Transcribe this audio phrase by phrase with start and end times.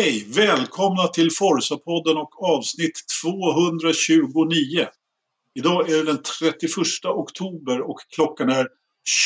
[0.00, 0.26] Hej!
[0.28, 4.86] Välkomna till Forsa-podden och avsnitt 229.
[5.54, 6.70] Idag är det den 31
[7.04, 8.68] oktober och klockan är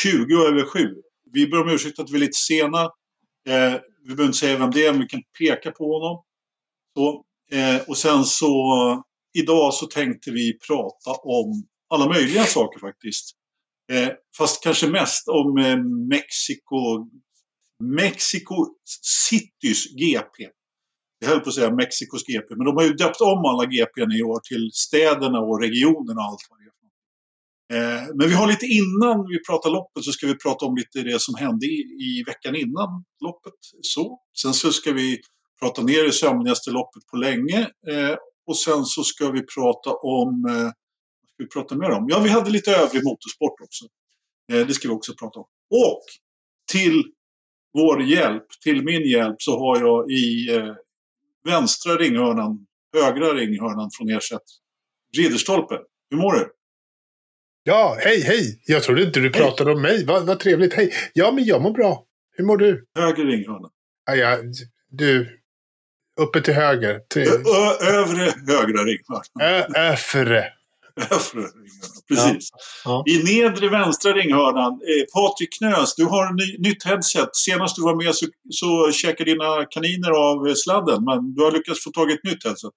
[0.03, 0.95] 20 över 7.
[1.33, 2.83] Vi ber om ursäkt att vi är lite sena.
[3.49, 6.25] Eh, vi behöver inte säga vem det är, men vi kan peka på honom.
[6.97, 7.25] Så,
[7.57, 9.03] eh, och sen så,
[9.35, 13.31] idag så tänkte vi prata om alla möjliga saker faktiskt.
[13.93, 15.77] Eh, fast kanske mest om eh,
[16.09, 17.09] Mexiko,
[17.83, 18.67] Mexico
[19.03, 20.51] Citys GP.
[21.25, 24.13] Jag höll på att säga Mexikos GP, men de har ju döpt om alla GPn
[24.13, 26.75] i år till städerna och regionerna och allt vad det är.
[27.75, 31.03] Eh, men vi har lite innan vi pratar loppet så ska vi prata om lite
[31.03, 33.61] det som hände i, i veckan innan loppet.
[33.83, 34.21] Så.
[34.43, 35.21] Sen så ska vi
[35.61, 37.61] prata ner det sömnigaste loppet på länge.
[37.61, 40.45] Eh, och sen så ska vi prata om...
[40.49, 40.63] Eh,
[41.21, 42.07] vad ska vi prata mer om?
[42.09, 43.85] Ja, vi hade lite övrig motorsport också.
[44.53, 45.47] Eh, det ska vi också prata om.
[45.71, 46.03] Och
[46.73, 47.05] till
[47.73, 50.75] vår hjälp, till min hjälp, så har jag i eh,
[51.45, 54.43] vänstra ringhörnan, högra ringhörnan från er sätt,
[55.17, 55.79] Ridderstolpe.
[56.11, 56.51] Hur mår du?
[57.63, 58.61] Ja, hej, hej!
[58.67, 59.77] Jag trodde inte du pratade hej.
[59.77, 60.05] om mig.
[60.05, 60.75] Vad, vad trevligt.
[60.75, 60.93] Hej!
[61.13, 62.05] Ja, men jag mår bra.
[62.37, 62.87] Hur mår du?
[62.99, 63.69] Höger ringhörna.
[64.07, 64.39] Ja, ja,
[64.91, 65.41] du.
[66.21, 67.01] Uppe till höger.
[67.09, 67.29] Till...
[67.29, 69.75] Ö övre högra ringhörnan.
[69.77, 70.53] Öfre.
[70.97, 72.49] Övre ringhörnan, precis.
[72.85, 73.05] Ja.
[73.07, 73.13] Ja.
[73.13, 77.37] I nedre vänstra ringhörnan, eh, Patrik Knös, du har ny, nytt headset.
[77.37, 81.85] Senast du var med så, så käkade dina kaniner av sladden, men du har lyckats
[81.85, 82.73] få tag i ett nytt headset.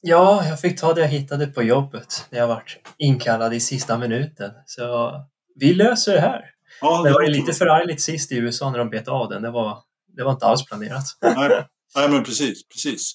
[0.00, 2.62] Ja, jag fick ta det jag hittade på jobbet när jag var
[2.98, 4.50] inkallad i sista minuten.
[4.66, 5.12] Så
[5.54, 6.44] vi löser det här.
[6.80, 9.42] Ja, det, det var ju lite förargligt sist i USA när de bet av den.
[9.42, 9.78] Det var,
[10.16, 11.04] det var inte alls planerat.
[11.22, 11.64] Nej,
[11.96, 12.68] nej men precis.
[12.68, 13.14] precis.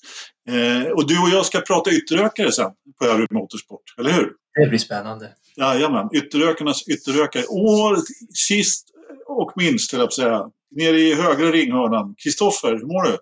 [0.50, 4.32] Eh, och du och jag ska prata ytterökare sen på Övrig Motorsport, eller hur?
[4.56, 5.36] Det blir spännande.
[5.56, 7.44] Jajamän, ytterökarnas ytterökare.
[7.44, 7.98] Och
[8.36, 8.90] sist
[9.26, 12.16] och minst, höll jag på att säga, nere i högra ringhörnan.
[12.18, 13.18] Kristoffer, hur mår du?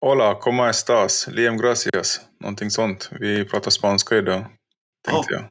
[0.00, 1.28] Hola, ¿cómo estás?
[1.28, 2.20] Liam gracias.
[2.40, 3.10] Någonting sånt.
[3.20, 4.44] Vi pratar spanska idag,
[5.04, 5.40] tänkte oh.
[5.40, 5.50] jag.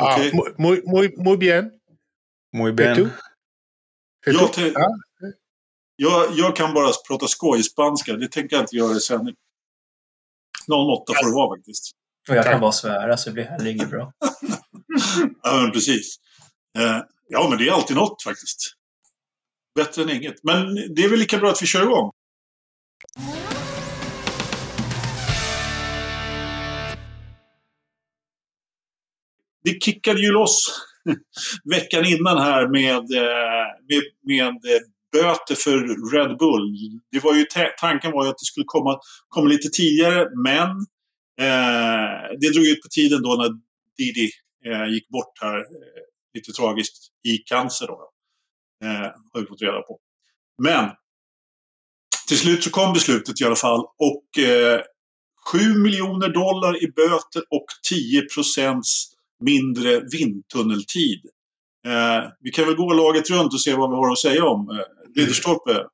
[0.00, 0.32] Ah, okay.
[0.58, 1.70] muy, muy, muy bien.
[2.52, 3.10] Muy bien.
[4.26, 4.88] Jag, te- ah.
[5.96, 8.12] jag, jag kan bara prata skojspanska.
[8.12, 9.34] Det tänker jag inte göra i sändning.
[10.68, 12.01] 08 får det vara faktiskt.
[12.28, 14.12] Och jag kan bara svära så det blir heller inget bra.
[15.42, 16.16] ja, men precis.
[16.78, 18.58] Eh, ja, men det är alltid något faktiskt.
[19.74, 20.44] Bättre än inget.
[20.44, 22.12] Men det är väl lika bra att vi kör igång.
[29.64, 30.80] det kickade ju loss
[31.64, 34.82] veckan innan här med, eh, med, med
[35.12, 35.78] böter för
[36.12, 36.74] Red Bull.
[37.10, 37.44] Det var ju
[37.80, 40.86] tanken var ju att det skulle komma, komma lite tidigare, men
[41.40, 43.50] eh, det drog ut på tiden då när
[43.98, 44.30] Didi
[44.66, 46.02] eh, gick bort här, eh,
[46.34, 47.86] lite tragiskt, i cancer.
[47.86, 48.10] Då,
[48.84, 49.98] eh, har vi fått reda på.
[50.62, 50.90] Men
[52.28, 54.80] till slut så kom beslutet i alla fall och eh,
[55.52, 61.20] 7 miljoner dollar i böter och 10 procents mindre vindtunneltid.
[61.86, 64.70] Eh, vi kan väl gå laget runt och se vad vi har att säga om.
[64.70, 65.86] Eh, Ridderstolpe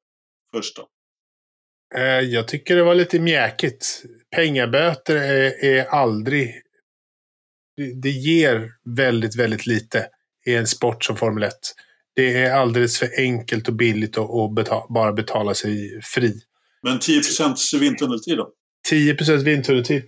[0.55, 0.89] först då.
[1.95, 4.03] Eh, jag tycker det var lite mjäkigt.
[4.37, 6.55] Pengaböter är, är aldrig...
[8.03, 10.07] Det ger väldigt, väldigt lite
[10.47, 11.55] i en sport som Formel 1.
[12.17, 16.41] Det är alldeles för enkelt och billigt att, betala, bara betala sig fri.
[16.83, 18.51] Men 10% vindtunneltid då?
[18.91, 20.03] 10% vindtunneltid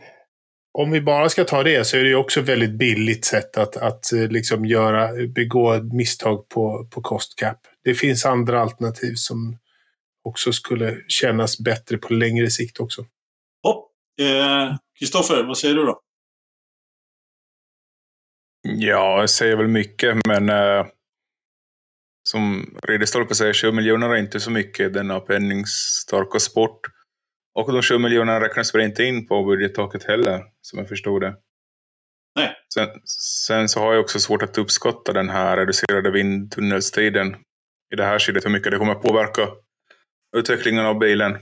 [0.72, 3.56] om vi bara ska ta det så är det ju också ett väldigt billigt sätt
[3.56, 7.58] att, att eh, liksom göra, begå misstag på, på kostcap.
[7.84, 9.58] Det finns andra alternativ som
[10.25, 13.04] också skulle kännas bättre på längre sikt också.
[14.98, 16.00] Kristoffer, eh, vad säger du då?
[18.62, 20.86] Ja, jag säger väl mycket, men eh,
[22.28, 26.80] som Ridderstolpe säger, 20 miljoner är inte så mycket i denna penningstarka sport.
[27.54, 31.36] Och de 7 miljonerna räknas väl inte in på budgettaket heller, som jag förstod det.
[32.36, 32.56] Nej.
[32.74, 32.89] Sen,
[33.47, 37.36] sen, så har jag också svårt att uppskatta den här reducerade vindtunnelstiden
[37.92, 39.48] i det här skedet, hur mycket det kommer påverka
[40.36, 41.38] utvecklingen av bilen.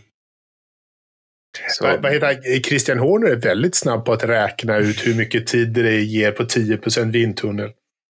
[1.68, 1.84] Så.
[1.84, 6.00] Vad heter Christian Horner är väldigt snabb på att räkna ut hur mycket tid det
[6.00, 7.70] ger på 10% vindtunnel.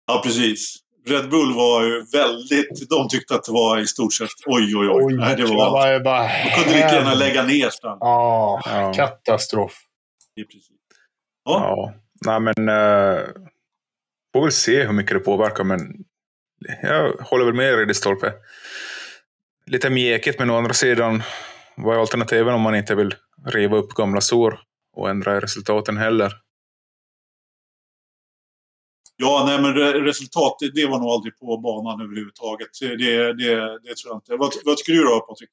[0.06, 0.76] Ja, precis.
[1.08, 2.90] Red Bull var ju väldigt...
[2.90, 5.04] De tyckte att det var i stort sett oj, oj, oj.
[5.04, 7.98] oj Nej, det var, var bara, de kunde lika gärna lägga ner stan.
[8.00, 9.80] Ja, ja, katastrof.
[10.34, 10.70] Ja, precis.
[11.44, 11.60] Ja.
[11.60, 11.94] ja.
[12.26, 12.68] Nej, men...
[12.68, 13.20] Uh,
[14.32, 15.80] får väl se hur mycket det påverkar, men
[16.82, 18.32] jag håller väl med Ridderstolpe.
[19.66, 21.22] Lite mjäkigt, men å andra sidan,
[21.76, 23.14] vad är alternativen om man inte vill
[23.46, 24.60] riva upp gamla sår
[24.96, 26.32] och ändra resultaten heller?
[29.16, 29.74] Ja, nej men
[30.04, 32.68] resultat, det, det var nog aldrig på banan överhuvudtaget.
[32.80, 32.96] Det,
[33.32, 34.36] det, det tror jag inte.
[34.36, 35.50] Vad, vad tycker du då, Patrik?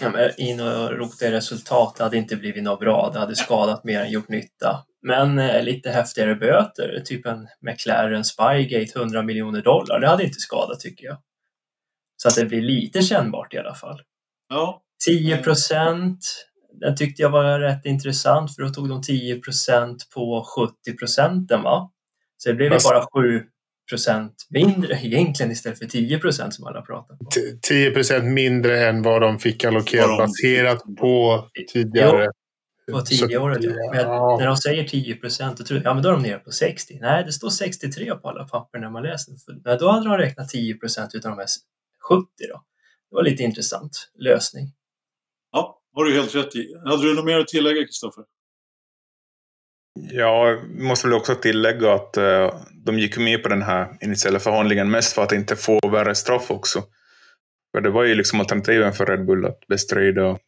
[0.00, 1.94] ja, in och rota i resultat.
[1.96, 3.10] Det hade inte blivit något bra.
[3.12, 4.84] Det hade skadat mer än gjort nytta.
[5.02, 10.40] Men eh, lite häftigare böter, typ en McLaren Spygate 100 miljoner dollar, det hade inte
[10.40, 11.16] skadat tycker jag.
[12.22, 14.00] Så att det blir lite kännbart i alla fall.
[14.48, 14.82] Ja.
[15.06, 16.18] 10 procent,
[16.80, 20.46] den tyckte jag var rätt intressant för då tog de 10 procent på
[20.84, 21.90] 70 procenten va?
[22.36, 23.42] Så det blev ju bara 7
[23.90, 27.26] procent mindre egentligen istället för 10 procent som alla pratar om.
[27.62, 32.28] 10 procent mindre än vad de fick allokerat baserat på tidigare.
[32.86, 33.64] Jo, på tidigare året.
[33.92, 34.36] Men ja.
[34.40, 36.50] när de säger 10 procent, då tror jag ja, men då är de nere på
[36.50, 36.98] 60.
[37.00, 39.34] Nej, det står 63 på alla papper när man läser.
[39.64, 41.46] Men då hade de räknat 10 procent utav de här
[42.10, 42.64] 70 då.
[43.10, 44.72] Det var lite intressant lösning.
[45.52, 46.74] Ja, har du helt rätt i.
[46.84, 48.24] Hade du något mer att tillägga, Kristoffer?
[49.94, 54.90] Ja, måste väl också tillägga att uh, de gick med på den här initiala förhandlingen
[54.90, 56.84] mest för att inte få värre straff också.
[57.72, 60.38] För det var ju liksom alternativen för Red Bull att bestrida,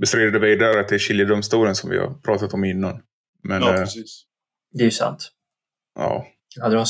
[0.00, 3.02] bestrida vidare till skiljedomstolen som vi har pratat om innan.
[3.42, 4.24] Men, ja, uh, precis.
[4.72, 5.32] Det är ju sant.
[5.94, 6.26] Ja.
[6.60, 6.84] Hade de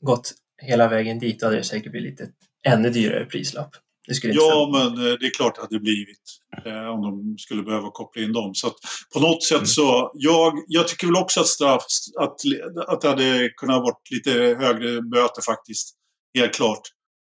[0.00, 2.32] gått hela vägen dit hade det säkert blivit lite
[2.66, 3.76] ännu dyrare prislapp
[4.22, 6.22] ja, men eh, det är klart att det blivit
[6.64, 8.54] eh, om de skulle behöva koppla in dem.
[8.54, 8.70] Så
[9.14, 9.66] på något sätt mm.
[9.66, 11.84] så, jag, jag tycker väl också att straff,
[12.20, 12.40] att,
[12.88, 15.94] att det hade kunnat varit lite högre böter faktiskt.
[16.34, 16.82] Helt klart,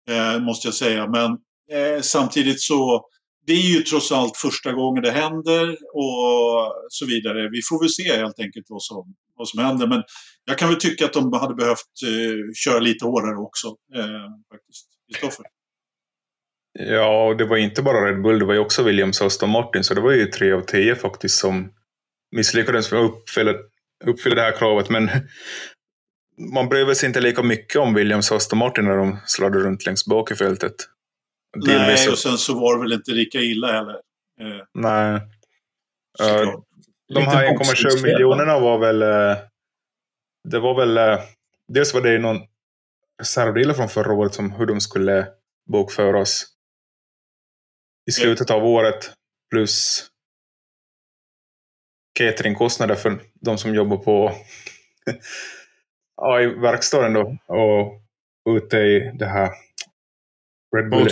[0.09, 1.07] eh, måste jag säga.
[1.09, 1.31] Men
[1.71, 3.05] eh, samtidigt så,
[3.47, 7.49] det är ju trots allt första gången det händer och så vidare.
[7.49, 9.87] Vi får väl se helt enkelt vad som, vad som händer.
[9.87, 10.03] Men
[10.45, 13.67] jag kan väl tycka att de hade behövt eh, köra lite hårdare också.
[13.95, 14.94] Eh, faktiskt.
[15.07, 15.45] Kristoffer?
[16.79, 19.49] Ja, och det var inte bara Red Bull, det var ju också Williams och Aston
[19.49, 21.71] Martin, så det var ju tre av tio faktiskt som
[22.35, 23.53] misslyckades med att uppfylla,
[24.05, 24.89] uppfylla det här kravet.
[24.89, 25.09] Men
[26.53, 29.85] man bryr sig inte lika mycket om Williams och Aston Martin när de sladdade runt
[29.85, 30.75] längst bak i fältet.
[31.65, 33.95] Nej, och sen så var det väl inte lika illa heller.
[34.41, 35.21] Eh, Nej.
[36.21, 36.59] Uh,
[37.13, 39.03] de här 1,7 miljonerna var väl...
[39.03, 39.37] Uh,
[40.49, 40.97] det var väl...
[40.97, 41.25] Uh,
[41.67, 42.37] dels var det någon
[43.19, 45.27] reservdelar från förra året som hur de skulle
[45.71, 46.45] bokföras
[48.09, 49.11] i slutet av året.
[49.51, 50.07] Plus
[52.19, 54.31] cateringkostnader för de som jobbar på
[56.17, 57.37] ja, i verkstaden då.
[57.47, 58.01] Och
[58.57, 59.51] ute i det här
[60.75, 61.09] Red Bull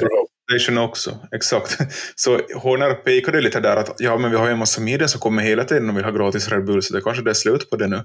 [0.51, 1.27] Station också.
[1.31, 1.77] Exakt.
[2.15, 5.19] Så Horner pekade lite där att ja, men vi har ju en massa medier som
[5.19, 7.69] kommer hela tiden och vill ha gratis Red Bull, så det kanske det är slut
[7.69, 8.03] på det nu.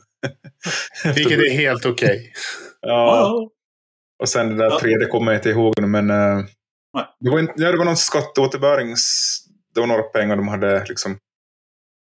[1.15, 2.09] Vilket är helt okej.
[2.09, 2.33] Okay.
[2.81, 3.51] Ja.
[4.19, 6.45] Och sen det där tredje kommer jag inte ihåg nu, men uh,
[7.21, 9.35] det var, inte, ja, det var någon skatteåterbärings...
[9.75, 11.19] Det var några pengar de hade liksom...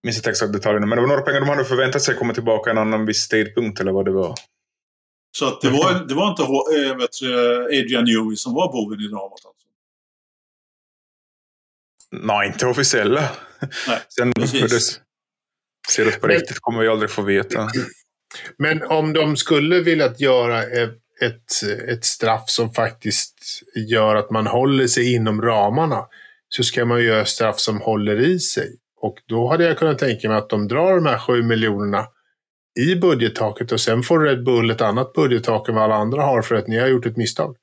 [0.03, 2.71] minns inte exakt detaljerna, men det var några pengar de hade förväntat sig komma tillbaka
[2.71, 4.35] en annan viss tidpunkt eller vad det var.
[5.37, 7.09] Så att det, var, det var inte äh, vet,
[7.65, 9.67] Adrian Newey som var boven i dramat alltså?
[12.11, 13.29] Nej, inte officiella.
[13.87, 14.63] Nej, Sen precis.
[14.63, 14.81] hur det
[15.89, 17.69] ser ut på riktigt kommer vi aldrig få veta.
[18.57, 20.99] Men om de skulle vilja göra ett,
[21.89, 26.05] ett straff som faktiskt gör att man håller sig inom ramarna
[26.49, 28.75] så ska man göra straff som håller i sig.
[29.01, 32.05] Och då hade jag kunnat tänka mig att de drar de här sju miljonerna
[32.79, 36.41] i budgettaket och sen får Red Bull ett annat budgettak än vad alla andra har
[36.41, 37.55] för att ni har gjort ett misstag.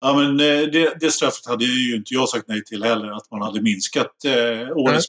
[0.00, 3.30] Ja, men eh, det, det straffet hade ju inte jag sagt nej till heller, att
[3.30, 5.06] man hade minskat eh, årets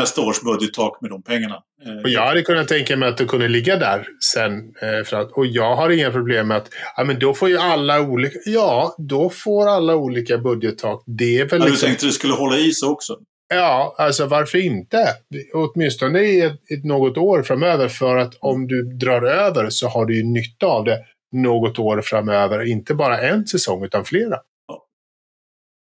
[0.00, 1.62] nästa års budgettak med de pengarna.
[1.86, 4.74] Eh, och jag hade kunnat tänka mig att det kunde ligga där sen.
[4.82, 7.58] Eh, för att, och jag har inga problem med att ja, men då får ju
[7.58, 8.38] alla olika...
[8.44, 11.02] Ja, då får alla olika budgettak.
[11.06, 11.86] Det är väl ja, liksom...
[11.86, 13.16] Du tänkte att det skulle hålla i sig också?
[13.48, 15.08] Ja, alltså varför inte?
[15.54, 17.88] Åtminstone i ett, ett, något år framöver.
[17.88, 22.00] För att om du drar över så har du ju nytta av det något år
[22.00, 22.64] framöver.
[22.64, 24.36] Inte bara en säsong utan flera.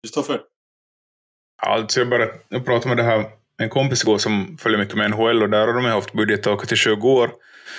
[0.04, 0.42] Kristoffer?
[1.62, 3.26] Ja, alltså jag bara jag pratar med det här
[3.58, 6.76] en kompis igår som följer mycket med NHL och där har de haft budgettaket i
[6.76, 7.32] 20 år.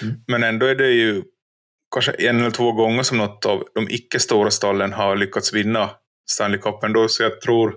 [0.02, 0.14] Mm.
[0.26, 1.23] Men ändå är det ju
[1.95, 5.90] kanske en eller två gånger som något av de icke-stora stallen har lyckats vinna
[6.31, 7.09] Stanley Cup ändå.
[7.09, 7.76] Så jag tror,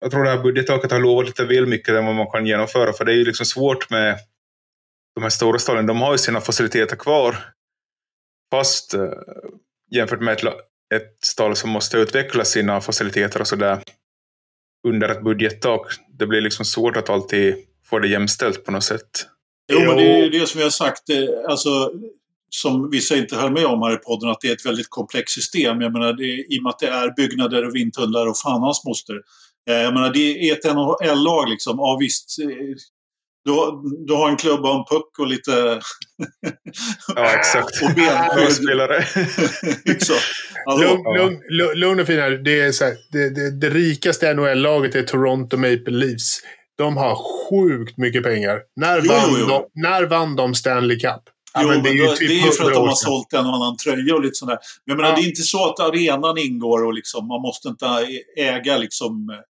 [0.00, 2.92] jag tror det här budgettaket har lovat lite väl mycket än vad man kan genomföra.
[2.92, 4.18] För det är ju liksom svårt med
[5.14, 5.86] de här stora stallen.
[5.86, 7.36] De har ju sina faciliteter kvar.
[8.50, 9.10] Fast eh,
[9.90, 10.44] jämfört med ett,
[10.94, 13.82] ett stall som måste utveckla sina faciliteter och sådär
[14.84, 15.86] under ett budgettak.
[16.18, 19.26] Det blir liksom svårt att alltid få det jämställt på något sätt.
[19.72, 21.10] Jo, men det är det som vi har sagt.
[21.10, 21.16] Eh,
[21.48, 21.90] alltså,
[22.50, 25.34] som vissa inte höll med om här i podden, att det är ett väldigt komplext
[25.34, 25.80] system.
[25.80, 28.84] Jag menar, det, i och med att det är byggnader och vindtunnlar och fan hans
[28.84, 29.14] moster.
[29.68, 31.76] Eh, jag menar, det är ett NHL-lag liksom.
[31.78, 32.36] Ja, visst.
[33.42, 35.50] Eh, Du har, du har en klubba och en puck och lite...
[37.16, 37.82] ja, exakt.
[37.82, 39.04] och benspelare.
[40.78, 42.30] lugn, lugn, lugn och fin här.
[42.30, 46.40] Det, är så här, det, det, det rikaste NHL-laget är Toronto Maple Leafs.
[46.78, 48.60] De har sjukt mycket pengar.
[48.76, 49.46] När, jo, vann, jo.
[49.46, 51.22] De, när vann de Stanley Cup?
[51.54, 53.46] Ja, jo, men det är ju, typ det är för att de har sålt en
[53.46, 54.58] och annan tröja och lite sådär.
[54.86, 55.16] Men jag menar, ja.
[55.16, 57.86] det är inte så att arenan ingår och liksom, man måste inte
[58.36, 59.42] äga liksom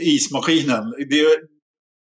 [0.00, 0.94] ismaskinen.
[1.10, 1.26] Det,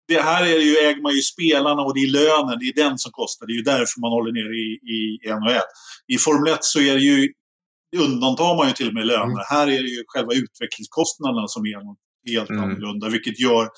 [0.08, 2.98] det här är ju, äger man ju spelarna och det är lönen, det är den
[2.98, 3.48] som kostar.
[3.48, 5.68] Det är ju därför man håller ner i, i NHL.
[6.08, 7.34] I Formel 1 så är det ju,
[7.98, 9.24] undantar man ju till och med löner.
[9.24, 9.50] Mm.
[9.50, 11.78] Här är det ju själva utvecklingskostnaderna som är
[12.32, 12.64] helt mm.
[12.64, 13.70] annorlunda, vilket gör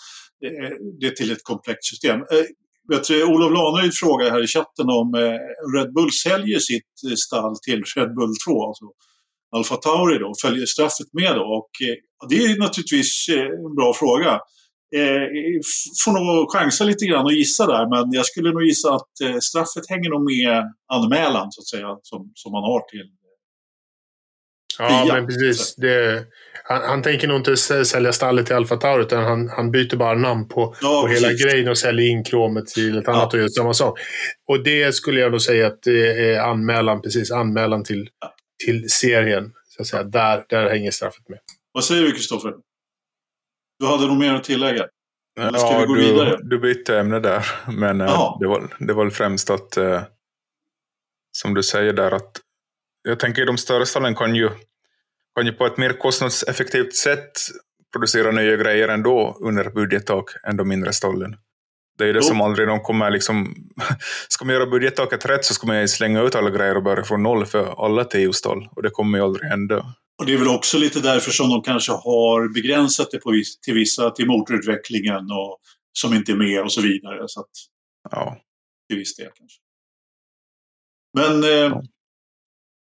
[0.99, 2.19] det till ett komplext system.
[2.87, 5.15] Jag tror Olof Laneryd frågar här i chatten om
[5.75, 8.85] Red Bull säljer sitt stall till Red Bull 2, alltså
[9.55, 11.43] Alfa Tauri då, följer straffet med då?
[11.43, 11.71] Och
[12.29, 14.39] det är naturligtvis en bra fråga.
[14.95, 15.25] Eh,
[16.03, 19.37] får nog chansa lite grann och gissa där, men jag skulle nog gissa att eh,
[19.39, 23.09] straffet hänger nog med anmälan så att säga, som, som man har till
[24.79, 25.75] Ja, men precis.
[25.75, 26.25] Det,
[26.63, 30.15] han, han, tänker nog inte sälja stallet till Alfa Tauri, utan han, han byter bara
[30.15, 33.37] namn på, ja, på hela grejen och säljer in kromet till ett annat ja.
[33.37, 33.99] och gör samma sak.
[34.47, 38.33] Och det skulle jag nog säga att det är anmälan, precis, anmälan till, ja.
[38.65, 39.51] till serien.
[39.67, 40.03] Så att säga.
[40.03, 41.39] Där, där hänger straffet med.
[41.71, 42.53] Vad säger du, Kristoffer?
[43.79, 44.87] Du hade nog mer att tillägga?
[45.39, 46.37] Eller ska ja, vi gå du, vidare?
[46.41, 47.45] Du bytte ämne där.
[47.67, 50.01] Men äh, det, var, det var främst att, äh,
[51.31, 52.41] som du säger där, att
[53.03, 54.49] jag tänker de större stallen kan ju,
[55.35, 57.31] kan ju på ett mer kostnadseffektivt sätt
[57.91, 61.35] producera nya grejer ändå under budgettak än de mindre stallen.
[61.97, 62.27] Det är ju det jo.
[62.27, 63.55] som aldrig de kommer liksom...
[64.29, 67.23] ska man göra budgettaket rätt så ska man slänga ut alla grejer och börja från
[67.23, 68.69] noll för alla TO-stall.
[68.75, 69.85] Och det kommer ju aldrig hända.
[70.19, 73.73] Och det är väl också lite därför som de kanske har begränsat det på, till
[73.73, 75.57] vissa, till motorutvecklingen och
[75.93, 77.23] som inte är med och så vidare.
[77.27, 77.49] Så att,
[78.11, 78.37] ja.
[78.89, 79.59] Till viss del kanske.
[81.13, 81.83] Men eh, ja.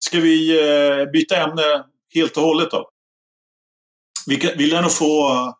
[0.04, 1.84] ska vi eh, byta ämne
[2.14, 2.90] helt och hållet då?
[4.26, 5.52] Vi, vi lär nog få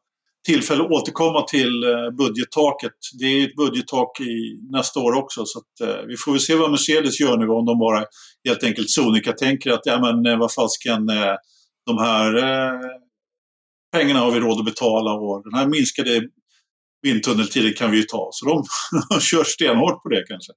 [0.46, 2.92] tillfälle att återkomma till eh, budgettaket.
[3.18, 6.54] Det är ett budgettak i nästa år också så att, eh, vi får väl se
[6.54, 8.04] vad Mercedes gör nu om de bara
[8.44, 11.36] helt enkelt sonika tänker att ja men eh, vad fasken eh,
[11.86, 12.80] de här eh,
[13.92, 16.28] pengarna har vi råd att betala och den här minskade
[17.02, 18.28] vindtunneltiden kan vi ju ta.
[18.32, 20.52] Så de kör stenhårt på det kanske.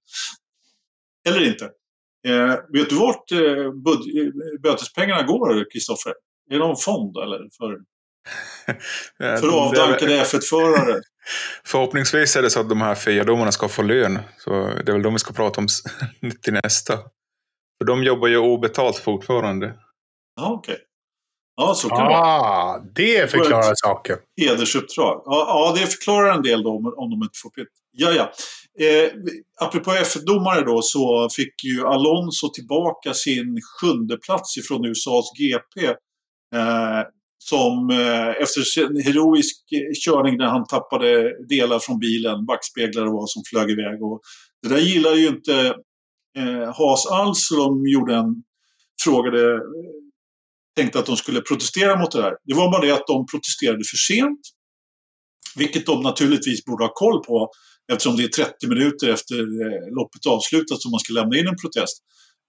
[1.27, 1.65] Eller inte.
[2.27, 3.71] Eh, vet du vart eh,
[4.63, 6.13] bötespengarna går, Kristoffer?
[6.49, 7.49] Är det någon fond eller?
[7.57, 7.79] För,
[9.39, 11.01] för avdankade F1-förare?
[11.65, 14.19] Förhoppningsvis är det så att de här FIA-domarna ska få lön.
[14.37, 14.49] Så
[14.85, 15.67] det är väl de vi ska prata om
[16.41, 16.97] till nästa.
[17.77, 19.73] För de jobbar ju obetalt fortfarande.
[20.35, 20.73] Ja, okej.
[20.73, 20.85] Okay.
[21.57, 24.17] Ja, så kan ah, det Det förklarar saken.
[24.41, 25.21] Hedersuppdrag.
[25.25, 27.67] Ja, ja, det förklarar en del då om de inte får pitt.
[27.91, 28.31] Ja, ja.
[28.85, 29.11] Eh,
[29.61, 35.85] apropå F-domare då så fick ju Alonso tillbaka sin sjunde plats ifrån USAs GP.
[36.55, 37.03] Eh,
[37.49, 39.55] som eh, efter en heroisk
[40.05, 44.03] körning när han tappade delar från bilen, backspeglar och vad som flög iväg.
[44.03, 44.21] Och
[44.61, 45.75] det där gillar ju inte
[46.37, 48.43] eh, Haas alls så de gjorde en,
[49.03, 49.61] frågade
[50.75, 52.33] tänkte att de skulle protestera mot det här.
[52.43, 54.39] Det var bara det att de protesterade för sent.
[55.55, 57.49] Vilket de naturligtvis borde ha koll på
[57.91, 61.57] eftersom det är 30 minuter efter eh, loppet avslutat som man ska lämna in en
[61.61, 61.97] protest.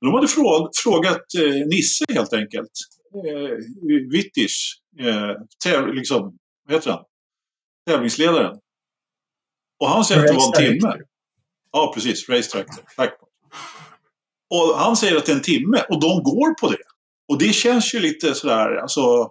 [0.01, 0.29] De hade
[0.83, 2.71] frågat eh, Nisse helt enkelt,
[3.27, 3.57] eh,
[4.13, 4.81] Wittisch,
[5.65, 7.05] täv, liksom, vad heter han?
[7.87, 8.57] tävlingsledaren.
[9.81, 10.95] Och han säger att det var en timme.
[11.73, 12.29] Ja, precis.
[12.29, 12.85] Racetractor.
[12.97, 13.19] Tack.
[14.51, 16.79] Och han säger att det är en timme och de går på det.
[17.29, 19.31] Och det känns ju lite sådär, alltså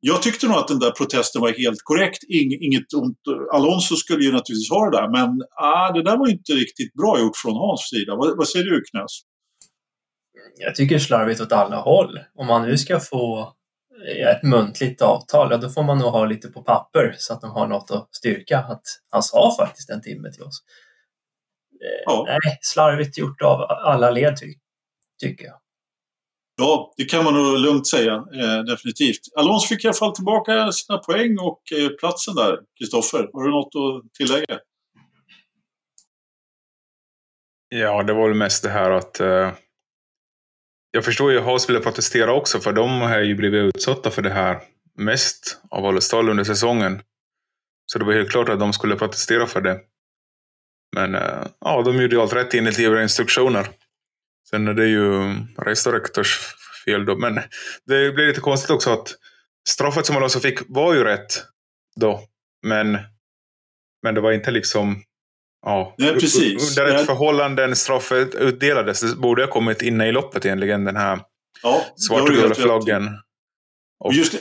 [0.00, 2.22] jag tyckte nog att den där protesten var helt korrekt.
[2.60, 3.18] inget ont.
[3.52, 7.20] Alonso skulle ju naturligtvis ha det där, men ah, det där var inte riktigt bra
[7.20, 8.16] gjort från Hans sida.
[8.16, 9.20] Vad, vad säger du, Knös?
[10.58, 12.18] Jag tycker slarvigt åt alla håll.
[12.34, 13.52] Om man nu ska få
[14.18, 17.50] ett muntligt avtal, ja, då får man nog ha lite på papper så att de
[17.50, 18.58] har något att styrka.
[18.58, 20.62] Att han sa faktiskt en timme till oss.
[22.04, 22.24] Ja.
[22.28, 24.54] Nej, slarvigt gjort av alla led ty
[25.20, 25.54] tycker jag.
[26.56, 29.20] Ja, det kan man nog lugnt säga, eh, definitivt.
[29.36, 32.58] Alonso fick i alla fall tillbaka sina poäng och eh, platsen där.
[32.78, 34.58] Kristoffer, har du något att tillägga?
[37.68, 39.52] Ja, det var väl mest det här att eh,
[40.90, 44.22] jag förstår ju att Haas ville protestera också, för de har ju blivit utsatta för
[44.22, 44.60] det här
[44.98, 47.02] mest av alla stall under säsongen.
[47.86, 49.80] Så det var helt klart att de skulle protestera för det.
[50.94, 53.68] Men eh, ja, de gjorde ju allt rätt enligt givna instruktioner.
[54.50, 56.38] Sen är det ju Restorektors
[56.84, 57.16] fel då.
[57.16, 57.34] Men
[57.86, 59.14] det blir lite konstigt också att
[59.68, 61.44] straffet som Alonso fick var ju rätt
[62.00, 62.20] då.
[62.66, 62.98] Men,
[64.02, 65.02] men det var inte liksom
[65.66, 66.78] Ja, Nej, precis.
[66.78, 70.96] Under ett Jag- förhållande straffet utdelades, det borde ha kommit inne i loppet egentligen, den
[70.96, 71.20] här
[71.62, 73.10] Ja, svartgula flaggen.
[73.98, 74.34] Och, Just,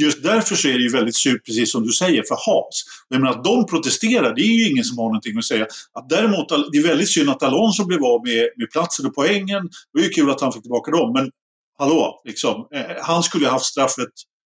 [0.00, 2.84] just därför så är det ju väldigt surt, precis som du säger, för Haas.
[3.08, 5.66] Jag menar att de protesterar, det är ju ingen som har någonting att säga.
[5.92, 9.62] Att däremot, det är väldigt synd att Alonso blev av med, med platsen och poängen.
[9.92, 11.30] Det var ju kul att han fick tillbaka dem, men
[11.78, 14.12] hallå, liksom, eh, han skulle ha haft straffet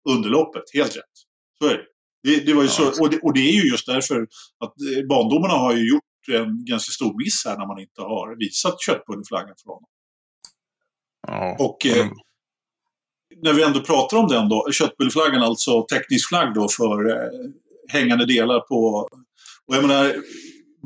[0.09, 1.15] under loppet, helt rätt.
[1.59, 1.83] Så är det.
[2.23, 2.73] Det, det, var ju Ja.
[2.73, 4.21] så, och, det, och det är ju just därför
[4.59, 8.35] att eh, bandomarna har ju gjort en ganska stor miss här när man inte har
[8.39, 9.89] visat köttbulleflaggan för honom.
[11.27, 11.55] ja.
[11.59, 12.07] Och eh,
[13.43, 17.29] när vi ändå pratar om den då, köttbulleflaggan alltså teknisk flagg då för eh,
[17.87, 19.09] hängande delar på...
[19.67, 20.15] Och jag menar,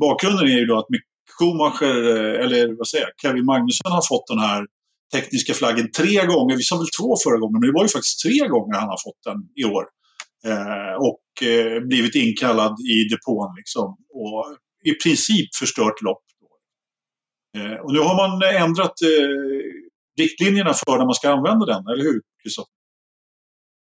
[0.00, 1.02] bakgrunden är ju då att Mick
[1.38, 4.66] Schumacher, eh, eller vad säger jag, Kevin Magnusson har fått den här
[5.14, 6.56] tekniska flaggen tre gånger.
[6.56, 9.02] Vi sa väl två förra gången, men det var ju faktiskt tre gånger han har
[9.06, 9.84] fått den i år.
[10.46, 13.96] Eh, och eh, blivit inkallad i depån liksom.
[14.10, 16.22] Och i princip förstört lopp.
[17.56, 21.86] Eh, och nu har man eh, ändrat eh, riktlinjerna för när man ska använda den,
[21.86, 22.20] eller hur?
[22.42, 22.70] Christopher?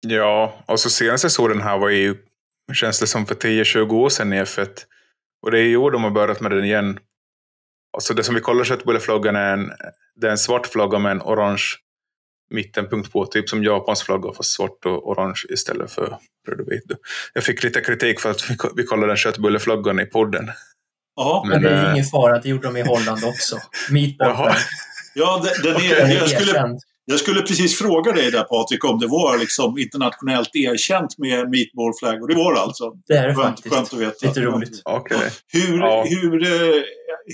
[0.06, 2.16] Ja, och så senaste jag såg den här var ju,
[2.72, 4.68] känns det som för 10-20 år sedan i F1.
[5.42, 6.98] Och det är i år de har börjat med den igen.
[7.96, 9.70] Alltså det som vi kollar köttbulleflaggan är en,
[10.16, 11.64] det är en svart flagga med en orange
[12.50, 16.18] mittenpunkt på, typ som Japans flagga fast svart och orange istället för
[16.48, 16.84] röd och vit.
[17.34, 20.50] Jag fick lite kritik för att vi, vi kollade den köttbulleflaggan i podden.
[21.16, 23.58] Ja, Men det är eh, ingen fara, det gjorde de i Holland också.
[23.90, 24.52] Meatball.
[25.14, 28.84] Ja den, den är, Den är jag, skulle, jag skulle precis fråga dig där Patrik
[28.84, 32.92] om det var liksom internationellt erkänt med meatball flag och det var det alltså.
[33.06, 33.74] Det är det Skönt, faktiskt.
[33.74, 34.26] skönt att veta.
[34.26, 34.82] Lite roligt.
[34.84, 35.30] Okej.
[35.52, 36.04] Hur, Ja.
[36.08, 36.82] hur, eh,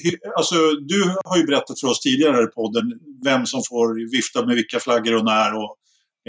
[0.02, 2.92] hur, alltså du har ju berättat för oss tidigare här i podden
[3.25, 5.54] vem som får vifta med vilka flaggor och när.
[5.54, 5.76] Och,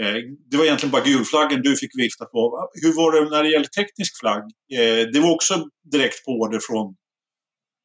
[0.02, 0.14] eh,
[0.50, 2.68] det var egentligen bara gulflaggen du fick vifta på.
[2.82, 4.42] Hur var det när det gäller teknisk flagg?
[4.78, 6.94] Eh, det var också direkt på order från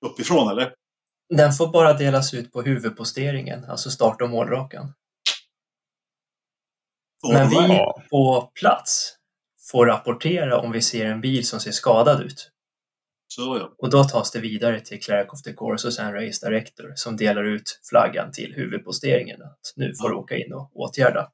[0.06, 0.71] uppifrån eller?
[1.29, 4.93] Den får bara delas ut på huvudposteringen, alltså start och målrakan.
[7.33, 9.13] Men vi på plats
[9.71, 12.51] får rapportera om vi ser en bil som ser skadad ut.
[13.27, 13.73] Så ja.
[13.77, 17.17] Och då tas det vidare till Clerk of the Course och sen Race Director som
[17.17, 19.41] delar ut flaggan till huvudposteringen.
[19.41, 21.31] Att nu får du åka in och åtgärda.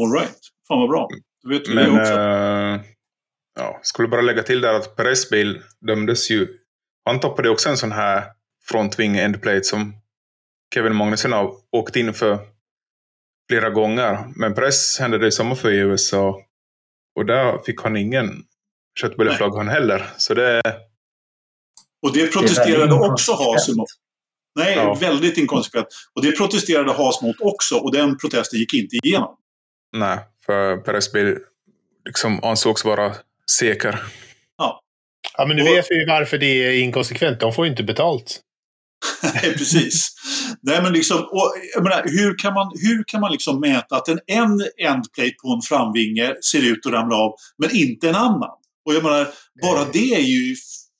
[0.00, 0.38] All right.
[0.68, 1.08] Fan vad bra.
[1.42, 2.12] Då vet vi Men det också.
[2.12, 2.80] eh,
[3.54, 6.58] ja, skulle bara lägga till där att Perez bil dömdes ju.
[7.04, 8.32] Han tappade också en sån här
[8.70, 9.94] frontving endplate som
[10.74, 12.38] Kevin Magnusson har åkt in för
[13.50, 14.18] flera gånger.
[14.36, 16.40] Men Perez hände det samma för i USA.
[17.18, 18.44] Och där fick han ingen
[19.00, 20.10] köttbulleflagg han heller.
[20.16, 20.62] Så det
[22.02, 23.88] Och det Det protesterade väldigt också Haas emot.
[24.56, 24.94] Nej, Ja.
[24.94, 25.86] väldigt inkonsekvent.
[26.14, 29.36] Och det protesterade Haas mot också och den protesten gick inte igenom.
[29.96, 31.38] nej, för Perez bil
[32.04, 33.14] liksom ansågs vara
[33.50, 33.98] säker.
[35.38, 37.40] Ja, men nu Och- vet vi ju varför det är inkonsekvent.
[37.40, 38.40] De får ju inte betalt.
[39.22, 40.08] Nej, precis.
[40.62, 44.20] Nej, men liksom, och, menar, hur kan man, hur kan man liksom mäta att en,
[44.26, 48.56] en endplate på en framvinge ser ut att ramla av, men inte en annan?
[48.86, 49.28] Och jag menar,
[49.62, 50.56] bara det är ju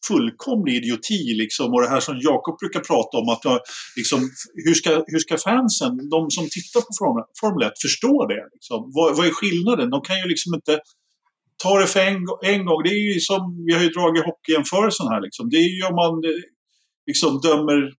[0.08, 1.74] fullkomlig idioti liksom.
[1.74, 3.62] Och det här som Jakob brukar prata om, att
[3.96, 4.30] liksom,
[4.64, 8.44] hur, ska, hur ska fansen, de som tittar på Formel, Formel 1, förstå det?
[8.54, 8.92] Liksom?
[8.94, 9.90] Vad, vad är skillnaden?
[9.90, 10.80] De kan ju liksom inte
[11.62, 12.82] ta det för en, en gång.
[12.84, 15.50] Det är ju som, vi har ju dragit hockeyjämförelsen här liksom.
[15.50, 16.14] Det är ju om man
[17.08, 17.92] liksom dömer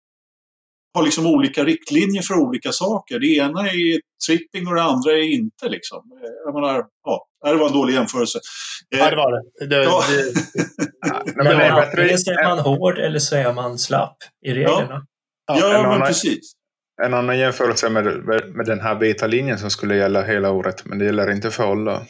[0.94, 3.20] har liksom olika riktlinjer för olika saker.
[3.20, 5.70] Det ena är tripping och det andra är inte.
[5.70, 5.98] Liksom.
[6.24, 8.40] Eh, Jag menar, ja, det var en dålig jämförelse.
[8.96, 9.66] Eh, Ja, det var det.
[9.68, 10.04] det, Ja.
[10.10, 10.34] det
[11.36, 14.54] Men men det bättre- antingen så är man hård eller så är man slapp i
[14.54, 15.06] reglerna.
[15.48, 16.54] ja, en men annan- precis.
[17.04, 18.06] En annan jämförelse med,
[18.56, 21.72] med den här vita linjen som skulle gälla hela året, men det gäller inte för
[21.72, 22.02] alla.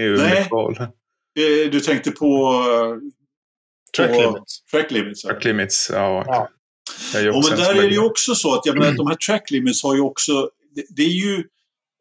[0.00, 0.48] I Nej.
[1.38, 2.54] Eh, Du tänkte på,
[4.06, 4.64] track limits.
[4.70, 5.24] track limits.
[5.24, 5.30] ja.
[5.30, 6.24] Track limits, ja.
[6.26, 6.48] Ja.
[7.14, 9.50] Ja, men en där är det ju också så att jag menar, de här track
[9.50, 11.44] limits har ju också, det, det är ju,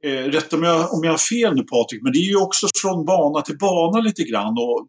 [0.04, 2.68] eh, rätt om jag, om jag har fel nu Patrik, men det är ju också
[2.82, 4.54] från bana till bana lite grann.
[4.58, 4.88] Och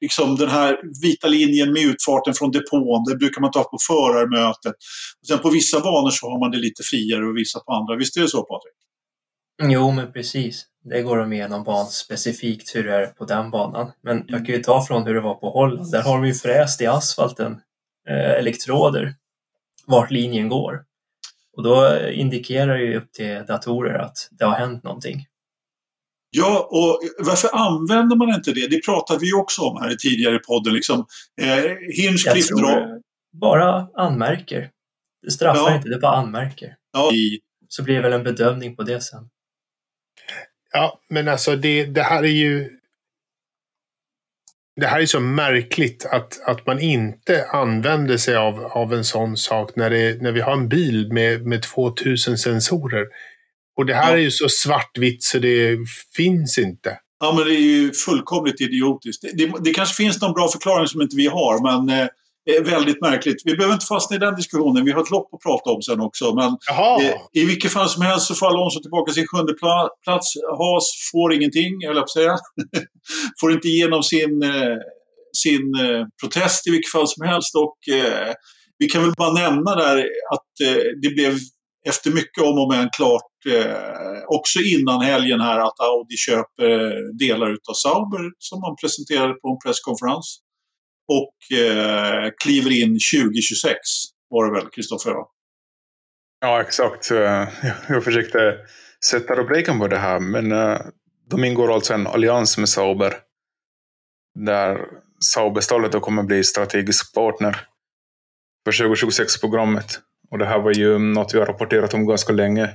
[0.00, 4.74] liksom den här vita linjen med utfarten från depån, det brukar man ta på förarmötet.
[5.20, 7.96] Och sen på vissa banor så har man det lite friare och vissa på andra.
[7.96, 8.74] Visst är det så Patrik?
[9.72, 10.64] Jo, men precis.
[10.88, 13.92] Det går de igenom ban specifikt hur det är på den banan.
[14.02, 15.90] Men jag kan ju ta från hur det var på Holland.
[15.92, 17.60] Där har de ju fräst i asfalten
[18.08, 19.14] eh, elektroder
[19.86, 20.84] vart linjen går.
[21.56, 25.26] Och då indikerar ju upp till datorer att det har hänt någonting.
[26.30, 28.66] Ja, och varför använder man inte det?
[28.70, 30.74] Det pratade vi också om här i tidigare podden.
[30.74, 31.06] Liksom.
[31.40, 31.64] Eh,
[32.02, 33.00] Hinchcliffe drar...
[33.32, 34.70] bara anmärker.
[35.22, 35.76] Det straffar Ja.
[35.76, 36.76] inte, det bara anmärker.
[36.92, 37.10] Ja,
[37.68, 39.28] Så blir det väl en bedömning på det sen.
[40.78, 42.70] Ja, men alltså det, det här är ju...
[44.80, 49.36] det här är så märkligt att, att man inte använder sig av, av en sån
[49.36, 53.06] sak när, det, när vi har en bil med, med 2000 sensorer.
[53.76, 54.16] Och det här ja.
[54.16, 55.78] är ju så svartvitt så det
[56.16, 56.98] finns inte.
[57.20, 59.22] Ja, men det är ju fullkomligt idiotiskt.
[59.22, 62.08] Det, det, det kanske finns någon bra förklaring som inte vi har, men
[62.48, 63.42] eh, väldigt märkligt.
[63.44, 64.84] Vi behöver inte fastna i den diskussionen.
[64.84, 66.34] Vi har ett lopp att prata om sen också.
[66.34, 66.56] Men
[67.06, 69.54] eh, i vilket fall som helst så får Alonso tillbaka sin sjunde
[70.04, 70.34] plats.
[70.58, 72.36] Haas får ingenting, eller jag säga.
[73.40, 74.78] får inte igenom sin, eh,
[75.36, 77.54] sin eh, protest i vilket fall som helst.
[77.54, 78.32] Och, eh,
[78.78, 79.98] vi kan väl bara nämna där
[80.34, 81.38] att eh, det blev
[81.88, 86.72] efter mycket om och men klart eh, också innan helgen här att Audi köper
[87.18, 90.40] delar utav Sauber som man presenterade på en presskonferens
[91.08, 93.78] och eh, kliver in 2026
[94.30, 95.14] var det väl, Kristoffer?
[96.40, 97.10] Ja, exakt.
[97.88, 98.56] Jag försökte
[99.04, 100.80] sätta rubriken på det här, men uh,
[101.30, 103.14] de ingår alltså en allians med Sauber.
[104.34, 104.86] Där
[105.24, 107.60] Sauberstallet kommer bli strategisk partner
[108.64, 110.00] för 2026-programmet.
[110.30, 112.70] Och det här var ju något vi har rapporterat om ganska länge.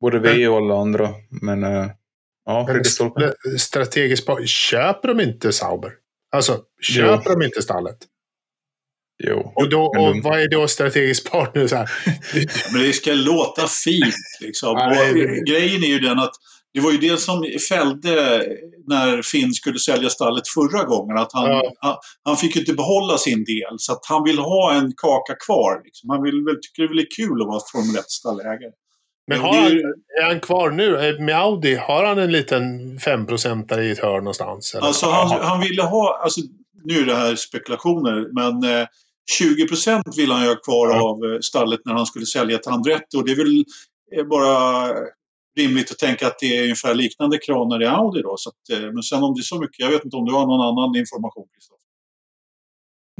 [0.00, 1.14] Både vi och alla andra.
[1.42, 1.90] Men uh,
[2.44, 2.68] ja,
[3.58, 5.92] Strategisk partner, köper de inte Sauber?
[6.36, 7.38] Alltså, köper jo.
[7.38, 7.96] de inte stallet?
[9.24, 9.52] Jo.
[9.54, 10.20] Och, då, och de...
[10.22, 11.66] vad är då strategisk partner?
[11.66, 11.90] Så här?
[12.72, 14.14] Men det ska låta fint.
[14.40, 14.74] Liksom.
[14.74, 16.34] Nej, grejen är ju den att
[16.74, 18.44] det var ju det som fällde
[18.86, 21.18] när Finn skulle sälja stallet förra gången.
[21.18, 21.72] Att han, ja.
[21.80, 23.74] han, han, fick inte behålla sin del.
[23.78, 25.82] Så att han vill ha en kaka kvar.
[25.84, 26.10] Liksom.
[26.10, 28.72] Han vill, tycker det är kul att vara Formel 1-stallägare.
[29.26, 29.72] Men har han,
[30.20, 31.08] är han kvar nu?
[31.08, 34.74] Eh, med Audi, har han en liten 5% i ett hörn någonstans?
[34.74, 34.86] Eller?
[34.86, 36.40] Alltså han, han ville ha, alltså,
[36.84, 38.86] nu är det här spekulationer, men eh,
[39.40, 41.10] 20% vill han ju ha kvar ja.
[41.10, 43.16] av eh, stallet när han skulle sälja till Andretti.
[43.16, 43.64] Och det är väl
[44.16, 44.92] eh, bara
[45.58, 48.34] rimligt att tänka att det är ungefär liknande kranar i Audi då.
[48.36, 50.46] Så att, men sen om det är så mycket, jag vet inte om du har
[50.46, 51.80] någon annan information, Christoph?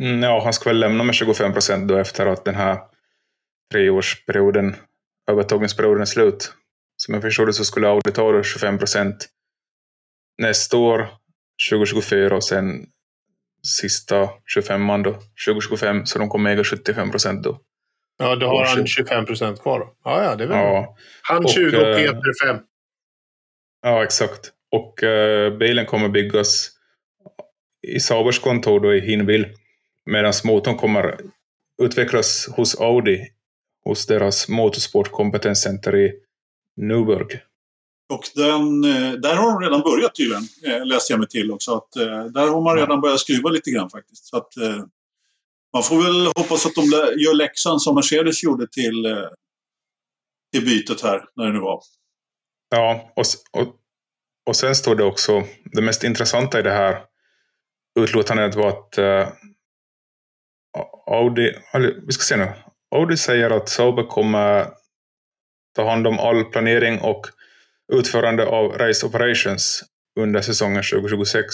[0.01, 2.79] Mm, ja, han ska väl lämna med 25 då efter att den här
[3.73, 4.77] treårsperioden
[5.27, 6.53] övertagningsperioden är slut.
[6.97, 9.29] Som jag förstod det så skulle Audi ta 25 procent
[10.39, 11.09] nästa år,
[11.71, 12.87] 2024 och sen
[13.63, 15.13] sista 25 då,
[15.47, 17.61] 2025, så de kommer äga 75 procent då.
[18.19, 19.95] Ja, då har han 25 procent kvar då.
[20.05, 20.97] Ja, ja, det är väl ja.
[21.23, 22.59] Han och, 20 och eh, Peter 5.
[23.83, 24.53] Ja, exakt.
[24.71, 26.71] Och uh, bilen kommer byggas
[27.87, 29.47] i Saabers kontor då i Hinwil.
[30.07, 31.21] Medan motorn kommer
[31.83, 33.36] utvecklas hos Audi
[33.87, 36.13] hos deras motorsportkompetenscenter i
[36.77, 37.41] Newburg.
[38.09, 41.75] Och den, eh, där har de redan börjat tydligen, eh, läste jag mig till också.
[41.75, 44.25] Att, eh, där har man redan börjat skruva lite grann faktiskt.
[44.25, 44.53] Så att,
[45.73, 46.83] man får väl hoppas att de
[47.17, 49.27] gör läxan som Mercedes gjorde till,
[50.53, 51.81] till bytet här, när det nu var.
[52.71, 53.25] Ja, och,
[53.61, 53.75] och,
[54.47, 57.05] och sen står det också, det mest intressanta i det här
[58.01, 59.29] utlåtandet var att uh,
[61.07, 61.55] Audi,
[62.07, 62.53] vi ska se nu,
[62.95, 64.67] Audi säger att Sauber kommer
[65.77, 67.27] ta hand om all planering och
[67.93, 69.85] utförande av race operations
[70.21, 71.47] under säsongen 2026.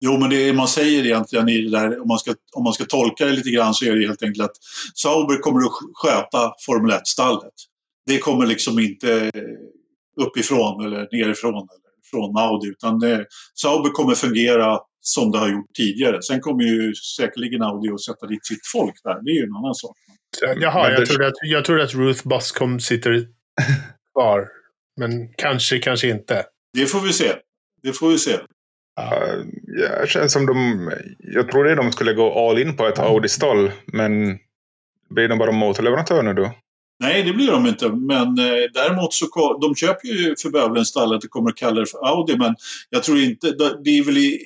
[0.00, 2.84] Jo, men det man säger egentligen i det där, om man, ska, om man ska
[2.84, 4.56] tolka det lite grann, så är det helt enkelt att
[4.94, 7.52] Sauber kommer att sköta Formel 1-stallet.
[8.06, 9.30] Det kommer liksom inte
[10.16, 11.68] uppifrån eller nerifrån
[12.14, 16.22] från Audi, utan det, Sauber kommer fungera som det har gjort tidigare.
[16.22, 19.22] Sen kommer ju säkerligen Audi att sätta dit sitt folk där.
[19.24, 19.96] Det är ju en annan sak.
[20.56, 23.12] Jaha, jag trodde, att, jag trodde att Ruth Buscom sitter
[24.14, 24.48] kvar.
[24.96, 26.46] Men kanske, kanske inte.
[26.72, 27.32] Det får vi se.
[27.82, 28.32] Det får vi se.
[28.32, 28.40] Uh,
[29.66, 30.90] ja, det känns som de...
[31.18, 33.72] Jag trodde de skulle gå all in på ett Audi-stall.
[33.86, 34.38] Men
[35.10, 36.52] blir de bara motorleverantör nu då?
[37.00, 37.88] Nej, det blir de inte.
[37.88, 41.86] Men eh, däremot så de köper ju för bövelen stallet och kommer att kalla det
[41.86, 42.36] för Audi.
[42.36, 42.54] Men
[42.90, 43.50] jag tror inte...
[43.84, 44.40] Det är väl i,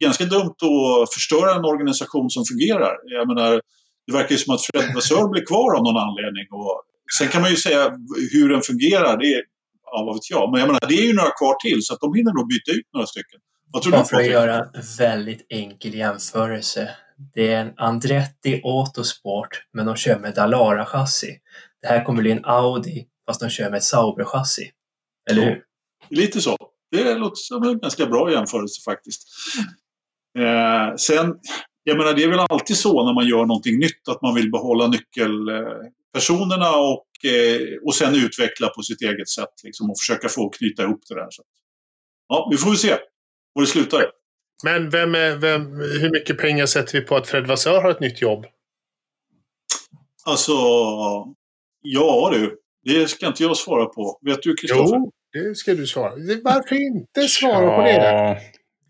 [0.00, 0.54] ganska dumt
[1.02, 2.96] att förstöra en organisation som fungerar.
[3.04, 3.60] Jag menar,
[4.06, 6.46] det verkar ju som att Fred Vassör blir kvar av någon anledning.
[6.50, 6.82] Och
[7.18, 7.92] sen kan man ju säga
[8.32, 9.42] hur den fungerar, det är,
[9.84, 10.50] ja, vad vet jag.
[10.50, 12.70] Men jag menar, det är ju några kvar till så att de hinner nog byta
[12.78, 13.40] ut några stycken.
[13.72, 16.90] Vad tror du, för att göra en väldigt enkel jämförelse.
[17.34, 21.36] Det är en Andretti Autosport, men de kör med Dalara-chassi.
[21.82, 24.70] Det här kommer bli en Audi, fast de kör med ett Sauber-chassi.
[25.30, 25.62] Eller hur?
[26.08, 26.56] Lite så.
[26.90, 29.22] Det låter som en ganska bra jämförelse faktiskt.
[30.38, 31.34] Eh, sen,
[31.84, 34.50] jag menar det är väl alltid så när man gör någonting nytt att man vill
[34.50, 40.48] behålla nyckelpersonerna och, eh, och sen utveckla på sitt eget sätt liksom, och försöka få
[40.48, 41.26] knyta ihop det där.
[41.30, 41.42] Så.
[42.28, 42.96] Ja, vi får väl se
[43.52, 44.10] var det slutar.
[44.64, 48.00] Men vem är, vem, hur mycket pengar sätter vi på att Fred Vassör har ett
[48.00, 48.46] nytt jobb?
[50.24, 50.52] Alltså,
[51.92, 52.58] ja du.
[52.84, 54.18] Det ska inte jag svara på.
[54.22, 54.96] Vet du, Kristoffer?
[54.96, 56.12] Jo, det ska du svara.
[56.44, 57.92] Varför inte svara ja, på det?
[57.92, 58.38] Där?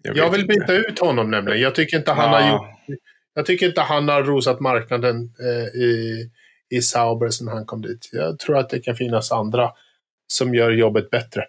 [0.02, 1.60] Jag, jag vill byta ut honom nämligen.
[1.60, 2.40] Jag tycker inte han ja.
[2.40, 2.98] har gjort...
[3.34, 6.30] Jag tycker inte han har rosat marknaden eh, i,
[6.70, 8.08] i Sauber sedan han kom dit.
[8.12, 9.70] Jag tror att det kan finnas andra
[10.26, 11.44] som gör jobbet bättre.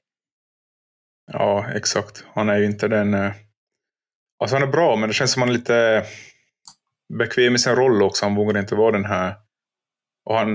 [1.34, 2.24] Ja, exakt.
[2.34, 3.14] Han är ju inte den...
[3.14, 3.32] Eh...
[4.40, 6.06] Alltså han är bra, men det känns som han är lite
[7.20, 8.26] bekväm i sin roll också.
[8.26, 9.36] Han vågar inte vara den här...
[10.30, 10.50] Och han,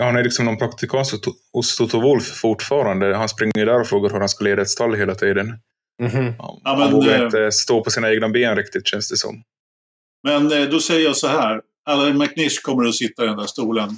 [0.00, 1.10] han är liksom någon praktikant
[1.52, 3.16] hos Toto Wolf fortfarande.
[3.16, 5.58] Han springer där och frågar hur han ska leda ett stall hela tiden.
[6.02, 6.34] Mm -hmm.
[6.38, 9.16] Han, ja, men, han vågar äh, inte stå på sina egna ben riktigt, känns det
[9.16, 9.42] som.
[10.22, 11.60] Men äh, då säger jag så här.
[11.84, 13.90] Alan McNish kommer att sitta i den där stolen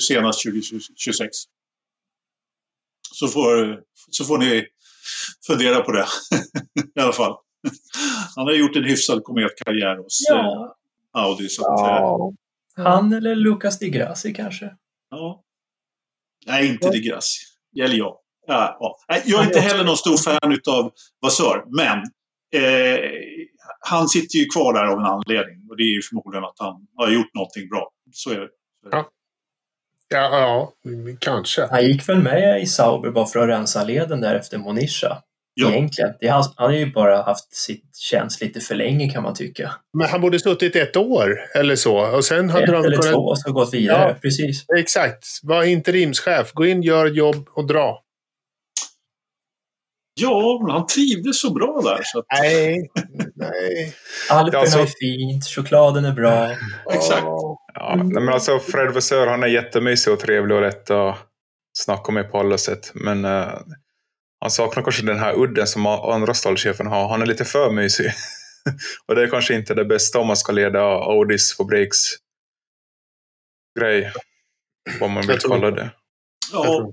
[0.00, 1.36] senast 2026.
[3.12, 4.66] Så får, så får ni
[5.46, 6.06] fundera på det
[7.00, 7.36] i alla fall.
[8.36, 10.74] Han har gjort en hyfsad kometkarriär hos ja.
[11.16, 11.48] eh, Audi.
[11.48, 12.32] Så att, ja.
[12.82, 14.70] Han eller Lucas Di Grassi kanske?
[15.10, 15.42] Ja.
[16.46, 17.40] Nej, inte Di Grassi.
[17.84, 18.16] Eller jag.
[18.46, 19.20] Ja, ja.
[19.24, 21.98] Jag är inte heller någon stor fan av Vasör, men
[22.62, 23.00] eh,
[23.80, 25.66] han sitter ju kvar där av en anledning.
[25.70, 27.90] Och det är ju förmodligen att han har gjort någonting bra.
[28.12, 28.48] Så är det.
[28.90, 29.10] Ja.
[30.10, 30.72] Ja, ja,
[31.18, 31.66] kanske.
[31.70, 35.22] Han gick väl med i Sauber bara för att rensa leden där efter Monisha.
[35.60, 35.72] Ja.
[35.72, 36.10] Egentligen.
[36.20, 39.74] Det, han, han har ju bara haft sitt tjänst lite för länge kan man tycka.
[39.98, 42.16] Men han borde suttit ett år eller så.
[42.16, 43.14] Och sen hade ett de eller kunnat...
[43.14, 44.08] två och så gått vidare.
[44.08, 44.64] Ja, Precis.
[44.78, 45.24] Exakt.
[45.42, 46.52] Var interimschef.
[46.52, 48.02] Gå in, gör jobb och dra.
[50.20, 52.00] Ja, men han trivdes så bra där.
[52.02, 52.26] Så att...
[52.40, 52.90] Nej,
[53.34, 53.94] nej.
[54.30, 54.78] Alperna alltså...
[54.78, 56.50] är fint, chokladen är bra.
[56.92, 57.26] Exakt.
[57.74, 61.16] Ja, men alltså Fred Vassör, han är jättemysig och trevlig och lätt att
[61.78, 62.90] snacka med på alla sätt.
[62.94, 63.48] Men uh,
[64.40, 67.08] han saknar kanske den här udden som andra stallchefen har.
[67.08, 68.12] Han är lite för mysig.
[69.06, 71.98] och det är kanske inte det bästa om man ska leda Audis fabriks
[73.80, 74.12] grej.
[75.00, 75.90] Vad man vill kalla det.
[76.52, 76.92] Ja,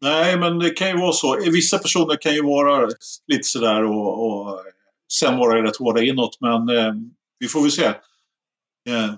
[0.00, 1.40] Nej, men det kan ju vara så.
[1.50, 2.88] Vissa personer kan ju vara
[3.26, 4.64] lite sådär och, och
[5.12, 6.40] sen vara rätt hårda inåt.
[6.40, 6.92] Men eh,
[7.38, 7.84] vi får väl se.
[7.84, 9.14] Eh,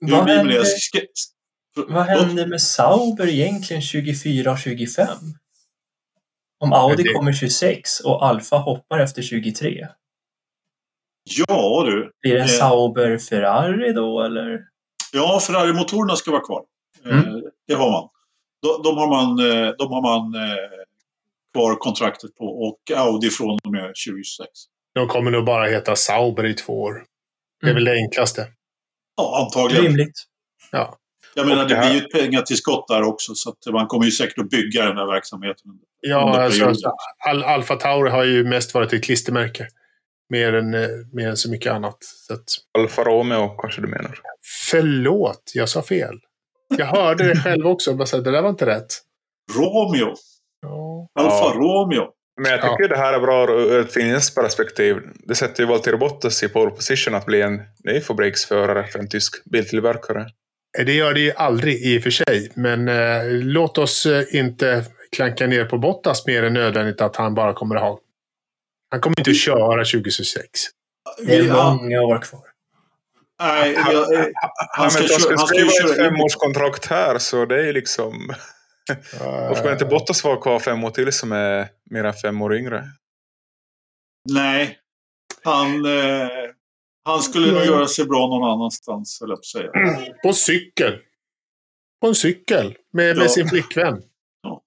[0.00, 0.64] vad, hände,
[1.88, 5.06] vad hände med Sauber egentligen 24 och 25?
[6.60, 7.12] Om Audi det...
[7.12, 9.86] kommer 26 och Alfa hoppar efter 23?
[11.24, 12.12] Ja du.
[12.22, 14.60] Blir det en eh, Sauber-Ferrari då eller?
[15.12, 16.62] Ja, Ferrari-motorerna ska vara kvar.
[17.04, 17.18] Mm.
[17.18, 17.34] Eh,
[17.66, 18.08] det har man
[18.62, 20.32] de, de har man, eh, de har man
[21.54, 24.48] kvar kontraktet på och Audi från och med 2026.
[24.94, 27.04] De kommer nog bara heta Sauber i två år.
[27.60, 27.74] Det är mm.
[27.74, 28.46] väl det enklaste.
[29.16, 29.84] Ja, antagligen.
[29.84, 30.24] Rimligt.
[30.72, 30.99] Ja.
[31.40, 34.38] Jag menar, det blir ju ett pengatillskott där också så att man kommer ju säkert
[34.38, 35.70] att bygga den här verksamheten.
[36.00, 36.92] Ja, alltså, alltså,
[37.28, 39.66] Al Alfa Tauri har ju mest varit ett klistermärke.
[40.30, 41.96] Mer än, eh, mer än så mycket annat.
[42.00, 42.44] Så att...
[42.78, 44.18] Alfa Romeo kanske du menar?
[44.70, 46.14] Förlåt, jag sa fel.
[46.78, 47.94] Jag hörde det själv också.
[47.94, 48.86] Bara så det där var inte rätt.
[49.56, 50.14] Romeo.
[50.62, 51.08] Ja.
[51.14, 51.52] Alfa ja.
[51.54, 52.06] Romeo.
[52.42, 52.88] Men jag tycker ja.
[52.88, 54.96] det här är bra ur ett finskt perspektiv.
[55.14, 59.08] Det sätter ju Valtteri Bottas i pole position att bli en ny fabriksförare för en
[59.08, 60.26] tysk biltillverkare.
[60.78, 62.52] Det gör det ju aldrig i och för sig.
[62.54, 67.34] Men eh, låt oss eh, inte klanka ner på Bottas mer än nödvändigt att han
[67.34, 68.00] bara kommer att ha.
[68.90, 70.48] Han kommer inte att köra 2026.
[71.26, 72.40] Det är många år kvar.
[73.40, 77.68] Nej, jag, han, han, han, ska, ska, han ska skriva ett femårskontrakt här så det
[77.68, 78.32] är liksom...
[79.20, 82.56] Varför kan inte Bottas vara kvar fem år till som är mer än fem år
[82.56, 82.84] yngre?
[84.32, 84.78] Nej.
[85.44, 86.28] Han, eh,
[87.04, 89.70] han skulle nog göra sig bra någon annanstans, eller på säga.
[90.22, 90.98] På cykel.
[92.00, 92.74] På en cykel.
[92.92, 94.02] Med, med sin flickvän.
[94.42, 94.62] Ja.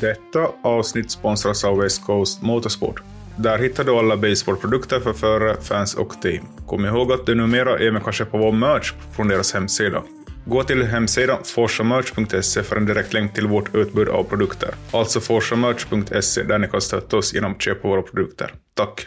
[0.00, 3.02] Detta avsnitt sponsras av West Coast Motorsport.
[3.38, 6.44] Där hittar du alla baseballprodukter för förare, fans och team.
[6.66, 10.02] Kom ihåg att du numera även kan köpa vår merch från deras hemsida.
[10.44, 14.74] Gå till hemsidan forsamerch.se för en direkt länk till vårt utbud av produkter.
[14.92, 18.54] Alltså forsamerch.se där ni kan stötta oss genom att köpa våra produkter.
[18.74, 19.06] Tack!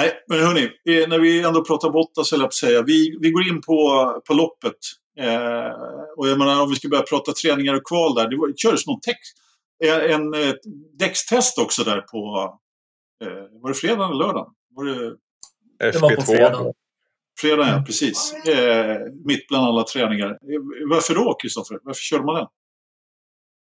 [0.00, 3.48] Nej, men hörni, eh, när vi ändå pratar Bottas, eller jag säga, vi, vi går
[3.48, 4.76] in på, på loppet.
[5.18, 5.72] Eh,
[6.16, 8.86] och jag menar, om vi ska börja prata träningar och kval där, det var, kördes
[8.86, 9.36] någon text,
[9.84, 10.54] eh, en, en
[10.98, 12.50] däckstest också där på,
[13.24, 14.54] Eh, var det fredag eller lördag?
[14.74, 15.16] Var det...
[15.84, 15.92] FP2.
[15.92, 16.72] Det var på fredag.
[17.40, 17.82] Fredag, ja.
[17.86, 18.32] Precis.
[18.46, 20.30] Eh, mitt bland alla träningar.
[20.30, 21.78] Eh, varför då, Kristoffer?
[21.82, 22.46] Varför kör man den?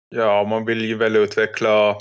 [0.09, 1.95] Ja, man vill ju väl utveckla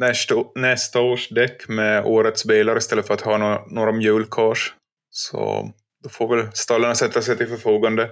[0.00, 4.74] nästa, nästa års däck med årets bilar istället för att ha några, några mjölkars.
[5.10, 5.70] Så
[6.02, 8.10] då får väl stallarna sätta sig till förfogande.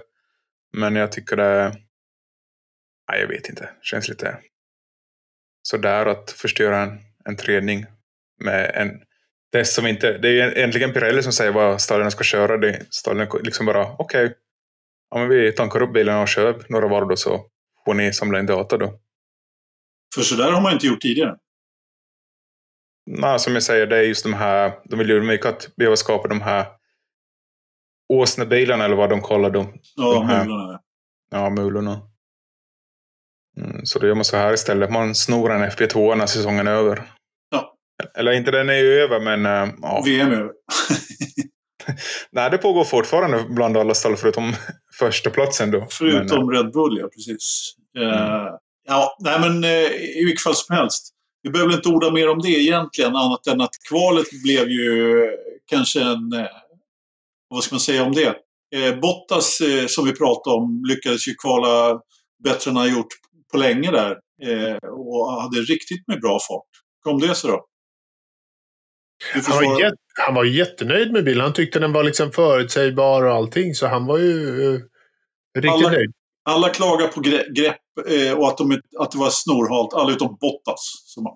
[0.77, 1.75] Men jag tycker det...
[3.11, 3.69] Nej, jag vet inte.
[3.81, 4.37] Känns lite
[5.61, 7.85] sådär att förstöra en, en träning
[8.43, 9.01] med en
[9.51, 10.17] det som inte...
[10.17, 12.57] Det är egentligen Pirelli som säger vad stallarna ska köra.
[12.57, 14.35] Det, stallen liksom bara, okej, okay,
[15.09, 17.45] ja, vi tankar upp bilarna och kör några varv då så
[17.85, 18.99] får ni samla in data då.
[20.15, 21.37] För sådär har man inte gjort tidigare.
[23.11, 25.95] Nej, som jag säger, det är just de här, de vill ju mycket att behöva
[25.95, 26.65] skapa de här
[28.13, 29.73] åsnebilarna eller vad de kallar dem.
[29.95, 30.79] Ja, de här, mulorna.
[31.31, 32.01] Ja, mulorna.
[33.57, 34.91] Mm, så då gör man så här istället.
[34.91, 37.01] Man snor en FP2 när säsongen är över.
[37.49, 37.75] Ja.
[38.17, 40.03] Eller inte den är ju över, men äh, ja.
[40.05, 40.51] VM är över.
[42.31, 44.53] Nej, det pågår fortfarande bland alla stall förutom
[44.99, 45.87] första platsen då.
[45.89, 47.73] Förutom men, Red Bull, ja precis.
[47.97, 48.09] Mm.
[48.09, 48.49] Uh,
[48.87, 51.15] ja, nej men uh, i vilket fall som helst.
[51.41, 55.25] Vi behöver inte orda mer om det egentligen, annat än att kvalet blev ju
[55.65, 56.33] kanske en...
[56.33, 56.45] Uh,
[57.49, 58.35] vad ska man säga om det?
[59.01, 62.01] Bottas, som vi pratade om, lyckades ju kvala
[62.43, 63.07] bättre än han gjort
[63.51, 64.17] på länge där.
[64.91, 66.67] och hade riktigt med bra fart.
[67.03, 67.65] Kom det så då?
[69.47, 71.43] Han var, jätt, han var jättenöjd med bilen.
[71.43, 73.73] Han tyckte den var liksom förutsägbar och allting.
[73.73, 74.73] Så han var ju
[75.57, 76.11] riktigt alla, nöjd.
[76.49, 77.21] Alla klagar på
[77.53, 79.93] grepp eh, och att, de, att det var snorhalt.
[79.93, 81.03] Alla utom Bottas.
[81.05, 81.35] Som han.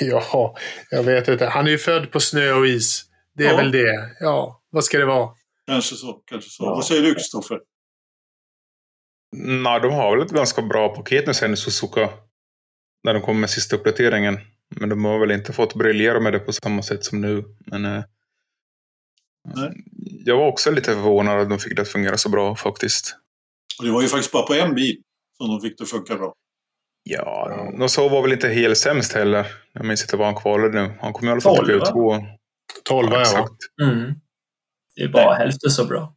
[0.00, 0.56] Ja,
[0.90, 1.46] jag vet inte.
[1.46, 3.04] Han är ju född på snö och is.
[3.34, 3.56] Det är ja.
[3.56, 4.16] väl det.
[4.20, 5.28] Ja, vad ska det vara?
[5.66, 6.12] Kanske så.
[6.12, 6.64] Kanske så.
[6.64, 6.74] Ja.
[6.74, 7.60] Vad säger du, Kristoffer?
[9.36, 12.10] Nej, de har väl ett ganska bra paket nu sen i Suzuka.
[13.04, 14.38] När de kommer med sista uppdateringen.
[14.68, 17.44] Men de har väl inte fått briljera med det på samma sätt som nu.
[17.66, 18.02] Men eh,
[20.24, 23.16] jag var också lite förvånad att de fick det att fungera så bra faktiskt.
[23.78, 24.96] Och det var ju faktiskt bara på en bil
[25.36, 26.34] som de fick det att funka bra.
[27.08, 29.46] Ja, Nosso var väl inte helt sämst heller.
[29.72, 30.94] Jag minns inte vad han kvalade nu.
[31.00, 32.26] Han kom i alla fall till Q2.
[32.84, 33.52] 12 ja, exakt.
[33.82, 34.14] Mm.
[34.96, 36.14] Det är bara hälften så bra.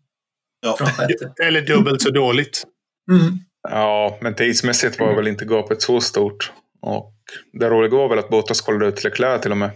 [0.62, 0.78] Ja.
[1.46, 2.64] Eller dubbelt så dåligt.
[3.12, 3.40] Mm.
[3.70, 6.52] Ja, men tidsmässigt var väl inte gapet så stort.
[6.82, 7.16] Och
[7.54, 9.72] det roliga var väl att Bottas kollade ut Leclerc till och med.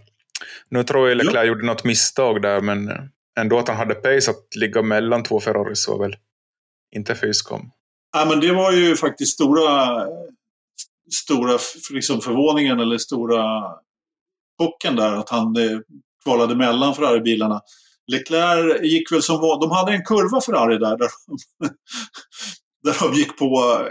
[0.69, 1.43] Nu tror jag Leclerc ja.
[1.43, 2.91] gjorde något misstag där, men
[3.39, 6.15] ändå att han hade pace att ligga mellan två Ferraris var väl
[6.95, 7.71] inte fyskom.
[8.13, 10.05] Ja, men det var ju faktiskt stora,
[11.11, 11.59] stora
[11.91, 13.43] liksom förvåningen eller stora
[14.57, 15.79] chocken där att han eh,
[16.23, 17.61] kvalade mellan Ferrari-bilarna.
[18.07, 21.69] Leclerc gick väl som var, de hade en kurva Ferrari där, där de,
[22.83, 23.45] där de gick på
[23.79, 23.87] eh,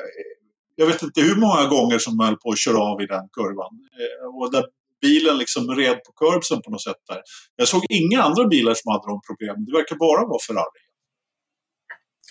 [0.76, 3.28] jag vet inte hur många gånger som de höll på att köra av i den
[3.32, 3.72] kurvan.
[4.00, 4.64] Eh, och där
[5.00, 7.20] bilen liksom red på kurbsen på något sätt där.
[7.56, 9.64] Jag såg inga andra bilar som hade de problemen.
[9.64, 10.80] Det verkar bara vara Ferrari.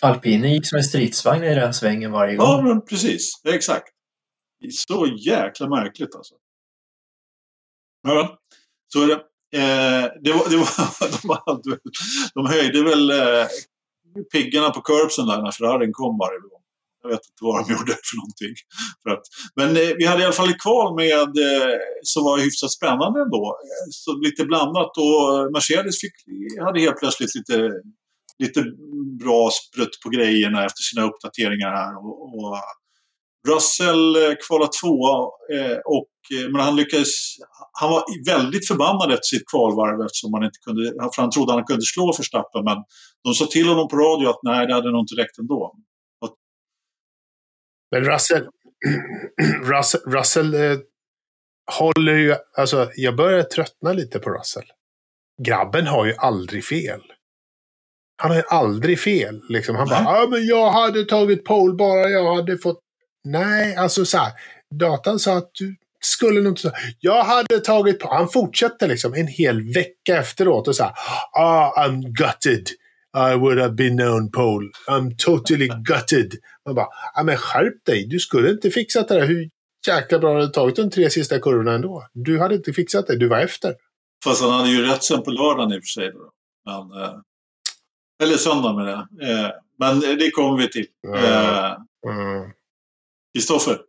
[0.00, 2.46] Alpinen gick som en stridsvagn i den svängen varje gång.
[2.46, 3.32] Ja, men precis.
[3.44, 3.88] Exakt.
[4.70, 6.34] Så jäkla märkligt alltså.
[8.02, 8.38] Ja,
[8.92, 9.14] så är det.
[9.54, 11.78] Eh, det, var, det var, de,
[12.34, 13.46] de höjde väl eh,
[14.32, 16.62] piggarna på kurbsen där när Ferrarin kom varje gång.
[17.02, 18.54] Jag vet inte vad de gjorde för någonting.
[19.02, 19.24] För att,
[19.58, 23.18] men eh, vi hade i alla fall ett kval med, eh, som var hyfsat spännande
[23.26, 23.44] ändå.
[23.66, 26.16] Eh, så lite blandat och Mercedes fick,
[26.66, 27.56] hade helt plötsligt lite,
[28.42, 28.64] lite
[29.22, 31.92] bra sprutt på grejerna efter sina uppdateringar här.
[32.06, 32.58] Och, och
[33.48, 35.14] Russell eh, kvalade tvåa,
[35.54, 37.08] eh, och, eh, men han lyckades...
[37.80, 40.82] Han var väldigt förbannad efter sitt kvalvarv eftersom han inte kunde...
[41.14, 42.78] För han trodde han kunde slå Verstappen, men
[43.24, 45.74] de sa till honom på radio att nej, det hade nog inte räckt ändå.
[47.90, 48.48] Men Russell,
[49.62, 50.78] Russell, Russell eh,
[51.80, 52.34] håller ju...
[52.56, 54.64] Alltså, jag börjar tröttna lite på Russell.
[55.42, 57.00] Grabben har ju aldrig fel.
[58.16, 59.40] Han har ju aldrig fel.
[59.48, 59.76] Liksom.
[59.76, 62.80] Han bara, ja men jag hade tagit pole bara jag hade fått...
[63.24, 64.32] Nej, alltså så här.
[64.78, 66.72] Datan sa att du skulle nog inte...
[67.00, 68.14] Jag hade tagit på...
[68.14, 70.92] Han fortsätter liksom en hel vecka efteråt och så här,
[71.32, 72.68] ah, I'm gutted.
[73.16, 74.70] I would have been known Paul.
[74.88, 76.34] I'm totally gutted.
[76.66, 78.06] Man bara, ja men skärp dig.
[78.06, 79.26] Du skulle inte fixat det där.
[79.26, 79.48] Hur
[79.86, 82.06] jäkla bra hade tagit de tre sista kurvorna ändå.
[82.12, 83.16] Du hade inte fixat det.
[83.16, 83.74] Du var efter.
[84.24, 86.12] Fast han hade ju rätt sen på lördagen i och för sig.
[86.12, 86.30] Då.
[86.66, 87.14] Men, eh,
[88.22, 89.30] eller söndag med det.
[89.30, 90.86] Eh, men det kommer vi till.
[93.34, 93.72] Kristoffer?
[93.72, 93.86] Eh, mm.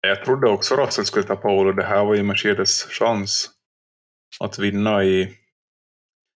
[0.00, 3.50] Jag trodde också Russell skulle ta Paul och det här var ju Mercedes chans
[4.40, 5.38] att vinna i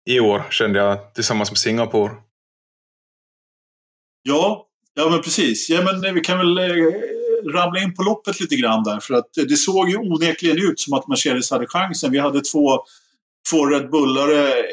[0.07, 2.13] i år, kände jag, tillsammans med Singapore.
[4.23, 5.71] Ja, ja men precis.
[5.71, 6.93] Ja, men vi kan väl eh,
[7.53, 9.01] ramla in på loppet lite grann där.
[9.01, 12.13] För att det såg ju onekligen ut som att Mercedes hade chansen.
[12.13, 12.85] Vi hade två,
[13.51, 14.65] två Red Bullare, eh,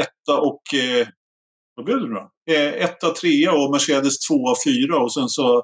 [0.00, 0.74] etta och...
[0.74, 1.06] Eh,
[1.76, 2.30] vad blev det då?
[2.50, 5.62] Eh, etta, trea och Mercedes tvåa, fyra och sen så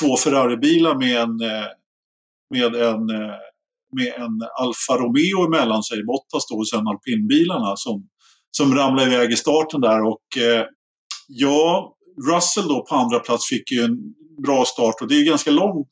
[0.00, 1.66] två Ferrari-bilar med en, eh,
[2.50, 3.36] med en eh,
[3.96, 8.08] med en Alfa Romeo emellan sig, Bottas då, och sen alpinbilarna som,
[8.50, 10.02] som ramlade iväg i starten där.
[10.02, 10.66] Och eh,
[11.28, 11.94] ja,
[12.28, 13.96] Russell då på andra plats fick ju en
[14.42, 15.88] bra start och det är ganska långt,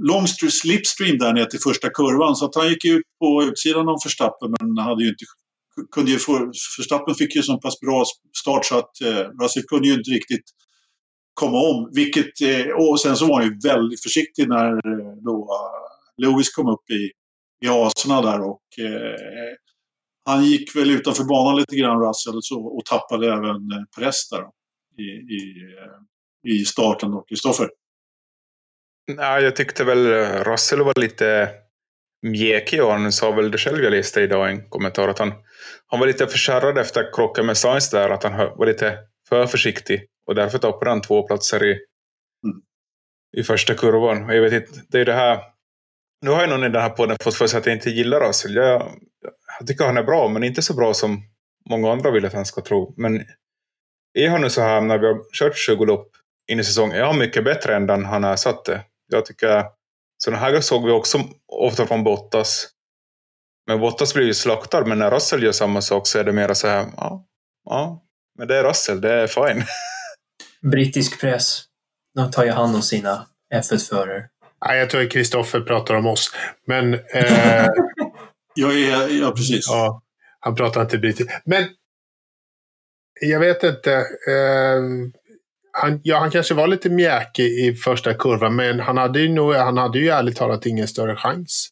[0.00, 3.96] lång slipstream där ner till första kurvan så att han gick ut på utsidan av
[4.04, 5.24] Verstappen men hade ju inte
[5.90, 6.38] kunde ju få,
[6.78, 8.04] Verstappen fick ju så pass bra
[8.40, 10.44] start så att eh, Russell kunde ju inte riktigt
[11.34, 11.90] komma om.
[11.94, 16.50] Vilket, eh, och sen så var han ju väldigt försiktig när eh, då eh, Lewis
[16.50, 17.10] kom upp i,
[17.66, 19.54] i aserna där och eh,
[20.24, 24.44] han gick väl utanför banan lite grann, Russell, så, och tappade även eh, Perez där
[24.98, 25.02] i,
[25.36, 25.42] i,
[25.78, 27.68] eh, i starten då, Kristoffer.
[29.12, 31.48] Nej, jag tyckte väl eh, Russell var lite
[32.22, 35.32] mjäkig och han sa väl det själv, jag läste idag en kommentar, att han,
[35.86, 38.98] han var lite förkärrad efter krocken med Sainz där, att han var lite
[39.28, 42.60] för försiktig och därför tappade han två platser i, mm.
[43.36, 44.24] i första kurvan.
[44.24, 45.40] Och jag vet inte, det är det här
[46.20, 48.20] nu har ju någon i den här podden fått för sig att jag inte gillar
[48.20, 48.54] Russell.
[48.54, 48.92] Jag,
[49.58, 51.22] jag tycker han är bra, men inte så bra som
[51.70, 52.94] många andra vill att han ska tro.
[52.96, 53.24] Men
[54.14, 56.10] är han nu så här när vi har kört 20 lopp
[56.50, 58.84] in i säsongen, är han mycket bättre än den han är satt det.
[59.08, 59.64] Jag tycker,
[60.18, 62.68] sådana här såg vi också ofta från Bottas.
[63.66, 66.54] Men Bottas blir ju slaktad, men när Russell gör samma sak så är det mer
[66.54, 67.26] så här, ja,
[67.64, 68.02] ja,
[68.38, 69.64] men det är Russell, det är fine.
[70.70, 71.64] Brittisk press.
[72.14, 74.28] De tar ju hand om sina F1-förare.
[74.66, 76.30] Nej, jag tror att Kristoffer pratar om oss.
[76.66, 76.94] Men...
[76.94, 77.66] Eh,
[78.54, 79.68] jag är, ja, precis.
[79.68, 80.02] Ja,
[80.40, 81.32] han pratar inte brittiskt.
[81.44, 81.68] Men
[83.20, 83.92] jag vet inte.
[84.28, 84.82] Eh,
[85.82, 89.54] han, ja, han kanske var lite mjäkig i första kurvan, men han hade ju, nog,
[89.54, 91.68] han hade ju ärligt talat ingen större chans.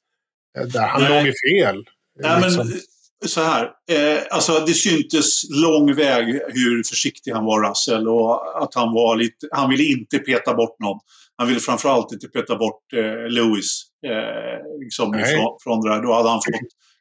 [0.58, 0.86] Eh, där.
[0.86, 1.10] Han Nej.
[1.10, 1.84] låg ju fel.
[2.22, 2.68] Nej, liksom.
[2.68, 2.80] men
[3.24, 3.64] så här.
[3.90, 9.16] Eh, alltså det syntes lång väg hur försiktig han var, Russell, och att han var
[9.16, 9.48] lite...
[9.50, 10.98] Han ville inte peta bort någon.
[11.36, 16.02] Han ville framförallt inte peta bort eh, Lewis eh, liksom från, från det där.
[16.02, 16.60] Då hade han fått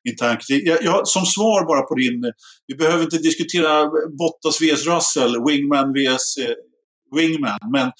[0.09, 0.67] intern kritik.
[0.67, 2.31] Jag, jag, som svar bara på din...
[2.67, 3.85] Vi behöver inte diskutera
[4.19, 6.55] Bottas vs Russell, Wingman vs eh,
[7.15, 7.59] Wingman.
[7.71, 7.91] Men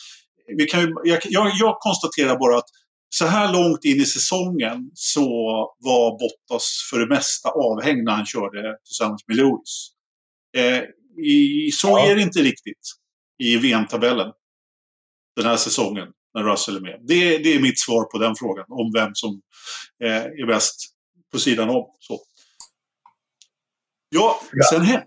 [0.57, 2.69] vi kan ju, jag, jag, jag konstaterar bara att
[3.09, 5.27] så här långt in i säsongen så
[5.79, 9.89] var Bottas för det mesta avhängd när han körde tillsammans med Lewis.
[10.57, 10.83] Eh,
[11.25, 12.11] i, så ja.
[12.11, 12.87] är det inte riktigt
[13.37, 14.31] i VM-tabellen
[15.35, 16.99] den här säsongen när Russell är med.
[17.03, 19.41] Det, det är mitt svar på den frågan, om vem som
[20.03, 20.75] eh, är bäst
[21.31, 21.85] på sidan om.
[21.99, 22.19] Så.
[24.09, 24.41] Ja,
[24.71, 25.01] sen hem.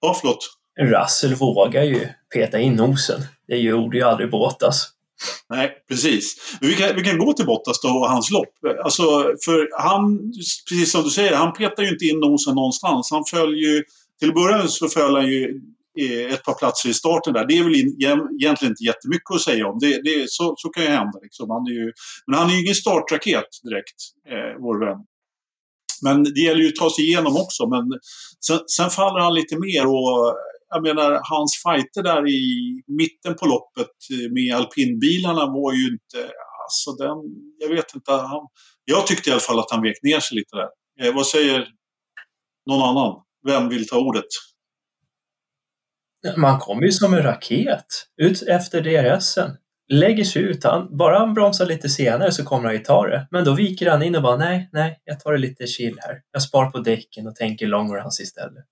[0.00, 0.38] Ja, förlåt.
[0.80, 3.20] Russell vågar ju peta in nosen.
[3.48, 4.90] Det gjorde ju aldrig Bottas.
[5.48, 6.56] Nej, precis.
[6.60, 8.54] Vi kan, vi kan gå till Bottas då och hans lopp.
[8.84, 9.02] Alltså,
[9.44, 10.32] för han,
[10.68, 13.10] precis som du säger, han petar ju inte in nosen någonstans.
[13.10, 13.84] Han följer
[14.20, 15.60] till början så föll han ju
[16.00, 17.46] eh, ett par platser i starten där.
[17.46, 19.78] Det är väl egentligen inte jättemycket att säga om.
[19.78, 21.18] Det, det, så, så kan ju hända.
[21.22, 21.50] Liksom.
[21.50, 21.92] Han är ju,
[22.26, 23.98] men han är ju ingen startraket direkt,
[24.28, 24.98] eh, vår vän.
[26.02, 27.66] Men det gäller ju att ta sig igenom också.
[27.66, 27.84] Men
[28.46, 30.36] sen, sen faller han lite mer och
[30.74, 32.42] jag menar, hans fighter där i
[32.86, 33.96] mitten på loppet
[34.30, 36.32] med alpinbilarna var ju inte...
[36.64, 37.16] Alltså den...
[37.58, 38.12] Jag vet inte.
[38.12, 38.48] Han,
[38.84, 40.68] jag tyckte i alla fall att han vek ner sig lite där.
[41.00, 41.68] Eh, vad säger
[42.70, 43.22] någon annan?
[43.46, 44.24] Vem vill ta ordet?
[46.36, 49.50] Man kommer ju som en raket ut efter DRSen.
[49.92, 50.64] Lägger sig ut.
[50.64, 53.28] Han, bara han bromsar lite senare så kommer han ju ta det.
[53.30, 56.20] Men då viker han in och bara nej, nej, jag tar det lite chill här.
[56.32, 58.64] Jag spar på däcken och tänker long runs istället.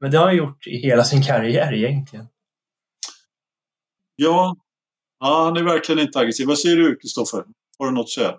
[0.00, 2.26] Men det har han gjort i hela sin karriär egentligen.
[4.16, 4.56] Ja,
[5.20, 6.46] ja han är verkligen inte aggressiv.
[6.46, 7.44] Vad säger du, Kristoffer?
[7.78, 8.34] Har du något att säga?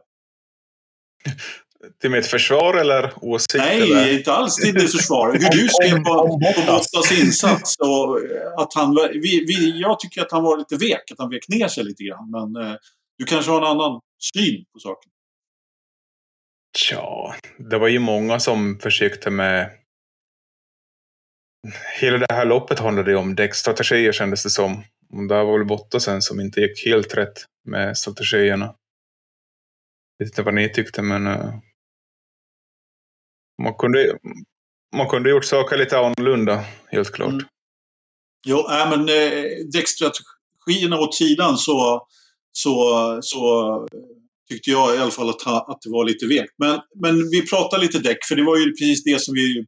[2.01, 3.63] Till mitt försvar eller åsikt?
[3.63, 4.17] Nej, eller?
[4.17, 5.31] inte alls till ditt försvar.
[5.33, 7.75] Hur du ser på, på Bottas insats.
[7.79, 8.19] Och
[8.61, 11.67] att han, vi, vi, jag tycker att han var lite vek, att han vek ner
[11.67, 12.31] sig lite grann.
[12.31, 12.75] Men eh,
[13.17, 14.01] du kanske har en annan
[14.35, 15.11] syn på saken?
[16.91, 19.69] Ja, det var ju många som försökte med...
[21.99, 24.83] Hela det här loppet handlade ju om däckstrategier kändes det som.
[25.13, 28.65] Och där var väl Bottasen som inte gick helt rätt med strategierna.
[30.17, 31.27] Jag vet inte vad ni tyckte, men...
[31.27, 31.55] Uh...
[33.63, 34.17] Man kunde,
[34.95, 37.29] man kunde gjort saker lite annorlunda, helt klart.
[37.29, 37.45] Mm.
[38.47, 39.43] Jo, äh, men eh,
[39.73, 42.07] däckstrategierna åt sidan så,
[42.51, 43.87] så, så
[44.49, 46.53] tyckte jag i alla fall att, att det var lite vekt.
[46.57, 49.65] Men, men vi pratade lite däck, för det var ju precis det som vi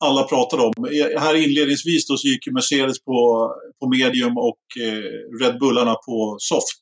[0.00, 0.72] alla pratade om.
[0.84, 5.02] Eh, här inledningsvis då så gick ju Mercedes på, på medium och eh,
[5.42, 6.78] Red Bullarna på soft.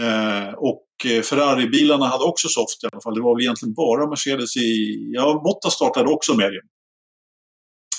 [0.00, 3.14] Eh, och eh, Ferrari-bilarna hade också soft i alla fall.
[3.14, 4.98] Det var väl egentligen bara Mercedes i...
[5.12, 6.66] Ja, Motta startade också medium.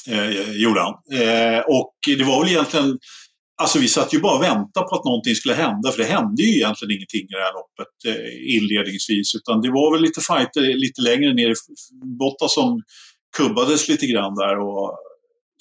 [0.08, 0.94] Eh, gjorde han.
[1.20, 3.00] Eh, och det var väl egentligen...
[3.62, 6.44] Alltså vi satt ju bara och väntade på att någonting skulle hända för det hände
[6.44, 9.36] ju egentligen ingenting i det här loppet eh, inledningsvis.
[9.36, 11.50] Utan det var väl lite fighter lite längre ner.
[11.50, 11.56] i
[12.20, 12.82] Botta som
[13.38, 14.98] kubbades lite grann där och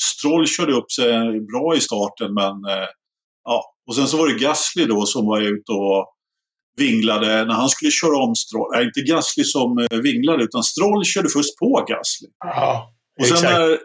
[0.03, 2.89] Stroll körde upp sig bra i starten men eh,
[3.45, 3.75] ja.
[3.87, 6.07] Och sen så var det Gasly då som var ute och
[6.77, 8.71] vinglade när han skulle köra om Stroll.
[8.75, 12.29] Nej, inte Gasly som eh, vinglade utan Stroll körde först på Gasly.
[12.39, 13.79] Ja, och sen när eh,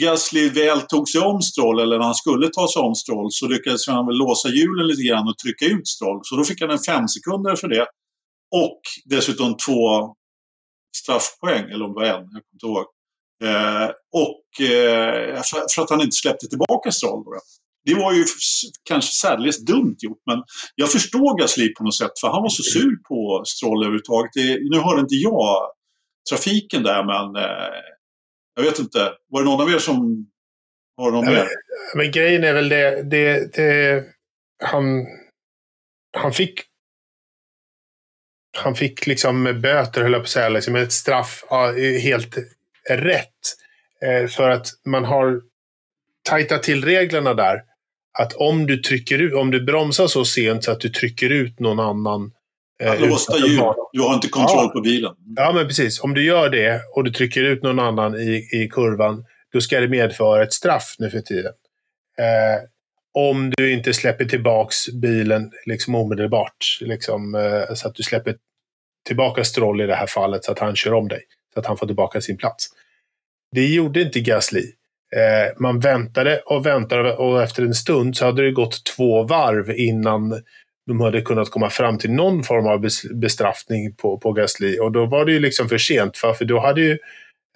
[0.00, 3.48] Gasly väl tog sig om Stroll, eller när han skulle ta sig om Stroll, så
[3.48, 6.20] lyckades han väl låsa hjulen lite grann och trycka ut Stroll.
[6.22, 7.86] Så då fick han en fem sekunder för det.
[8.54, 10.14] Och dessutom två
[10.96, 12.84] straffpoäng, eller om det var en, jag kommer inte ihåg.
[13.42, 17.24] Eh, och eh, för, för, att han inte släppte tillbaka Stroll.
[17.24, 17.38] Då.
[17.84, 18.24] Det var ju
[18.84, 20.42] kanske särdeles dumt gjort, men
[20.74, 24.30] jag förstår Gasly på något sätt, för han var så sur på Stroll överhuvudtaget.
[24.34, 25.70] Det, nu hörde inte jag
[26.30, 27.80] trafiken där, men eh,
[28.56, 29.12] jag vet inte.
[29.28, 30.26] Var det någon av er som
[30.96, 31.48] har någon mer?
[31.96, 34.04] Men grejen är väl det, det, det
[34.64, 35.06] han,
[36.16, 36.60] han fick
[38.56, 41.44] han fick liksom böter, höll jag på att säga, liksom ett straff
[42.02, 42.36] helt
[42.90, 43.30] rätt.
[44.02, 45.40] Eh, för att man har
[46.22, 47.62] tajtat till reglerna där.
[48.18, 51.60] Att om du trycker ut, om du bromsar så sent så att du trycker ut
[51.60, 52.32] någon annan.
[52.82, 53.60] Eh, låsta hjul.
[53.92, 54.70] Du har inte kontroll ja.
[54.74, 55.14] på bilen.
[55.36, 56.00] Ja, men precis.
[56.00, 59.80] Om du gör det och du trycker ut någon annan i, i kurvan, då ska
[59.80, 61.52] det medföra ett straff nu för tiden.
[62.18, 62.68] Eh,
[63.14, 66.78] om du inte släpper tillbaks bilen liksom omedelbart.
[66.80, 68.36] Liksom, eh, så att du släpper
[69.06, 71.22] tillbaka Stroll i det här fallet så att han kör om dig.
[71.54, 72.68] Så att han får tillbaka sin plats.
[73.52, 74.62] Det gjorde inte Gasly.
[75.16, 79.70] Eh, man väntade och väntade och efter en stund så hade det gått två varv
[79.70, 80.42] innan
[80.86, 84.78] de hade kunnat komma fram till någon form av bestraffning på, på Gasly.
[84.78, 86.98] Och då var det ju liksom för sent, för, för då hade ju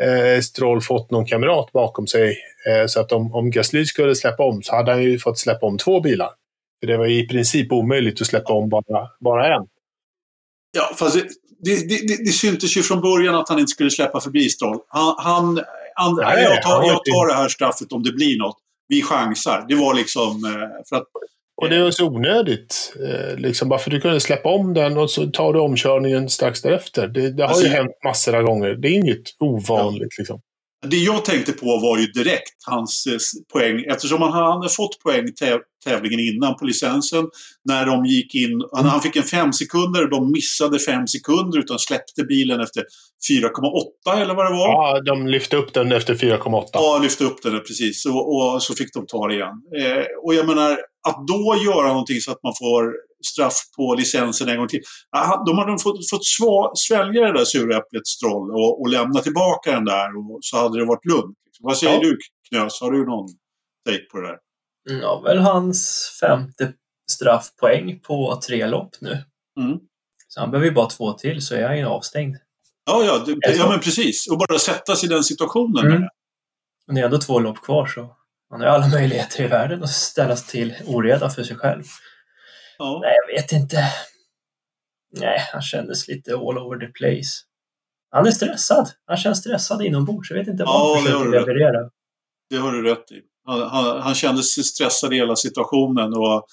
[0.03, 2.36] eh, Stroll fått någon kamrat bakom sig.
[2.66, 5.66] Eh, så att om, om Gasly skulle släppa om så hade han ju fått släppa
[5.66, 6.30] om två bilar.
[6.80, 9.66] För det var i princip omöjligt att släppa om bara, bara en.
[10.72, 11.16] Ja, fast
[11.64, 14.78] det, det, det, det syntes ju från början att han inte skulle släppa förbi Stroll.
[14.88, 15.61] Han, han,
[15.94, 18.56] han Nej, jag, tar, jag tar det här straffet om det blir något.
[18.88, 19.64] Vi chansar.
[19.68, 21.04] Det var liksom eh, för att
[21.62, 22.94] och det var så onödigt.
[23.09, 26.62] Eh, liksom, bara för du kunde släppa om den och så tar du omkörningen strax
[26.62, 27.09] därefter.
[27.09, 28.74] Det, det har alltså, ju hänt massor av gånger.
[28.74, 30.14] Det är inget ovanligt.
[30.16, 30.20] Ja.
[30.20, 30.40] Liksom.
[30.87, 33.18] Det jag tänkte på var ju direkt hans eh,
[33.53, 33.85] poäng.
[33.89, 35.29] Eftersom han hade fått poäng
[35.85, 37.29] tävlingen innan på licensen.
[37.64, 41.79] När de gick in, han fick en fem sekunder och de missade fem sekunder utan
[41.79, 42.85] släppte bilen efter
[43.31, 44.68] 4,8 eller vad det var.
[44.68, 46.64] Ja, de lyfte upp den efter 4,8.
[46.72, 48.07] Ja, lyfte upp den precis.
[48.07, 49.62] Och, och, så fick de ta det igen.
[49.79, 54.48] Eh, och jag menar, att då göra någonting så att man får straff på licensen
[54.48, 54.82] en gång till.
[55.46, 56.26] De hade fått, fått
[56.78, 60.84] svälja det där suräpplet Stroll och, och lämna tillbaka den där och så hade det
[60.84, 61.38] varit lugnt.
[61.60, 62.00] Vad säger ja.
[62.00, 62.80] du Knös?
[62.80, 63.28] Har du någon
[63.86, 64.38] take på det där?
[65.02, 66.72] Ja, väl hans femte
[67.10, 69.24] straffpoäng på tre lopp nu.
[69.60, 69.78] Mm.
[70.28, 72.36] Så han behöver ju bara två till så är han ju avstängd.
[72.86, 74.30] Ja, ja, det, ja men precis.
[74.30, 75.86] Och bara sätta sig i den situationen.
[75.86, 76.02] Mm.
[76.86, 78.16] Men det är ändå två lopp kvar så
[78.50, 81.84] han har alla möjligheter i världen att ställas till oreda för sig själv.
[82.79, 82.99] Ja.
[83.03, 83.76] Nej, jag vet inte.
[85.12, 87.45] Nej, han kändes lite all over the place.
[88.11, 88.89] Han är stressad.
[89.07, 90.31] Han känns stressad inombords.
[90.31, 91.91] Jag vet inte vad ja, han försöker leverera.
[92.51, 93.22] Det har du rätt i.
[93.45, 96.12] Han, han, han kändes stressad i hela situationen.
[96.14, 96.47] Och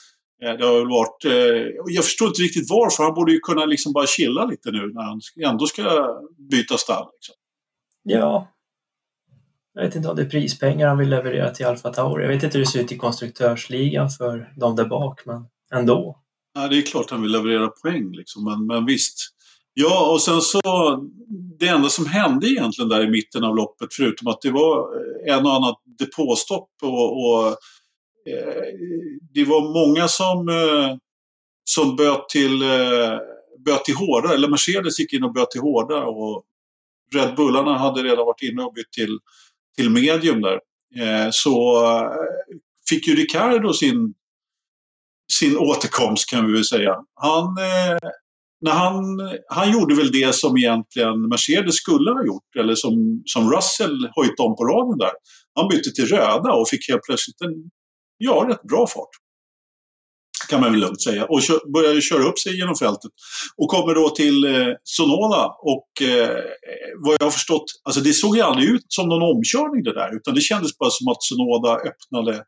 [0.43, 3.03] eh, det har varit, eh, jag förstår inte riktigt varför.
[3.03, 5.83] Han borde ju kunna liksom bara chilla lite nu när han ändå ska
[6.51, 7.07] byta stall.
[7.13, 7.35] Liksom.
[8.03, 8.47] Ja,
[9.73, 12.23] jag vet inte om det är prispengar han vill leverera till Alfa Tauri.
[12.23, 16.21] Jag vet inte hur det ser ut i konstruktörsligan för de där bak, men ändå.
[16.53, 19.17] Ja, det är klart han vill leverera poäng, liksom, men, men visst.
[19.73, 20.61] Ja, och sen så
[21.59, 25.35] det enda som hände egentligen där i mitten av loppet, förutom att det var eh,
[25.35, 27.47] en och annan depåstopp och, och
[28.29, 28.63] eh,
[29.33, 30.97] det var många som, eh,
[31.63, 33.17] som böt till, eh,
[33.65, 36.43] böt till hårda, eller Mercedes gick in och böt till hårda och
[37.13, 39.19] Red Bullarna hade redan varit inne och bytt till
[39.75, 40.59] till medium där,
[40.95, 42.11] eh, så eh,
[42.89, 44.13] fick ju Ricardo sin,
[45.33, 46.95] sin återkomst kan vi väl säga.
[47.21, 48.09] Han, eh,
[48.61, 49.03] när han,
[49.49, 54.39] han gjorde väl det som egentligen Mercedes skulle ha gjort, eller som, som Russell höjt
[54.39, 55.11] om på radion där.
[55.55, 57.53] Han bytte till röda och fick helt plötsligt en
[58.17, 59.09] ja, rätt bra fart
[60.49, 61.25] kan man väl lugnt säga.
[61.25, 63.11] Och kö, började köra upp sig genom fältet.
[63.57, 66.37] Och kommer då till eh, Sonoda och eh,
[67.03, 70.15] vad jag har förstått, alltså det såg ju aldrig ut som någon omkörning det där.
[70.15, 72.43] Utan det kändes bara som att Sonoda öppnade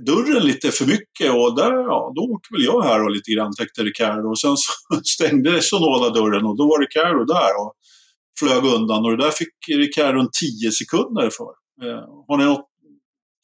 [0.00, 3.54] dörren lite för mycket och där, ja, då åker väl jag här och lite grann
[3.54, 4.28] täckte Ricardo.
[4.28, 4.72] Och sen så
[5.04, 7.74] stängde Sonoda dörren och då var Ricardo där och
[8.38, 9.04] flög undan.
[9.04, 11.50] Och det där fick Ricardo en 10 sekunder för.
[11.88, 12.68] Eh, har ni något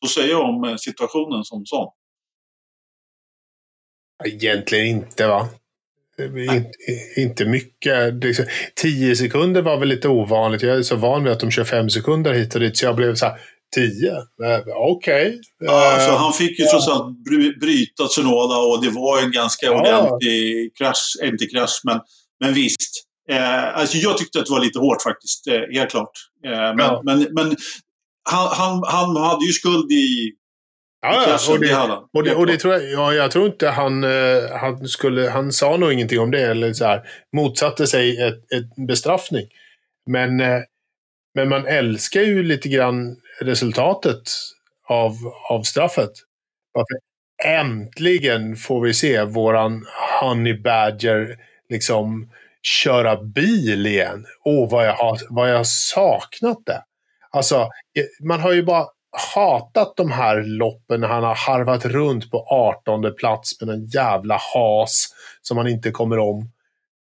[0.05, 1.93] att säga om eh, situationen som sån?
[4.25, 5.49] Egentligen inte va?
[6.19, 6.73] In,
[7.17, 8.15] inte mycket.
[8.75, 10.63] Tio sekunder var väl lite ovanligt.
[10.63, 12.97] Jag är så van vid att de kör fem sekunder hit och dit så jag
[12.97, 13.41] blev så här,
[13.75, 14.13] tio?
[14.45, 15.29] Eh, okej.
[15.29, 15.41] Okay.
[15.59, 16.71] Ja, alltså, han fick ju ja.
[16.71, 17.25] trots allt
[17.61, 19.81] bryta Tsunoda och det var en ganska ja.
[19.81, 21.17] ordentlig krasch.
[21.23, 22.01] Inte krasch, men,
[22.41, 23.05] men visst.
[23.31, 26.11] Eh, alltså jag tyckte att det var lite hårt faktiskt, eh, helt klart.
[26.47, 27.03] Eh, men, ja.
[27.05, 27.57] men, men
[28.31, 30.33] han, han, han hade ju skuld i
[31.07, 31.77] Ja, och det,
[32.13, 35.53] och, det, och det tror jag, ja, jag tror inte han, eh, han skulle, han
[35.53, 37.03] sa nog ingenting om det, eller så här,
[37.37, 39.47] motsatte sig ett, ett bestraffning.
[40.11, 40.61] Men, eh,
[41.35, 44.23] men man älskar ju lite grann resultatet
[44.89, 45.13] av,
[45.51, 46.11] av straffet.
[46.73, 46.99] Varför
[47.45, 49.87] äntligen får vi se våran
[50.21, 52.31] Honey Badger liksom
[52.63, 54.27] köra bil igen.
[54.45, 56.83] Åh, vad jag har, vad jag har saknat det.
[57.31, 57.57] Alltså,
[57.99, 58.87] eh, man har ju bara
[59.35, 64.39] hatat de här loppen när han har harvat runt på 18 plats med en jävla
[64.55, 65.07] has
[65.43, 66.51] som han inte kommer om.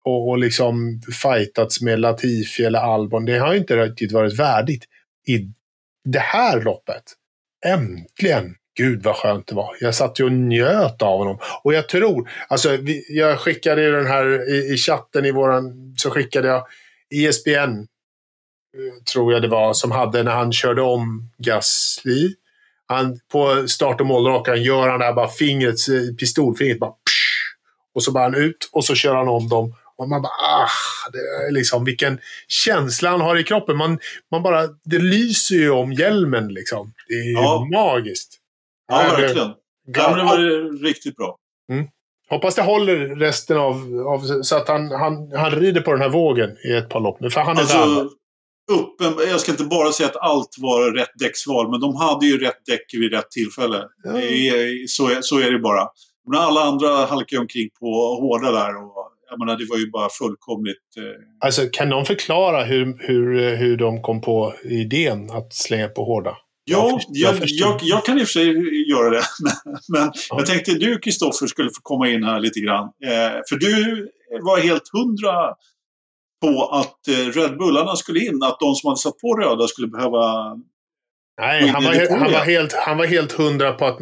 [0.04, 3.24] Och, och liksom fightats med Latifi eller Albon.
[3.24, 4.84] Det har inte riktigt varit värdigt.
[5.26, 5.48] I
[6.04, 7.02] det här loppet,
[7.66, 9.76] äntligen, Gud vad skönt det var.
[9.80, 11.38] Jag satt ju och njöt av honom.
[11.62, 15.94] Och jag tror, alltså vi, jag skickade ju den här i, i, chatten i våran,
[15.96, 16.66] så skickade jag
[17.14, 22.34] ESPN eh, tror jag det var, som hade när han körde om Gasly.
[22.86, 27.56] Han, på start och målrakan gör han det här bara fingret, eh, pistolfingret bara psh,
[27.94, 29.74] och så bara han ut och så kör han om dem.
[30.00, 30.68] Och man bara ah,
[31.12, 33.76] det är liksom vilken känsla han har i kroppen.
[33.76, 33.98] Man,
[34.30, 36.92] man bara, det lyser ju om hjälmen liksom.
[37.08, 37.68] Det är ja.
[37.72, 38.38] magiskt.
[38.88, 39.52] Ja, verkligen.
[39.86, 41.36] Ja, det var riktigt bra.
[41.72, 41.86] Mm.
[42.28, 46.08] Hoppas det håller resten av, av så att han, han, han rider på den här
[46.08, 47.30] vågen i ett par lopp nu.
[47.30, 48.08] För han är alltså, där
[48.72, 52.38] uppen, jag ska inte bara säga att allt var rätt däcksval, men de hade ju
[52.38, 53.84] rätt däck vid rätt tillfälle.
[54.04, 54.12] Ja.
[54.88, 55.88] Så, är, så är det bara.
[56.30, 57.86] Men alla andra halkade omkring på
[58.20, 58.76] hårda där.
[58.84, 60.96] Och, jag menar, det var ju bara fullkomligt...
[60.96, 61.46] Eh...
[61.46, 66.36] Alltså, kan någon förklara hur, hur, hur de kom på idén att slänga på hårda?
[66.64, 68.46] Ja, jag, jag, jag, jag, kan i och för sig
[68.90, 69.22] göra det.
[69.88, 70.36] Men ja.
[70.38, 72.84] jag tänkte du, Kristoffer, skulle få komma in här lite grann.
[72.84, 74.08] Eh, för du
[74.42, 75.54] var helt hundra
[76.42, 79.88] på att eh, Red Bullarna skulle in, att de som hade satt på röda skulle
[79.88, 80.56] behöva
[81.40, 83.98] Nej, han var, han, var helt, han var helt hundra på att,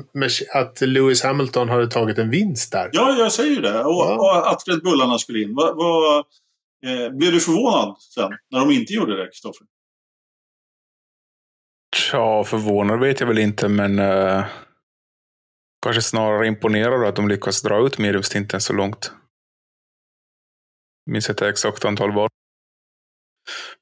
[0.54, 2.90] att Lewis Hamilton hade tagit en vinst där.
[2.92, 3.84] Ja, jag säger det.
[3.84, 4.14] Och, ja.
[4.14, 5.54] och att Red Bullarna skulle in.
[5.54, 6.24] Va, va,
[6.86, 9.66] eh, blev du förvånad sen, när de inte gjorde det, Kristoffer?
[12.12, 14.44] Ja, förvånad vet jag väl inte, men eh,
[15.82, 19.12] kanske snarare imponerad att de lyckas dra ut mediumstinten så långt
[21.10, 22.28] minns inte exakt antal var.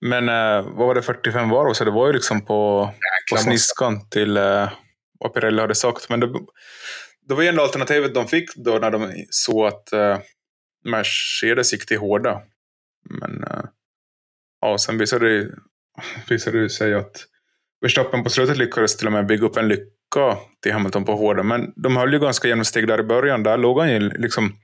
[0.01, 1.73] Men eh, vad var det, 45 varv?
[1.73, 2.91] Så det var ju liksom på,
[3.33, 4.69] på sniskan till eh,
[5.19, 6.09] vad Pirelli hade sagt.
[6.09, 6.33] Men det,
[7.29, 10.19] det var ju ändå alternativet de fick då när de såg att eh,
[10.85, 12.43] Mercedes gick till hårda.
[13.11, 13.65] Men eh,
[14.61, 15.51] ja, sen visade det,
[16.29, 17.27] visade det sig att
[17.81, 21.43] Verstappen på slutet lyckades till och med bygga upp en lycka till Hamilton på hårda.
[21.43, 23.43] Men de höll ju ganska jämna steg där i början.
[23.43, 24.57] Där låg han ju liksom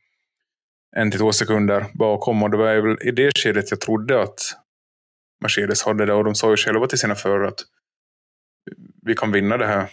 [0.97, 2.43] en till två sekunder bakom.
[2.43, 4.41] Och det var väl i det skedet jag trodde att
[5.43, 6.15] Mercedes hade det.
[6.15, 7.61] Och de sa ju själva till sina förare att
[9.03, 9.91] vi kan vinna det här.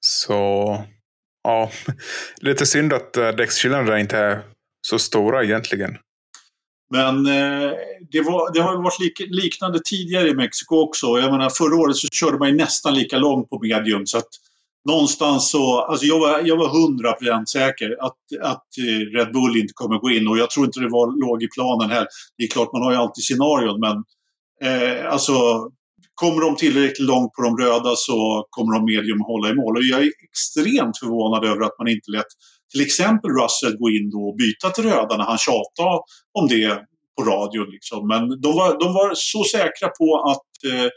[0.00, 0.84] Så
[1.42, 1.70] ja,
[2.40, 4.42] lite synd att eh, däckskillnaderna däcksskillnaderna inte är
[4.86, 5.98] så stora egentligen.
[6.90, 7.72] Men eh,
[8.10, 11.06] det, var, det, har varit lik, liknande tidigare i Mexiko också.
[11.06, 14.06] Jag menar, förra året så körde man ju nästan lika långt på medium.
[14.06, 14.28] Så att
[14.88, 19.72] någonstans så, alltså jag var, jag var 100% säker att, att eh, Red Bull inte
[19.74, 22.06] kommer gå in och jag tror inte det var, låg i planen här.
[22.38, 23.96] Det är klart, man har ju alltid scenarion men
[24.64, 25.32] eh, alltså
[26.14, 29.76] kommer de tillräckligt långt på de röda så kommer de medium hålla i mål.
[29.76, 32.30] Och jag är extremt förvånad över att man inte lät
[32.72, 36.00] till exempel Russell gå in då och byta till röda när han tjatade
[36.38, 36.84] om det
[37.16, 37.70] på radion.
[37.70, 38.08] Liksom.
[38.08, 40.88] Men de var, de var så säkra på att eh,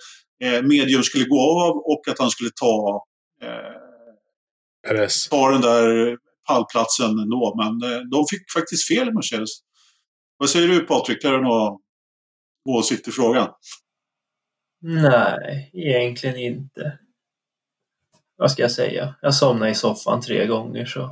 [0.45, 3.03] eh medium skulle gå av och att han skulle ta
[3.43, 6.17] eh, ta den där
[6.47, 7.55] pallplatsen ändå.
[7.57, 9.49] Men eh, de fick faktiskt fel i Mercedes.
[10.37, 11.23] Vad säger du Patrik?
[11.23, 11.79] Har du någon
[12.69, 13.49] åsikt i frågan?
[14.81, 16.99] Nej, egentligen inte.
[18.35, 19.15] Vad ska jag säga?
[19.21, 21.09] Jag somnade i soffan tre gånger så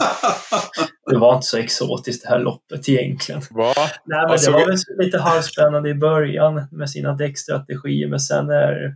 [1.11, 3.41] det var inte så exotiskt det här loppet egentligen.
[3.51, 3.73] Va?
[3.77, 8.47] Nej, men alltså, det var väl lite halvspännande i början med sina däckstrategier men sen
[8.47, 8.95] när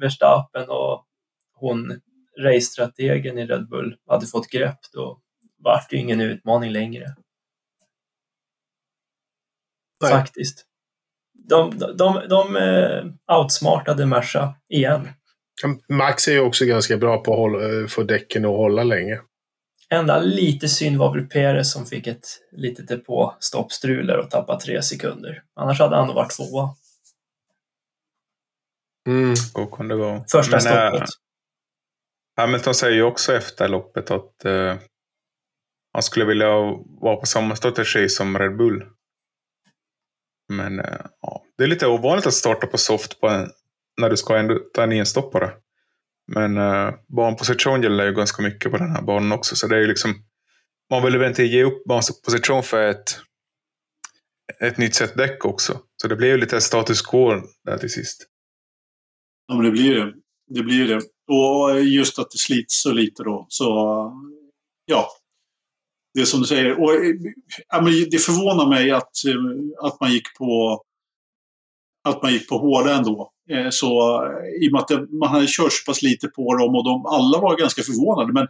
[0.00, 1.04] Verstappen och
[1.54, 2.00] hon
[2.38, 5.20] racestrategen i Red Bull hade fått grepp, då
[5.58, 7.14] vart det ingen utmaning längre.
[10.02, 10.12] Nej.
[10.12, 10.66] Faktiskt.
[11.48, 15.08] De, de, de, de eh, outsmartade Merca igen.
[15.88, 19.20] Max är ju också ganska bra på att hålla, eh, få däcken att hålla länge.
[19.88, 25.42] Enda lite synd var väl Perez som fick ett litet depåstoppstrul och tappade tre sekunder.
[25.54, 26.76] Annars hade han nog varit tvåa.
[29.08, 29.36] Mm.
[29.36, 30.24] Så kan det vara.
[30.30, 31.08] Första Men, eh, stoppet.
[32.36, 34.74] Hamilton säger ju också efter loppet att uh,
[35.92, 36.48] han skulle vilja
[37.00, 38.84] vara på samma strategi som Red Bull.
[40.48, 43.50] Men uh, ja, det är lite ovanligt att starta på soft på en,
[44.00, 45.52] när du ska ändå ta en enstoppare.
[46.32, 49.56] Men uh, banposition gäller ju ganska mycket på den här banan också.
[49.56, 50.14] Så det är ju liksom,
[50.90, 53.18] man vill väl inte ge upp banposition för ett,
[54.60, 55.80] ett nytt set däck också.
[56.02, 58.26] Så det blir ju lite status quo där till sist.
[59.46, 60.12] Ja, men det blir det.
[60.48, 61.02] Det blir det.
[61.28, 63.46] Och just att det slits så lite då.
[63.48, 63.64] Så
[64.84, 65.08] ja,
[66.14, 66.82] det är som du säger.
[66.82, 66.90] Och,
[67.68, 70.82] ja, men det förvånar mig att, eh, att man gick på
[72.08, 73.32] att man gick på hårda ändå.
[73.50, 76.74] Eh, så, eh, I och med att man hade kört så pass lite på dem
[76.74, 78.32] och de, alla var ganska förvånade.
[78.32, 78.46] Men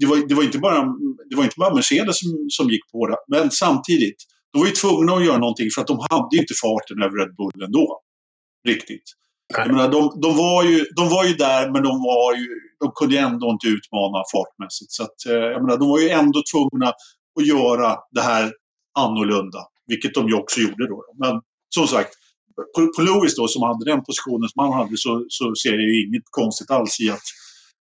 [0.00, 0.82] det var, det var, inte, bara,
[1.30, 3.16] det var inte bara Mercedes som, som gick på hårda.
[3.28, 4.16] Men samtidigt,
[4.52, 7.34] de var ju tvungna att göra någonting för att de hade inte farten över Red
[7.36, 8.00] Bull ändå.
[8.68, 9.06] Riktigt.
[9.56, 12.48] Jag menar, de, de, var ju, de var ju där men de, var ju,
[12.80, 14.92] de kunde ändå inte utmana fartmässigt.
[14.92, 16.88] Så att, eh, jag menar, de var ju ändå tvungna
[17.40, 18.52] att göra det här
[18.98, 19.58] annorlunda.
[19.86, 21.04] Vilket de ju också gjorde då.
[21.18, 21.40] Men
[21.74, 22.12] som sagt,
[22.74, 25.82] på, på Lewis då som hade den positionen som han hade så, så ser jag
[25.82, 27.26] ju inget konstigt alls i att,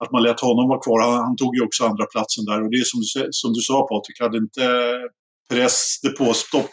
[0.05, 1.01] att man lät honom vara kvar.
[1.01, 3.01] Han, han tog ju också andra platsen där och det är som,
[3.31, 4.65] som du sa Patrik, hade inte
[5.51, 6.71] press depåstopp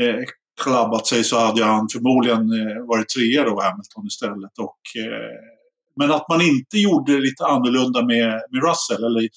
[0.00, 0.24] eh,
[0.60, 4.58] klabbat sig så hade han förmodligen eh, varit trea då, Hamilton istället.
[4.58, 5.36] Och, eh,
[5.96, 9.28] men att man inte gjorde lite annorlunda med, med Russell eller,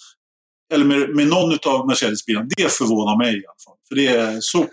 [0.74, 3.78] eller med, med någon av Mercedes-bilarna, det förvånar mig i alla fall.
[3.88, 4.65] För det är så,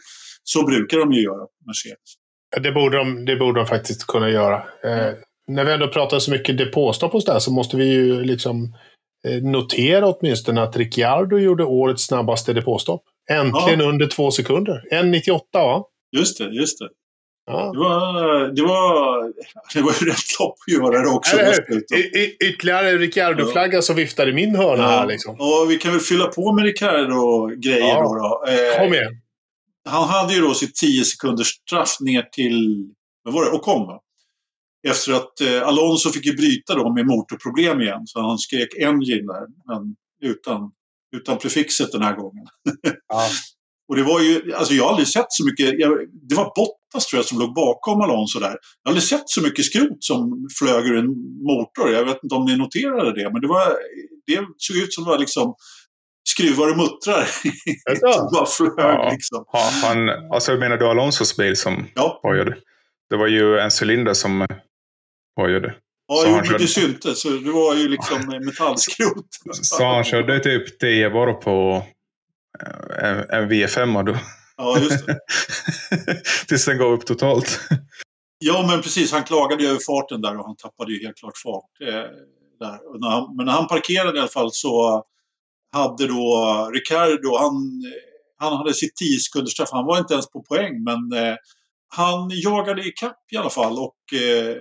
[0.45, 2.11] så brukar de ju göra, Mercedes.
[2.63, 4.57] Det borde de, det borde de faktiskt kunna göra.
[4.57, 5.15] Eh,
[5.49, 8.75] när vi ändå pratar så mycket depåstopp och sådär så måste vi ju liksom
[9.27, 13.03] eh, notera åtminstone att Ricciardo gjorde årets snabbaste depåstopp.
[13.31, 13.87] Äntligen ja.
[13.87, 14.83] under två sekunder.
[14.93, 15.85] 1.98 va?
[16.17, 16.89] Just det, just det.
[17.47, 17.73] Ja.
[17.73, 19.33] Det, var, det, var,
[19.75, 21.37] det var ju rätt lopp att göra det också.
[21.97, 23.83] Y ytterligare Ricciardo-flagga ja.
[23.83, 24.89] som viftar i min hörna ja.
[24.89, 25.07] här.
[25.07, 25.37] Liksom.
[25.41, 28.03] Och vi kan väl fylla på med Ricciardo-grejer ja.
[28.03, 28.15] då.
[28.15, 28.53] då.
[28.53, 29.17] Eh, Kom igen.
[29.89, 32.89] Han hade ju då sitt 10 sekunders straff ner till,
[33.23, 34.01] vad var det, Ocon va?
[34.89, 38.01] Efter att eh, Alonso fick ju bryta då med motorproblem igen.
[38.05, 40.71] Så han skrek engine där, men utan,
[41.17, 42.47] utan prefixet den här gången.
[43.09, 43.29] Ja.
[43.91, 47.07] Och det var ju, alltså jag har aldrig sett så mycket, jag, det var Bottas
[47.07, 48.47] tror jag som låg bakom Alonso där.
[48.49, 51.07] Jag har aldrig sett så mycket skrot som flög ur en
[51.43, 51.91] motor.
[51.93, 53.67] Jag vet inte om ni noterade det, men det, var,
[54.27, 55.55] det såg ut som det var liksom
[56.29, 57.25] skruvar och muttrar
[58.13, 58.73] som bara flög.
[58.77, 59.11] Ja.
[59.13, 59.45] Liksom.
[59.53, 62.21] Ja, han, alltså menar du Alonsos bil som ja.
[62.23, 62.57] pojade?
[63.11, 64.47] Det var ju en cylinder som
[65.41, 65.75] pojade.
[66.09, 67.23] Ja, jo, men det syntes.
[67.23, 69.27] Det var ju liksom metallskrot.
[69.53, 71.85] Så han körde typ 10 bara på
[73.03, 74.17] en, en V5 då.
[74.57, 75.19] Ja, just det.
[76.49, 77.61] Tills den gav upp totalt.
[78.39, 79.13] Ja, men precis.
[79.13, 81.71] Han klagade ju över farten där och han tappade ju helt klart fart.
[81.81, 82.11] Eh,
[82.61, 82.99] där.
[83.01, 85.05] När han, men när han parkerade i alla fall så
[85.73, 87.83] hade då Ricardo, han,
[88.39, 89.69] han hade sitt 10 sekunders straff.
[89.73, 91.37] Han var inte ens på poäng, men eh,
[91.89, 94.57] han jagade i kapp i alla fall och eh,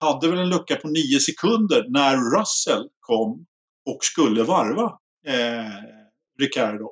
[0.00, 3.46] hade väl en lucka på 9 sekunder när Russell kom
[3.90, 4.98] och skulle varva.
[5.26, 5.97] Eh,
[6.42, 6.88] Ricardo.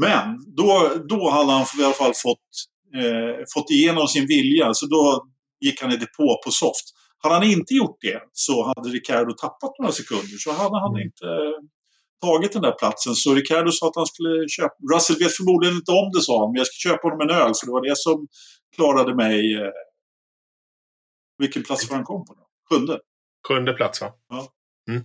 [0.00, 2.48] Men då, då hade han i alla fall fått,
[2.96, 5.26] eh, fått igenom sin vilja, så då
[5.60, 6.86] gick han i depå på soft.
[7.18, 11.02] Hade han inte gjort det så hade Ricardo tappat några sekunder, så hade han mm.
[11.06, 11.58] inte eh,
[12.24, 13.14] tagit den där platsen.
[13.14, 14.74] Så Ricardo sa att han skulle köpa...
[14.94, 17.52] Russell vet förmodligen inte om det, sa han, men jag ska köpa honom en öl,
[17.54, 18.26] för det var det som
[18.76, 19.54] klarade mig.
[19.54, 19.72] Eh,
[21.38, 22.46] vilken plats var han kom på då?
[22.68, 23.00] Sjunde?
[23.48, 24.12] Sjunde plats, va?
[24.28, 24.48] Ja.
[24.90, 25.02] Mm.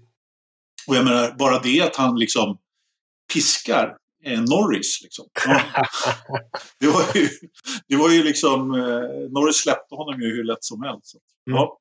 [0.88, 2.57] Och jag menar, bara det att han liksom
[3.34, 4.99] piskar eh, Norris.
[5.03, 5.25] Liksom.
[6.79, 7.29] Det, var ju,
[7.88, 11.15] det var ju liksom, eh, Norris släppte honom ju hur lätt som helst.
[11.47, 11.57] Mm.
[11.57, 11.77] Ja.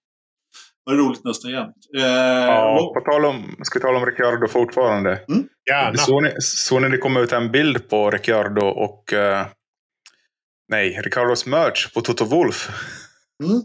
[0.84, 1.76] Det var roligt nästan jämt.
[1.96, 2.94] Eh, ja, och...
[2.94, 5.24] på tal om, ska vi tala om Ricciardo fortfarande.
[5.28, 5.48] Mm?
[5.70, 5.96] Gärna.
[5.96, 9.46] Såg ni, så det kom ut en bild på Ricciardo och eh,
[10.68, 12.68] nej, Ricciardos merch på Toto Wolf.
[13.44, 13.62] Mm.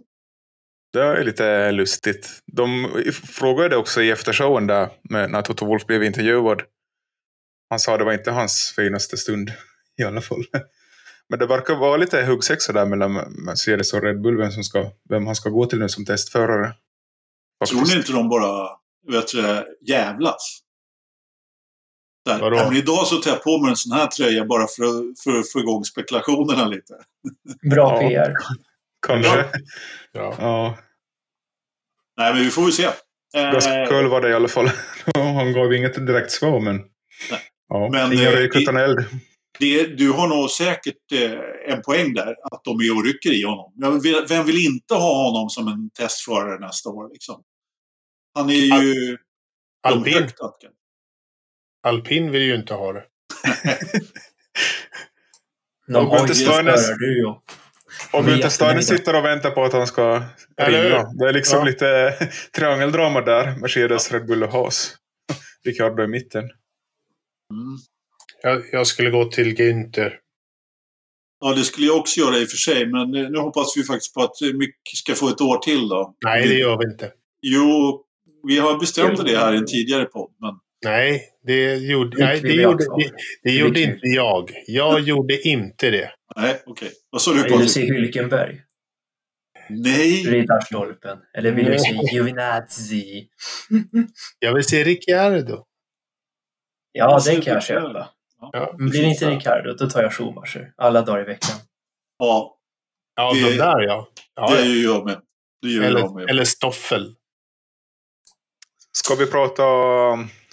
[0.94, 2.30] Det är lite lustigt.
[2.46, 2.90] De
[3.24, 6.62] frågade också i eftershowen där, när Toto Wolf blev intervjuad
[7.70, 9.52] han sa att det var inte hans finaste stund
[9.98, 10.44] i alla fall.
[11.30, 13.14] Men det verkar vara lite huggsexa där mellan
[13.46, 16.74] Mercedes och Red Bull, vem, som ska, vem han ska gå till nu som testförare.
[17.60, 17.82] Faktiskt.
[17.82, 18.70] Tror ni inte de bara
[19.08, 20.62] vet du, jävlas?
[22.26, 22.40] Där.
[22.40, 25.20] Ja, men idag så tar jag på mig en sån här tröja bara för att,
[25.24, 26.94] för att få igång spekulationerna lite.
[27.70, 28.10] Bra ja.
[28.10, 28.34] PR.
[29.08, 29.46] Kanske.
[30.12, 30.36] Ja.
[30.40, 30.78] ja.
[32.18, 32.90] Nej, men vi får väl se.
[33.34, 34.70] Ganska kul var det i alla fall.
[35.16, 36.76] Han gav inget direkt svar, men...
[37.32, 37.42] Nej.
[37.70, 39.06] Ja, Men, inga rök utan eld.
[39.60, 43.44] Det, du har nog säkert eh, en poäng där, att de är och rycker i
[43.44, 43.74] honom.
[44.30, 47.10] Vem vill inte ha honom som en testförare nästa år?
[47.14, 47.44] Liksom?
[48.34, 48.54] Han är
[48.84, 49.18] ju...
[49.88, 50.30] Al Alpin.
[51.84, 53.04] Alpin vill ju inte ha det.
[55.88, 56.28] de har
[56.98, 57.44] du ja.
[58.12, 60.24] Och Gunther Steiner sitter och väntar på att han ska
[60.58, 61.04] ringa.
[61.04, 61.66] Det är liksom ja.
[61.66, 62.14] lite
[62.56, 63.56] triangeldrama där.
[63.56, 64.96] Mercedes, Red Bull och Haas.
[65.66, 66.50] Ricardo i mitten.
[67.54, 67.78] Mm.
[68.42, 70.14] Jag, jag, skulle gå till Günther.
[71.40, 72.88] Ja, det skulle jag också göra i och för sig.
[72.88, 76.16] Men nu hoppas vi faktiskt på att mycket ska få ett år till då.
[76.26, 77.12] Nej, det gör vi inte.
[77.42, 78.02] Jo,
[78.48, 80.32] vi har bestämt det här i en tidigare podd.
[80.40, 80.54] Men...
[80.86, 83.12] Nej, det gjorde, nej, det gjorde, det,
[83.44, 84.52] det gjorde inte jag.
[84.68, 86.12] Jag gjorde inte det.
[86.36, 86.72] Nej, okej.
[86.72, 86.90] Okay.
[87.10, 87.44] Vad sa du?
[87.44, 88.62] Vill du se Hylkenberg?
[89.70, 90.24] Nej!
[90.24, 91.18] Riddarstolpen.
[91.38, 93.28] Eller vill du se Giovinazzi?
[94.40, 95.66] jag vill se Ricciardo.
[96.98, 98.10] Ja, den kan jag köpa.
[98.42, 100.74] Ja, Blir det inte Ricciardo, då tar jag Schumacher.
[100.78, 101.56] Alla dagar i veckan.
[102.18, 102.58] Ja.
[103.16, 104.08] Ja, det, de där ja.
[104.36, 105.22] ja det gör jag med.
[105.62, 106.30] Det gör eller, jag med.
[106.30, 107.16] eller Stoffel.
[108.98, 109.64] Ska vi prata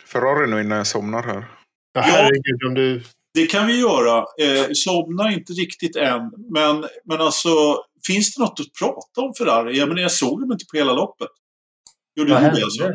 [0.07, 1.45] Ferrari nu innan jag somnar här?
[1.93, 3.03] Ja, herregud, om du...
[3.35, 4.19] Det kan vi göra.
[4.19, 6.33] Eh, somna inte riktigt än.
[6.53, 7.51] Men, men alltså,
[8.07, 9.79] finns det något att prata om Ferrari?
[9.79, 11.29] Jag, menar, jag såg dem inte på hela loppet.
[12.17, 12.63] Gjorde Vad hände?
[12.63, 12.91] Alltså?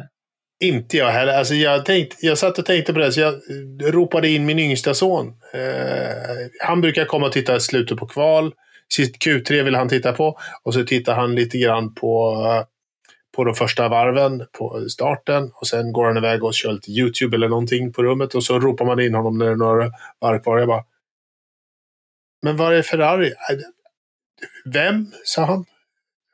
[0.59, 1.33] Inte jag heller.
[1.33, 3.35] Alltså jag, tänkte, jag satt och tänkte på det, så jag
[3.81, 5.27] ropade in min yngsta son.
[5.53, 8.53] Eh, han brukar komma och titta i slutet på kval.
[8.93, 10.39] Sitt Q3 vill han titta på.
[10.63, 12.43] Och så tittar han lite grann på
[13.37, 17.37] på de första varven på starten och sen går han iväg och kör lite YouTube
[17.37, 20.39] eller någonting på rummet och så ropar man in honom när det är några varv
[20.39, 20.57] kvar.
[20.57, 20.83] Jag bara,
[22.41, 23.27] men var är Ferrari?
[23.27, 23.57] Äh,
[24.65, 25.11] vem?
[25.23, 25.65] sa han.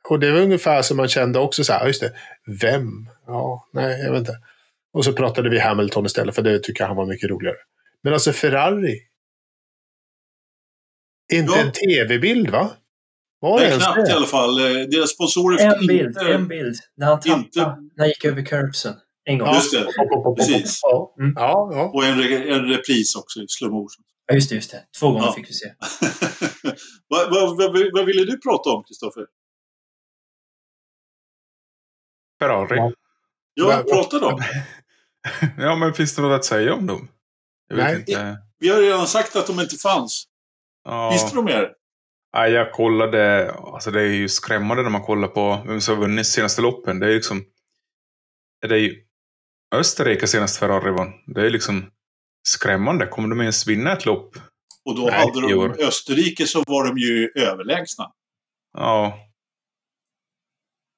[0.08, 2.12] Och det var ungefär som man kände också så här, just det,
[2.46, 3.08] vem?
[3.26, 4.38] Ja, nej, jag vet inte.
[4.92, 7.56] Och så pratade vi Hamilton istället, för det tycker han var mycket roligare.
[8.02, 9.00] Men alltså Ferrari.
[11.32, 11.60] Inte ja.
[11.60, 12.70] en tv-bild va?
[13.40, 14.10] Var det knappt det?
[14.10, 14.58] i alla fall.
[14.58, 16.76] Eh, deras sponsorer En fick bild, inte, en bild.
[16.96, 17.60] När han tappade, inte...
[17.60, 18.94] när han gick över curbsen.
[19.24, 19.54] En gång.
[19.54, 19.86] Just det,
[20.36, 20.80] precis.
[21.20, 21.32] Mm.
[21.36, 21.90] Ja, ja.
[21.94, 22.20] Och en,
[22.52, 24.04] en repris också i slow motion.
[24.26, 24.54] Ja, just det.
[24.54, 24.84] Just det.
[25.00, 25.32] Två gånger ja.
[25.32, 25.74] fick vi se.
[27.08, 29.26] vad, vad, vad, vad ville du prata om, Kristoffer?
[32.40, 32.92] Ferrari.
[33.54, 34.40] Ja, prata då.
[35.58, 37.08] ja, men finns det något att säga om dem?
[37.74, 38.04] Nej.
[38.58, 40.24] Vi har redan sagt att de inte fanns.
[40.84, 41.28] Ja.
[41.30, 41.72] Det något mer?
[42.32, 46.02] Ja, jag kollade, alltså det är ju skrämmande när man kollar på vem som har
[46.02, 46.98] vunnit senaste loppen.
[46.98, 47.44] Det är liksom,
[48.68, 49.04] det är ju
[49.74, 51.12] Österrike senast Ferrari vann.
[51.26, 51.90] Det är liksom
[52.48, 53.06] skrämmande.
[53.06, 54.36] Kommer de ens vinna ett lopp?
[54.84, 58.12] Och då Nej, hade de Österrike så var de ju överlägsna.
[58.72, 59.18] Ja.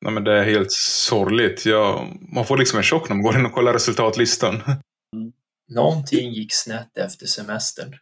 [0.07, 1.67] Nej, men det är helt sorgligt.
[1.67, 4.55] Jag, man får liksom en chock när man går in och kollar resultatlistan.
[4.55, 5.33] Mm.
[5.69, 7.95] Någonting gick snett efter semestern.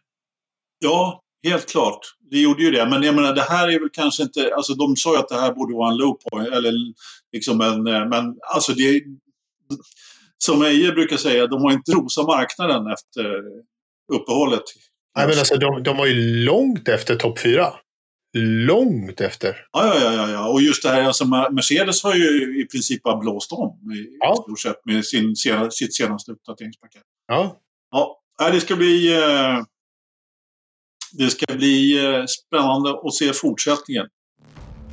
[0.79, 1.99] Ja, Helt klart,
[2.31, 2.89] det gjorde ju det.
[2.89, 4.51] Men jag menar, det här är väl kanske inte...
[4.55, 6.73] Alltså de sa ju att det här borde vara en low point, eller
[7.31, 7.87] liksom en...
[7.87, 9.01] Eh, men alltså det...
[10.37, 13.25] Som Eje brukar säga, de har inte rosat marknaden efter
[14.13, 14.63] uppehållet.
[15.17, 17.73] Nej, men alltså de, de var ju långt efter topp fyra.
[18.37, 19.65] Långt efter.
[19.71, 20.49] Ja, ja, ja, ja.
[20.49, 24.35] Och just det här, alltså Mercedes har ju i princip bara blåst om i, ja.
[24.35, 25.35] stort sett med sin,
[25.71, 27.01] sitt senaste uppdateringspaket.
[27.27, 27.57] Ja.
[27.91, 29.13] Ja, det ska bli...
[29.13, 29.63] Eh,
[31.17, 34.07] det ska bli eh, spännande att se fortsättningen.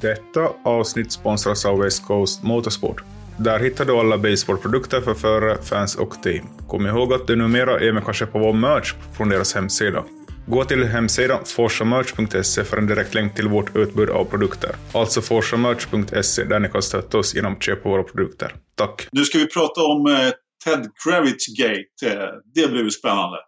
[0.01, 3.03] Detta avsnitt sponsras av West Coast Motorsport.
[3.39, 6.47] Där hittar du alla baseboardprodukter för förare, fans och team.
[6.69, 10.05] Kom ihåg att du numera även kan köpa vår merch från deras hemsida.
[10.47, 14.77] Gå till hemsidan forsamerch.se för en direkt länk till vårt utbud av produkter.
[14.95, 18.57] Alltså forsamerch.se där ni kan stötta oss genom att köpa våra produkter.
[18.75, 19.09] Tack!
[19.13, 20.33] Nu ska vi prata om eh,
[20.65, 22.17] Ted Kravitz Gate.
[22.17, 23.39] Eh, det blir spännande.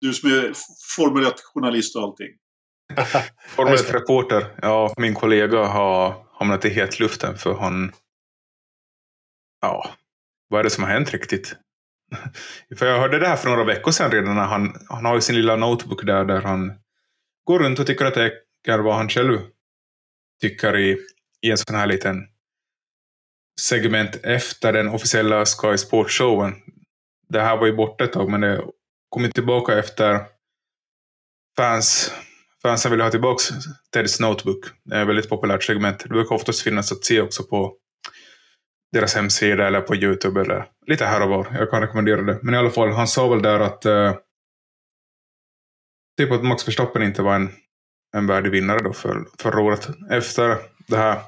[0.00, 0.52] Du som är
[0.96, 2.30] Formel 1-journalist och allting.
[3.48, 4.58] Formel 1-reporter.
[4.62, 7.92] Ja, min kollega har hamnat i hetluften för han...
[9.60, 9.90] Ja,
[10.48, 11.56] vad är det som har hänt riktigt?
[12.78, 14.34] För jag hörde det här för några veckor sedan redan.
[14.36, 16.72] När han, han har ju sin lilla notebook där, där han
[17.44, 18.32] går runt och tycker att det
[18.68, 19.38] är vad han själv
[20.40, 20.98] tycker i,
[21.42, 22.28] i en sån här liten
[23.60, 26.54] segment efter den officiella Sky Sports-showen.
[27.28, 28.64] Det här var ju borta ett tag, men det
[29.08, 30.20] kom tillbaka efter
[31.56, 32.12] fans.
[32.62, 33.42] Fansen ville ha tillbaka
[33.92, 34.64] Teds Notebook.
[34.84, 35.98] Det är ett väldigt populärt segment.
[35.98, 37.76] Det brukar oftast finnas att se också på
[38.92, 41.46] deras hemsida eller på YouTube eller lite här och var.
[41.52, 42.38] Jag kan rekommendera det.
[42.42, 44.14] Men i alla fall, han sa väl där att uh,
[46.18, 47.50] typ att Max Verstappen inte var en,
[48.16, 49.88] en värdig vinnare då för, förra året.
[50.10, 50.56] Efter
[50.86, 51.20] det här.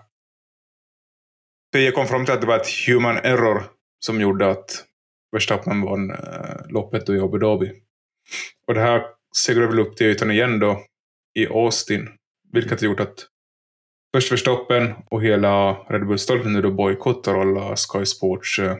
[1.72, 3.62] PJ jag kom fram till att det var ett human error
[3.98, 4.84] som gjorde att
[5.32, 7.72] Verstappen vann äh, loppet i Abu Dhabi.
[8.66, 9.02] Och det här
[9.36, 10.84] segrade väl upp till ytan igen då
[11.34, 12.08] i Austin.
[12.52, 13.26] Vilket har gjort att
[14.14, 18.76] först Verstappen och hela Red Bull-stolpen nu då bojkottar alla Sky Sports äh,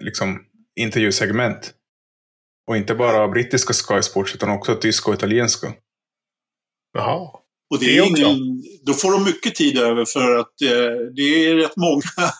[0.00, 0.44] liksom
[0.80, 1.74] intervjusegment.
[2.66, 5.72] Och inte bara brittiska Sky Sports utan också tyska och italienska.
[6.92, 7.42] Jaha.
[7.70, 11.56] Och det är ingen, då får de mycket tid över för att eh, det är
[11.56, 12.02] rätt många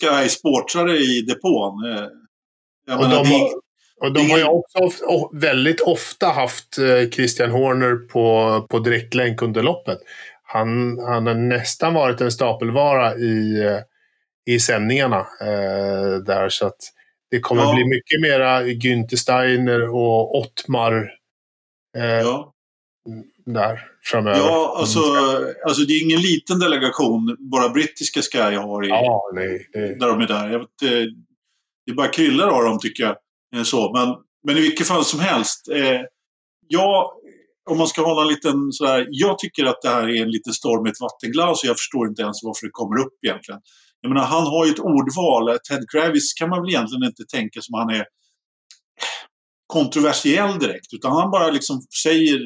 [0.00, 1.84] Sky Sportsare i depån.
[1.92, 3.60] Eh, och, de, det,
[4.00, 4.90] och de har ju också
[5.32, 9.98] väldigt ofta haft eh, Christian Horner på, på direktlänk under loppet.
[10.42, 13.80] Han, han har nästan varit en stapelvara i, eh,
[14.54, 16.48] i sändningarna eh, där.
[16.48, 16.76] Så att
[17.30, 17.74] det kommer ja.
[17.74, 21.10] bli mycket mera Günther Steiner och Ottmar
[21.96, 22.52] eh, ja.
[23.46, 24.38] där framöver.
[24.38, 25.00] Ja, alltså,
[25.66, 29.98] alltså det är ingen liten delegation bara brittiska Sky har i, ja, nej, det...
[29.98, 30.58] där de är där.
[30.58, 30.68] Vet,
[31.86, 33.16] det bara kryllar av dem tycker jag.
[33.56, 35.68] Eh, så, men, men i vilket fall som helst.
[35.68, 36.00] Eh,
[36.68, 37.10] jag,
[37.70, 39.06] om man ska hålla en liten sådär.
[39.10, 42.08] Jag tycker att det här är en liten storm i ett vattenglas och jag förstår
[42.08, 43.60] inte ens varför det kommer upp egentligen.
[44.00, 45.58] Jag menar, han har ju ett ordval.
[45.68, 48.04] Ted Gravis kan man väl egentligen inte tänka som han är
[49.66, 50.94] kontroversiell direkt.
[50.94, 52.38] Utan han bara liksom säger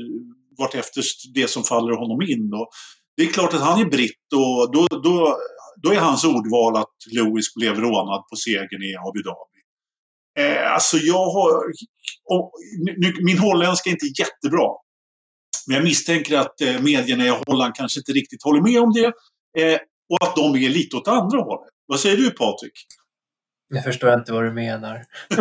[0.58, 1.02] vartefter
[1.34, 2.52] det som faller honom in.
[2.54, 2.68] Och
[3.16, 5.38] det är klart att han är britt och då, då,
[5.82, 9.51] då är hans ordval att Lewis blev rånad på segern i Abu Dhabi.
[10.38, 11.64] Eh, alltså jag har...
[12.24, 12.52] Och,
[12.96, 14.68] nu, min holländska är inte jättebra.
[15.66, 19.06] Men jag misstänker att eh, medierna i Holland kanske inte riktigt håller med om det.
[19.62, 19.78] Eh,
[20.10, 21.72] och att de är lite åt andra hållet.
[21.86, 22.72] Vad säger du Patrik?
[23.74, 25.04] Jag förstår inte vad du menar.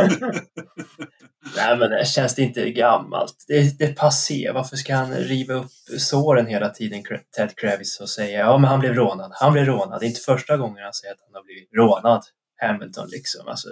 [1.55, 3.45] Nej men det känns det inte gammalt.
[3.47, 4.51] Det, det är passé.
[4.53, 7.03] Varför ska han riva upp såren hela tiden,
[7.37, 9.31] Ted Kravis, och säga ja men han blev rånad.
[9.33, 9.99] Han blev rånad.
[9.99, 12.23] Det är inte första gången han säger att han har blivit rånad.
[12.61, 13.47] Hamilton liksom.
[13.47, 13.69] Alltså,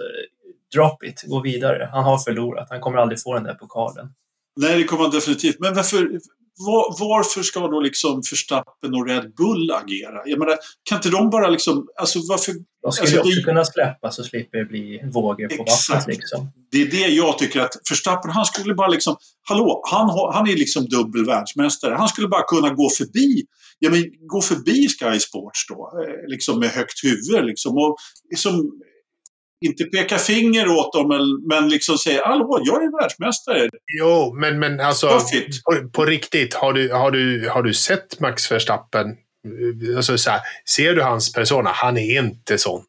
[0.74, 1.88] drop it, gå vidare.
[1.92, 2.66] Han har förlorat.
[2.70, 4.08] Han kommer aldrig få den där pokalen.
[4.56, 5.56] Nej, det kommer han definitivt.
[5.58, 6.10] Men varför,
[6.58, 10.22] var, varför ska då liksom Verstappen och Red Bull agera?
[10.24, 11.86] Jag menar, kan inte de bara liksom...
[12.00, 12.52] Alltså varför...
[12.82, 16.16] De skulle alltså, också det, kunna släppa så slipper det bli vågor på vattnet.
[16.16, 16.52] Liksom.
[16.70, 19.16] Det är det jag tycker att Verstappen, han skulle bara liksom...
[19.48, 21.94] Hallå, han, han är liksom dubbel världsmästare.
[21.94, 23.46] Han skulle bara kunna gå förbi
[23.80, 27.44] ja, men gå förbi Sky Sports då, eh, liksom med högt huvud.
[27.44, 27.96] Liksom, och
[28.30, 28.72] liksom,
[29.60, 33.68] inte peka finger åt dem, men liksom säga hallå, jag är världsmästare.
[33.98, 35.20] Jo, men, men alltså
[35.64, 39.06] på, på, riktigt, har du, har, du, har du sett Max Verstappen?
[39.96, 41.70] Alltså, så här, ser du hans persona?
[41.74, 42.82] Han är inte sån.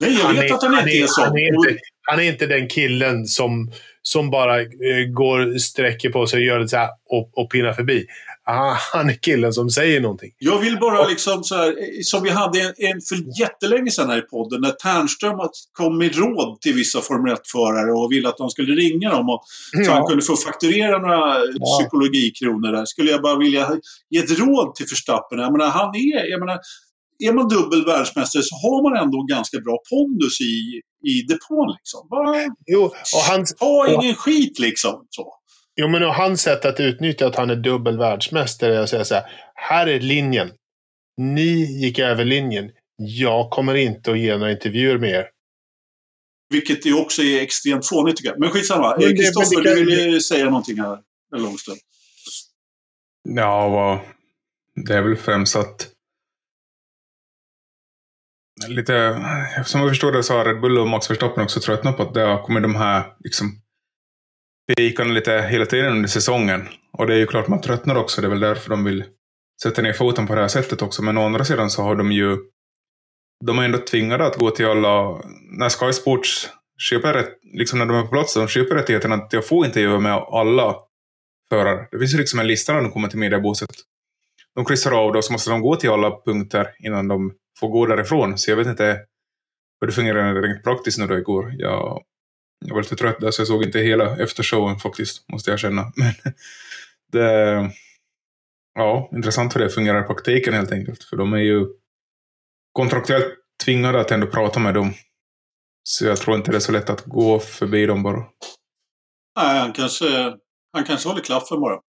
[0.00, 1.24] Nej, jag vet är, att han, han inte är, är sån.
[1.24, 3.72] Han är inte, han är inte den killen som,
[4.02, 4.66] som bara eh,
[5.14, 8.06] går, sträcker på sig och gör det så här och, och pinnar förbi.
[8.48, 10.30] Ah, han är killen som säger någonting.
[10.38, 14.18] Jag vill bara liksom så här, som vi hade en, en för jättelänge sedan här
[14.18, 15.38] i podden, när Ternström
[15.72, 19.42] kom med råd till vissa Formel 1-förare och ville att de skulle ringa dem och,
[19.72, 19.84] ja.
[19.84, 21.78] så han kunde få fakturera några ja.
[21.78, 22.84] psykologikronor där.
[22.84, 23.70] Skulle jag bara vilja
[24.10, 25.38] ge ett råd till Verstappen.
[25.38, 26.58] Jag menar, han är, jag menar,
[27.18, 30.80] är man dubbel världsmästare så har man ändå ganska bra pondus i,
[31.10, 31.68] i depån.
[31.78, 32.00] Liksom.
[32.10, 32.34] Bara,
[32.66, 32.82] jo,
[33.14, 35.06] och han, ta ingen och, skit liksom.
[35.10, 35.32] Så.
[35.76, 39.14] Jo, men hans sätt att utnyttja att han är dubbel världsmästare är att säga så
[39.14, 39.24] här.
[39.54, 40.50] Här är linjen.
[41.16, 42.70] Ni gick över linjen.
[42.96, 45.30] Jag kommer inte att ge några intervjuer med er.
[46.50, 48.40] Vilket ju också är extremt fånigt tycker jag.
[48.40, 48.96] Men skitsamma.
[49.00, 50.98] Kristoffer, du ville säga någonting här.
[51.36, 51.76] Långström.
[53.28, 54.04] Ja,
[54.86, 55.88] det är väl främst att
[58.68, 59.24] lite,
[59.64, 62.14] som jag förstår det så har Red Bull och Max Verstappen också tröttnat på att
[62.14, 63.60] det har kommit de här liksom,
[64.74, 66.68] fejkarna lite hela tiden under säsongen.
[66.92, 68.20] Och det är ju klart man tröttnar också.
[68.20, 69.04] Det är väl därför de vill
[69.62, 71.02] sätta ner foten på det här sättet också.
[71.02, 72.36] Men å andra sidan så har de ju
[73.44, 75.22] de är ändå tvingade att gå till alla,
[75.58, 76.48] när Sky Sports
[76.78, 79.98] köper rätt, liksom när de är på plats, de köper rättigheterna att jag får intervjua
[79.98, 80.76] med alla
[81.48, 81.88] förare.
[81.90, 83.70] Det finns ju liksom en lista när de kommer till mediebåset.
[84.54, 87.86] De kryssar av då, så måste de gå till alla punkter innan de får gå
[87.86, 88.38] därifrån.
[88.38, 89.00] Så jag vet inte
[89.80, 91.54] hur det fungerar rent praktiskt nu då igår.
[91.58, 92.02] Jag
[92.64, 95.92] jag var lite trött där så jag såg inte hela eftershowen faktiskt, måste jag känna.
[95.96, 96.12] Men
[97.12, 97.70] det,
[98.74, 101.04] ja, intressant hur det fungerar i praktiken helt enkelt.
[101.04, 101.66] För de är ju
[102.72, 103.34] kontraktuellt
[103.64, 104.94] tvingade att ändå prata med dem.
[105.82, 108.26] Så jag tror inte det är så lätt att gå förbi dem bara.
[109.36, 110.06] Nej, han kanske,
[110.72, 111.80] han kanske håller klaffen bara.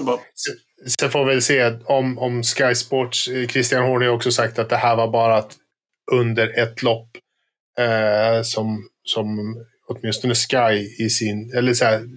[0.00, 0.18] bara...
[0.98, 4.68] Sen får vi väl se om, om Sky Sports, Christian Horner har också sagt att
[4.68, 5.56] det här var bara att
[6.12, 7.10] under ett lopp
[7.78, 12.08] eh, som, som åtminstone Sky i sin, eller så här,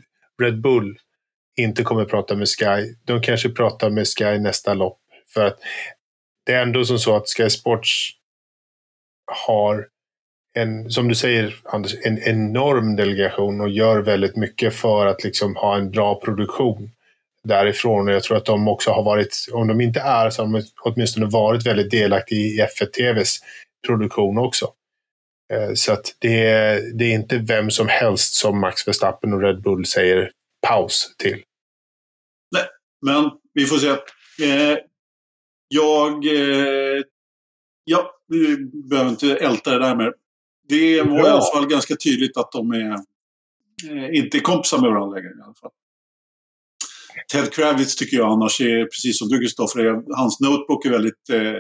[0.42, 0.98] Red Bull
[1.58, 2.96] inte kommer prata med Sky.
[3.06, 5.00] De kanske pratar med Sky nästa lopp.
[5.34, 5.60] För att
[6.46, 8.10] det är ändå som så att Sky Sports
[9.48, 9.88] har
[10.54, 15.56] en, som du säger Anders, en enorm delegation och gör väldigt mycket för att liksom
[15.56, 16.92] ha en bra produktion
[17.44, 18.08] därifrån.
[18.08, 20.64] Och jag tror att de också har varit, om de inte är, så har de
[20.82, 23.40] åtminstone varit väldigt delaktiga i F1 TVs
[23.88, 24.74] produktion också.
[25.54, 26.40] Eh, så att det,
[26.98, 30.32] det är inte vem som helst som Max Verstappen och Red Bull säger
[30.68, 31.44] paus till.
[32.52, 32.66] Nej,
[33.06, 33.90] men vi får se.
[34.46, 34.78] Eh,
[35.68, 36.26] jag...
[36.26, 37.04] Eh,
[37.84, 38.58] ja, vi
[38.90, 40.14] behöver inte älta det där mer.
[40.68, 41.28] Det var ja.
[41.28, 42.96] i alla fall ganska tydligt att de är
[43.90, 45.72] eh, inte kompisar med varandra längre i alla fall.
[47.32, 51.54] Ted Kravitz tycker jag annars är, precis som du Kristoffer, hans notebook är väldigt eh,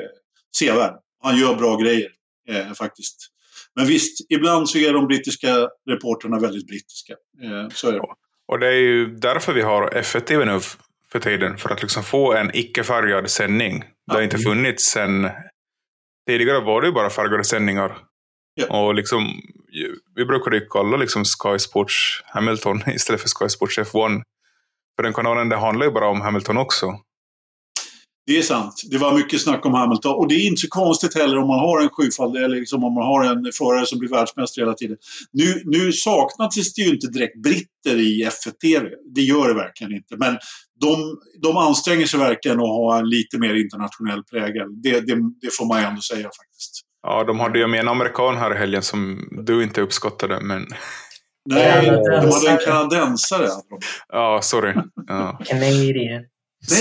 [0.58, 1.00] sevärd.
[1.24, 2.12] Han gör bra grejer
[2.50, 3.16] eh, faktiskt.
[3.80, 7.14] Men visst, ibland så är de brittiska reporterna väldigt brittiska.
[7.14, 8.02] Eh, så är det.
[8.48, 10.60] Och det är ju därför vi har F1 TV nu
[11.12, 11.58] för tiden.
[11.58, 13.84] För att liksom få en icke-färgad sändning.
[14.08, 15.30] Det har inte funnits sen...
[16.28, 17.98] Tidigare var det ju bara färgade sändningar.
[18.54, 18.80] Ja.
[18.80, 19.42] Och liksom,
[20.16, 24.22] vi brukade ju kolla liksom Sky Sports Hamilton istället för Sky Sports F1.
[24.96, 27.00] För den kanalen det handlar ju bara om Hamilton också.
[28.30, 28.82] Det är sant.
[28.92, 30.16] Det var mycket snack om Hamilton.
[30.16, 32.94] Och det är inte så konstigt heller om man har en sjufaldig, eller liksom om
[32.94, 34.98] man har en förare som blir världsmästare hela tiden.
[35.32, 38.90] Nu, nu saknas det ju inte direkt britter i F1-TV.
[39.16, 40.18] Det gör det verkligen inte.
[40.18, 40.38] Men
[40.80, 44.82] de, de anstränger sig verkligen att ha en lite mer internationell prägel.
[44.84, 46.82] Det, det, det får man ändå säga faktiskt.
[47.04, 50.66] Ja, de hade ju med en amerikan här i helgen som du inte uppskattade, men...
[51.50, 53.48] Nej, de hade en kanadensare.
[54.10, 54.74] Ja, sorry.
[55.08, 55.40] Ja.
[55.46, 56.24] Canadian.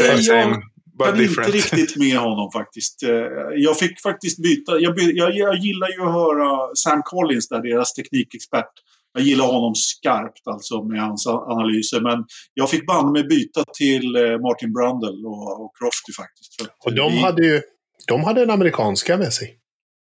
[0.00, 0.62] Nej,
[0.98, 1.54] jag, kan different.
[1.54, 3.02] inte riktigt med honom faktiskt.
[3.02, 3.10] Eh,
[3.56, 4.78] jag fick faktiskt byta.
[4.78, 8.72] Jag, jag, jag gillar ju att höra Sam Collins, där, deras teknikexpert.
[9.12, 12.00] Jag gillar honom skarpt alltså med hans analyser.
[12.00, 12.24] Men
[12.54, 16.70] jag fick banne mig byta till eh, Martin Brundle och, och Crofty faktiskt.
[16.84, 17.60] och de vi, hade ju
[18.06, 19.58] de hade en amerikanska med sig.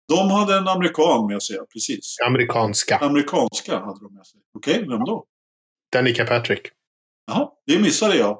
[0.08, 2.16] De hade en amerikan med sig, precis.
[2.26, 2.98] Amerikanska.
[2.98, 4.40] Amerikanska hade de med sig.
[4.58, 5.24] Okej, okay, vem då?
[5.92, 6.60] Danica Patrick.
[7.26, 8.38] Jaha, det missade jag.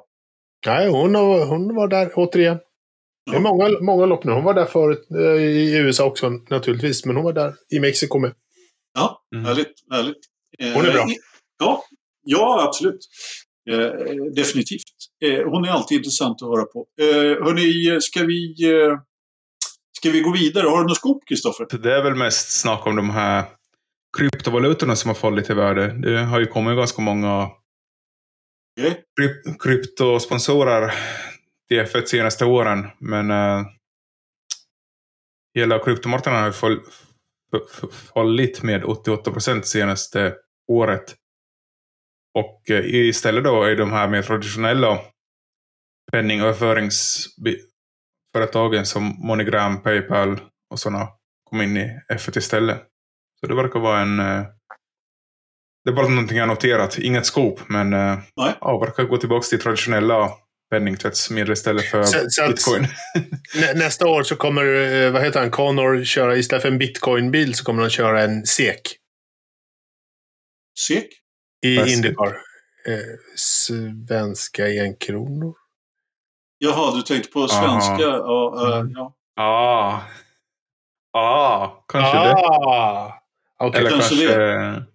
[0.65, 2.57] Nej, hon, hon var där återigen.
[3.31, 4.31] Det är många, många lopp nu.
[4.31, 8.19] Hon var där förut eh, i USA också naturligtvis, men hon var där i Mexiko
[8.19, 8.33] med.
[8.93, 9.45] Ja, mm.
[9.45, 9.73] härligt.
[9.91, 10.17] härligt.
[10.73, 11.01] Hon är bra.
[11.01, 11.07] Eh,
[11.59, 11.83] ja,
[12.23, 12.99] ja absolut.
[13.71, 14.81] Eh, definitivt.
[15.25, 16.85] Eh, hon är alltid intressant att höra på.
[17.01, 18.99] Eh, hörni, ska vi, eh,
[19.97, 20.67] ska vi gå vidare?
[20.67, 21.67] Har du något skop, Kristoffer?
[21.77, 23.43] Det är väl mest snack om de här
[24.17, 25.87] kryptovalutorna som har fallit i värde.
[25.87, 27.49] Det har ju kommit ganska många
[28.79, 29.03] Okay.
[29.59, 30.93] kryptosponsorer
[31.67, 32.87] till F1 senaste åren.
[32.99, 33.65] Men uh,
[35.55, 36.79] hela kryptomarknaden har fall,
[38.13, 40.35] fallit med 88 procent senaste
[40.67, 41.15] året.
[42.39, 44.99] Och uh, istället då är de här mer traditionella
[46.11, 51.07] penningöverföringsföretagen som Monogram, Paypal och sådana
[51.49, 52.87] kom in i F1 istället.
[53.39, 54.45] Så det verkar vara en uh,
[55.83, 56.97] det är bara någonting jag noterat.
[56.99, 58.53] Inget skop, men eh, Nej.
[58.61, 60.29] ja, verkar gå tillbaka till traditionella
[60.69, 62.81] penningtvättsmedel istället för så, så bitcoin.
[63.55, 67.55] nä, nästa år så kommer, eh, vad heter han, Connor köra, istället för en bitcoinbil
[67.55, 68.81] så kommer han köra en SEK.
[70.79, 71.07] SEK?
[71.65, 72.37] I Indycar.
[72.87, 72.97] Eh,
[73.35, 75.55] svenska enkronor.
[76.57, 78.01] Jaha, du tänkte på svenska?
[78.01, 78.81] Ja.
[78.83, 79.13] Uh, ja.
[79.35, 79.99] Ah.
[81.13, 83.07] Ah, kanske ah.
[83.59, 83.65] det.
[83.65, 83.79] Okay.
[83.79, 84.85] Eller kanske, kanske det.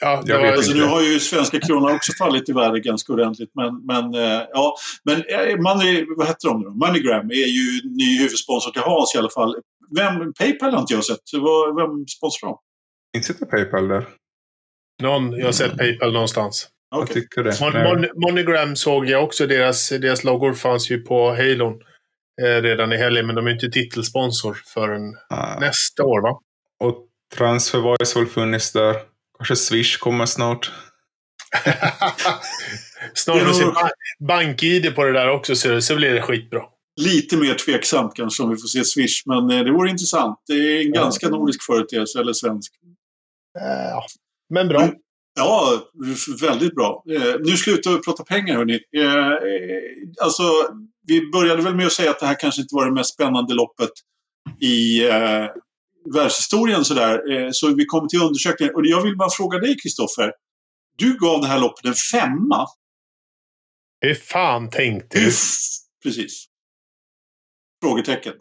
[0.00, 3.50] Ja, jag vet alltså, nu har ju svenska kronan också fallit i värde ganska ordentligt.
[3.54, 6.70] Men, men, eh, ja, men eh, money, vad heter de då?
[6.70, 9.56] Moneygram är ju ny huvudsponsor till Hans i alla fall.
[9.96, 11.20] Vem, Paypal har inte jag sett.
[11.76, 12.58] Vem sponsrar de?
[13.16, 14.08] Inte sitter Paypal där.
[15.02, 16.68] Någon, jag har sett Paypal någonstans.
[16.96, 17.00] Okay.
[17.00, 17.60] Jag tycker det.
[17.60, 19.46] Mon, Mon, Monogram såg jag också.
[19.46, 21.80] Deras, deras loggor fanns ju på Halon
[22.42, 23.26] eh, redan i helgen.
[23.26, 25.60] Men de är inte titelsponsor förrän ah.
[25.60, 26.40] nästa år va?
[26.84, 28.96] Och Transferwise har väl funnits där.
[29.38, 30.72] Kanske Swish kommer snart.
[33.14, 33.64] snart får se
[34.18, 36.62] bank-id på det där också så, så blir det skitbra.
[37.00, 40.38] Lite mer tveksamt kanske om vi får se Swish, men eh, det vore intressant.
[40.46, 42.72] Det är en ganska nordisk företeelse, eller svensk.
[43.60, 44.06] Eh, ja,
[44.50, 44.80] men bra.
[44.80, 44.94] Men,
[45.34, 45.82] ja,
[46.40, 47.04] väldigt bra.
[47.10, 48.80] Eh, nu slutar vi prata pengar hörni.
[50.22, 50.42] alltså,
[51.06, 53.54] vi började väl med att säga att det här kanske inte var det mest spännande
[53.54, 53.90] loppet
[54.60, 55.02] i
[56.14, 57.32] världshistorien sådär.
[57.32, 58.74] Eh, så vi kommer till undersökningen.
[58.74, 60.32] Och jag vill bara fråga dig Kristoffer.
[60.98, 62.66] Du gav det här loppet en femma.
[64.00, 65.24] Hur fan tänkte du?
[66.02, 66.46] Precis.
[67.82, 68.32] Frågetecken.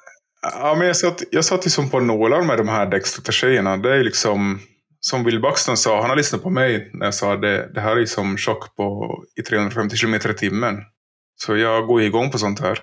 [0.42, 3.78] Ja, men jag satt, jag satt liksom på nålar med de här däckstrategierna.
[3.78, 4.60] Det är liksom,
[5.00, 7.82] som Will Buxton sa, han har lyssnat på mig när jag sa att det, det
[7.82, 10.76] här är som chock på, i 350 km i timmen.
[11.36, 12.80] Så jag går igång på sånt här.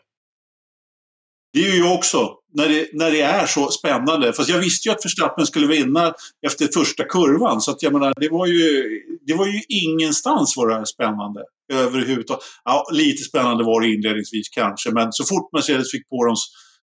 [1.53, 4.33] Det är ju jag också, när det, när det är så spännande.
[4.33, 6.15] Fast jag visste ju att Verstappen skulle vinna
[6.47, 7.61] efter första kurvan.
[7.61, 8.85] Så att jag menar, det var ju,
[9.27, 11.41] det var ju ingenstans var det här spännande
[11.73, 12.45] överhuvudtaget.
[12.65, 16.37] Ja, lite spännande var det inledningsvis kanske, men så fort Mercedes fick på dem,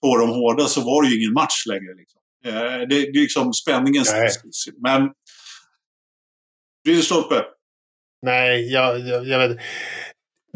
[0.02, 1.94] på dem hårda så var det ju ingen match längre.
[1.98, 2.22] Liksom.
[2.46, 4.06] Eh, det, det är liksom spänningen.
[4.84, 5.10] Men...
[6.88, 7.44] Ridderstolpe?
[8.22, 9.58] Nej, jag, jag, jag vet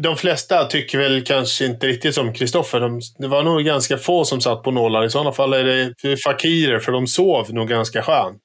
[0.02, 2.80] de flesta tycker väl kanske inte riktigt som Kristoffer.
[2.80, 5.04] De, det var nog ganska få som satt på nålar.
[5.04, 8.42] I sådana fall är det fakirer, för de sov nog ganska skönt.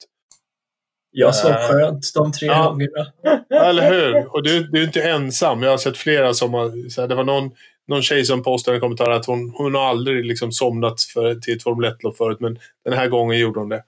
[1.11, 2.69] Jag sov uh, skönt de tre ja.
[2.69, 3.07] gångerna.
[3.69, 4.35] Eller hur?
[4.35, 5.63] Och du, du är inte ensam.
[5.63, 6.89] Jag har sett flera som har...
[6.89, 7.51] Så här, det var någon,
[7.87, 11.55] någon tjej som postade en kommentar att hon, hon har aldrig liksom somnat för, till
[11.55, 13.83] ett Formel 1-lopp förut, men den här gången gjorde hon det.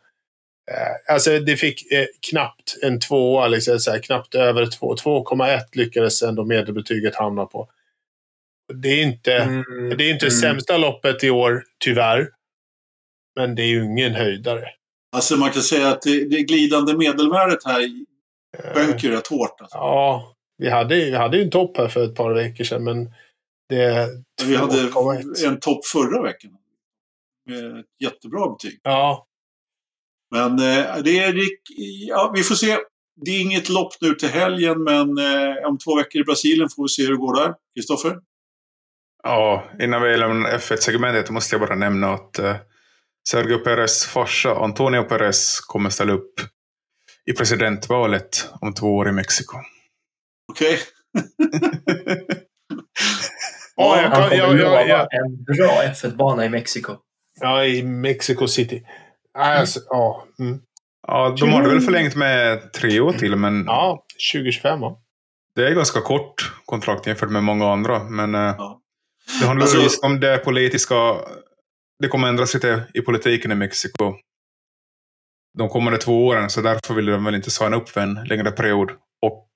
[0.72, 4.96] Uh, alltså, det fick eh, knappt en tvåa, liksom, så här, knappt över två.
[4.96, 7.70] 2,1 lyckades ändå medelbetyget hamna på.
[8.74, 10.40] Det är inte, mm, det, är inte mm.
[10.42, 12.30] sämsta loppet i år, tyvärr.
[13.36, 14.70] Men det är ju ingen höjdare.
[15.16, 17.90] Alltså man kan säga att det, det glidande medelvärdet här
[18.74, 19.62] sjönk ju rätt hårt.
[19.62, 19.78] Alltså.
[19.78, 23.12] Ja, vi hade, vi hade ju en topp här för ett par veckor sedan, men
[23.70, 24.10] det...
[24.44, 24.80] Vi hade
[25.46, 26.52] en topp förra veckan.
[27.46, 28.80] Med ett jättebra betyg.
[28.84, 29.28] Ja.
[30.32, 31.36] Men eh, det är...
[32.08, 32.78] Ja, vi får se.
[33.26, 36.84] Det är inget lopp nu till helgen, men eh, om två veckor i Brasilien får
[36.84, 37.54] vi se hur det går där.
[37.76, 38.18] Kristoffer?
[39.24, 42.56] Ja, innan vi lämnar F1-segmentet måste jag bara nämna att eh,
[43.30, 46.34] Sergio Perez farsa Antonio Perez kommer ställa upp
[47.26, 49.58] i presidentvalet om två år i Mexiko.
[50.52, 50.74] Okej.
[50.74, 50.86] Okay.
[53.76, 56.96] ja, han kommer ja, ja, ja, en bra F1-bana i Mexiko.
[57.40, 58.84] Ja, i Mexico City.
[59.36, 59.88] Alltså, mm.
[59.90, 60.28] ja.
[60.40, 60.60] Mm.
[61.08, 63.64] ja, de har väl förlängt med tre år till, men...
[63.66, 65.02] Ja, 2025 ja.
[65.56, 68.36] Det är ganska kort kontrakt jämfört med många andra, men...
[68.36, 68.82] Eh, ja.
[69.40, 70.96] Det handlar alltså, just om det politiska
[72.00, 74.16] det kommer ändras lite i politiken i Mexiko
[75.58, 78.52] de kommande två åren, så därför vill de väl inte signa upp för en längre
[78.52, 78.92] period.
[79.22, 79.48] Och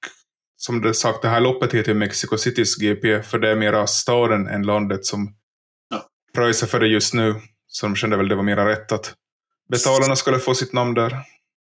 [0.58, 4.48] som du sagt, det här loppet heter Mexico Citys GP, för det är mera staden
[4.48, 5.36] än landet som
[5.90, 6.06] ja.
[6.34, 7.36] pröjsar för det just nu.
[7.68, 9.14] Så de kände väl det var mera rätt att
[9.70, 11.16] betalarna skulle få sitt namn där.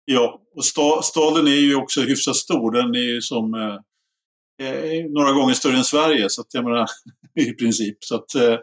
[0.06, 2.72] Ja, och sta staden är ju också hyfsat stor.
[2.72, 6.88] Den är ju som eh, eh några gånger större än Sverige, så att jag menar
[7.36, 8.04] i princip.
[8.04, 8.58] Så att, eh,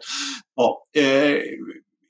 [0.55, 1.37] ja, eh,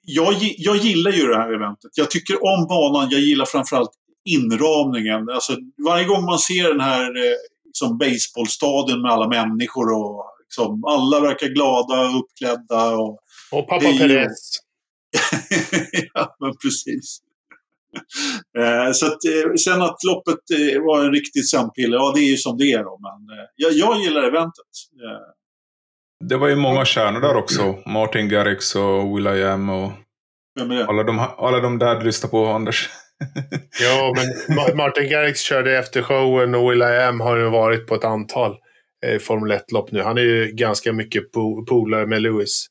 [0.05, 1.91] jag, jag gillar ju det här eventet.
[1.95, 3.09] Jag tycker om banan.
[3.11, 3.91] Jag gillar framförallt
[4.25, 5.29] inramningen.
[5.29, 10.83] Alltså, varje gång man ser den här eh, liksom baseballstadion med alla människor och liksom,
[10.85, 12.95] alla verkar glada och uppklädda.
[12.95, 13.19] Och,
[13.51, 14.59] och pappa Perez.
[16.13, 17.19] ja, men precis.
[18.57, 22.29] Eh, så att, eh, sen att loppet eh, var en riktigt sömnpiller, ja det är
[22.29, 22.99] ju som det är då.
[23.01, 24.71] Men eh, jag, jag gillar eventet.
[24.93, 27.75] Eh, det var ju många stjärnor där också.
[27.85, 29.91] Martin Garrix och Will.i.am och
[30.87, 32.89] alla de, alla de där du lyssnar på, Anders.
[33.81, 38.55] ja, men Martin Garrix körde efter showen och Will.i.am har ju varit på ett antal
[39.05, 40.01] eh, Formel 1-lopp nu.
[40.01, 42.67] Han är ju ganska mycket po polare med Lewis.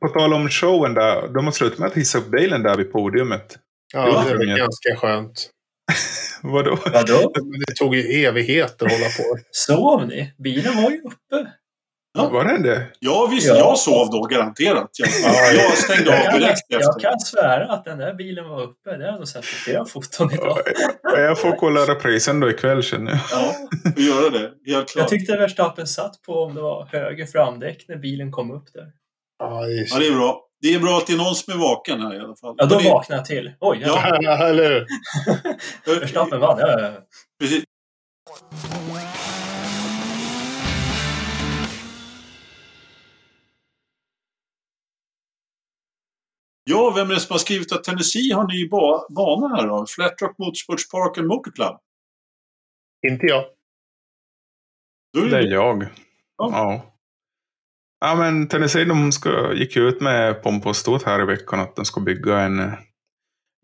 [0.00, 2.92] På tal om showen där, de har slutat med att hissa upp bilen där vid
[2.92, 3.58] podiumet.
[3.92, 5.50] Ja, det är ganska skönt.
[6.42, 6.78] Vadå?
[6.92, 7.32] Vadå?
[7.66, 9.38] Det tog ju evigheter att hålla på.
[9.50, 10.34] Sov ni?
[10.38, 11.50] Bilen var ju uppe.
[12.18, 12.28] Ja.
[12.28, 12.86] Var den det?
[12.98, 13.48] Ja, visst.
[13.48, 13.56] Ja.
[13.56, 14.90] Jag sov då garanterat.
[14.98, 15.08] Jag,
[15.54, 16.80] jag stängde av direkt efter.
[16.80, 18.90] Jag kan svära att den där bilen var uppe.
[18.90, 20.58] Det har jag nog sett på flera foton idag.
[21.02, 23.20] jag får kolla reprisen då ikväll känner jag.
[23.30, 23.54] Ja,
[23.96, 24.72] vi gör det.
[24.72, 24.96] Helt klart.
[24.96, 28.92] Jag tyckte Verstappen satt på om det var höger framdäck när bilen kom upp där.
[29.38, 30.42] Ja, det är bra.
[30.60, 32.54] Det är bra att det är någon som är vaken här i alla fall.
[32.58, 32.90] Ja, då det...
[32.90, 33.52] vaknar jag till.
[33.60, 34.18] Oj, ja.
[34.20, 34.86] ja eller hur?
[36.00, 36.58] Verstappen vann.
[36.58, 36.92] Ja, ja.
[37.40, 37.64] Precis.
[46.64, 49.86] Ja, vem är det som har skrivit att Tennessee har ny ba bana här då?
[49.88, 51.76] Flat Rock Motorsports Park and Motor Club?
[53.10, 53.44] Inte jag.
[55.12, 55.82] Det, det är jag.
[56.36, 56.50] Ja.
[56.52, 56.95] ja.
[58.00, 61.76] Ja, men Tennessee de ska, gick ut med pompa och stort här i veckan att
[61.76, 62.72] de ska bygga en eh,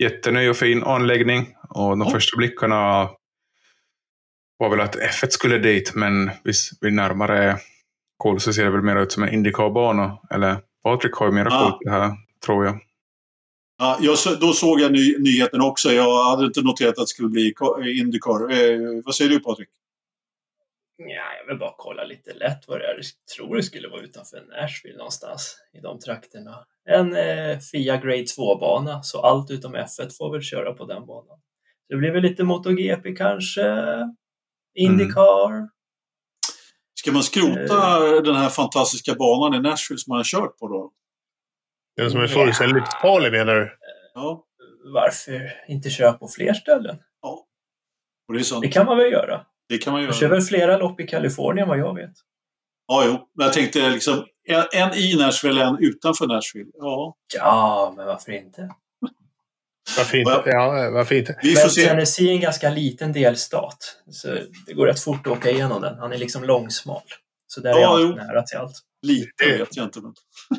[0.02, 1.54] jätteny och fin anläggning.
[1.68, 2.10] Och de ja.
[2.10, 3.10] första blickarna
[4.58, 7.58] var väl att F1 skulle dit, men vid, vid närmare
[8.16, 10.18] koll så ser det väl mer ut som en Indycar-bana.
[10.30, 12.12] Eller Patrik har ju mera koll på det här,
[12.46, 12.78] tror jag.
[13.78, 15.92] Ja, jag, då såg jag ny, nyheten också.
[15.92, 17.54] Jag hade inte noterat att det skulle bli
[18.00, 18.52] Indycar.
[18.52, 19.68] Eh, vad säger du Patrik?
[21.08, 22.94] Ja, jag vill bara kolla lite lätt vad det är.
[22.94, 23.04] Jag
[23.36, 26.66] tror det skulle vara utanför Nashville någonstans i de trakterna.
[26.88, 31.40] En eh, FIA Grade 2-bana, så allt utom F1 får väl köra på den banan.
[31.88, 33.62] Det blir väl lite MotoGP kanske,
[34.74, 35.50] Indycar.
[35.50, 35.68] Mm.
[36.94, 38.22] Ska man skrota eh.
[38.22, 40.92] den här fantastiska banan i Nashville som man har kört på då?
[41.96, 42.98] Den som är fullständigt ja.
[43.02, 43.78] farlig menar du?
[44.14, 44.44] Ja.
[44.84, 46.98] Varför inte köra på fler ställen?
[47.22, 47.46] Ja.
[48.28, 49.46] Och det, det kan man väl göra?
[49.72, 50.08] Det kan man göra.
[50.08, 52.12] Jag kör väl flera lopp i Kalifornien vad jag vet.
[52.88, 53.28] Ja, jo.
[53.36, 54.24] Men jag tänkte liksom
[54.72, 56.70] en, i Nashville, en utanför Nashville.
[56.74, 57.16] Ja.
[57.34, 58.70] Ja, men varför inte?
[59.96, 60.42] Varför inte?
[60.46, 61.38] Ja, varför inte?
[61.42, 61.86] Vi får se.
[61.86, 63.96] Tennessee är en ganska liten delstat.
[64.10, 65.98] Så det går rätt fort att åka igenom den.
[65.98, 67.02] Han är liksom långsmal.
[67.46, 68.76] Så där ja, är allt nära till allt.
[69.02, 70.00] Lite vet jag inte.
[70.00, 70.14] Men...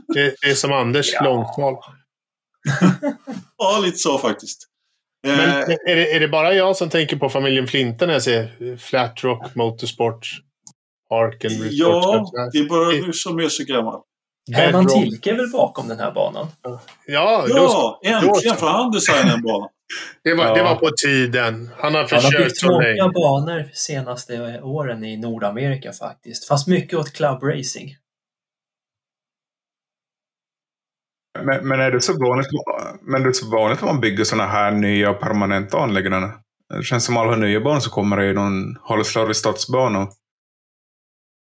[0.07, 1.23] Det, det är som Anders, ja.
[1.23, 1.76] långsmal.
[3.57, 4.73] ja, lite så faktiskt.
[5.24, 8.24] Men eh, är det, är det bara jag som tänker på familjen Flinta när jag
[8.24, 10.28] ser Flat Rock Motorsport
[11.10, 11.72] Park and Resort?
[11.72, 14.02] Ja, det är bara du som är så gammal.
[14.52, 16.48] Herman Tilke är väl bakom den här banan?
[16.62, 19.68] Ja, ja då, äntligen får han designa en bana.
[20.24, 20.54] Det var, ja.
[20.54, 21.70] det var på tiden.
[21.78, 22.24] Han har försökt
[22.64, 26.48] Han har byggt många banor senaste åren i Nordamerika faktiskt.
[26.48, 27.95] Fast mycket åt club racing.
[31.39, 32.47] Men, men, är det så vanligt,
[33.01, 36.39] men det är så vanligt att man bygger sådana här nya permanenta anläggningar?
[36.69, 40.07] Det känns som alla nya banor så kommer det ju någon halvslarvig stadsbana.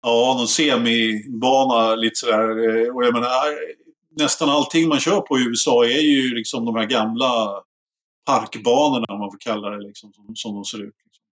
[0.01, 2.49] Ja, någon semibana lite sådär.
[2.49, 3.29] Eh, och jag menar,
[4.11, 7.63] nästan allting man kör på i USA är ju liksom de här gamla
[8.25, 10.95] parkbanorna, om man får kalla det, liksom, som, som de ser ut.
[11.05, 11.23] Liksom.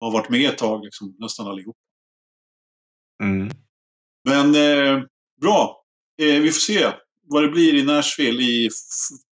[0.00, 1.76] har varit med ett tag, liksom, nästan allihop.
[3.22, 3.50] Mm.
[4.24, 5.02] Men eh,
[5.40, 5.84] bra.
[6.22, 6.92] Eh, vi får se
[7.28, 8.68] vad det blir i Nashville i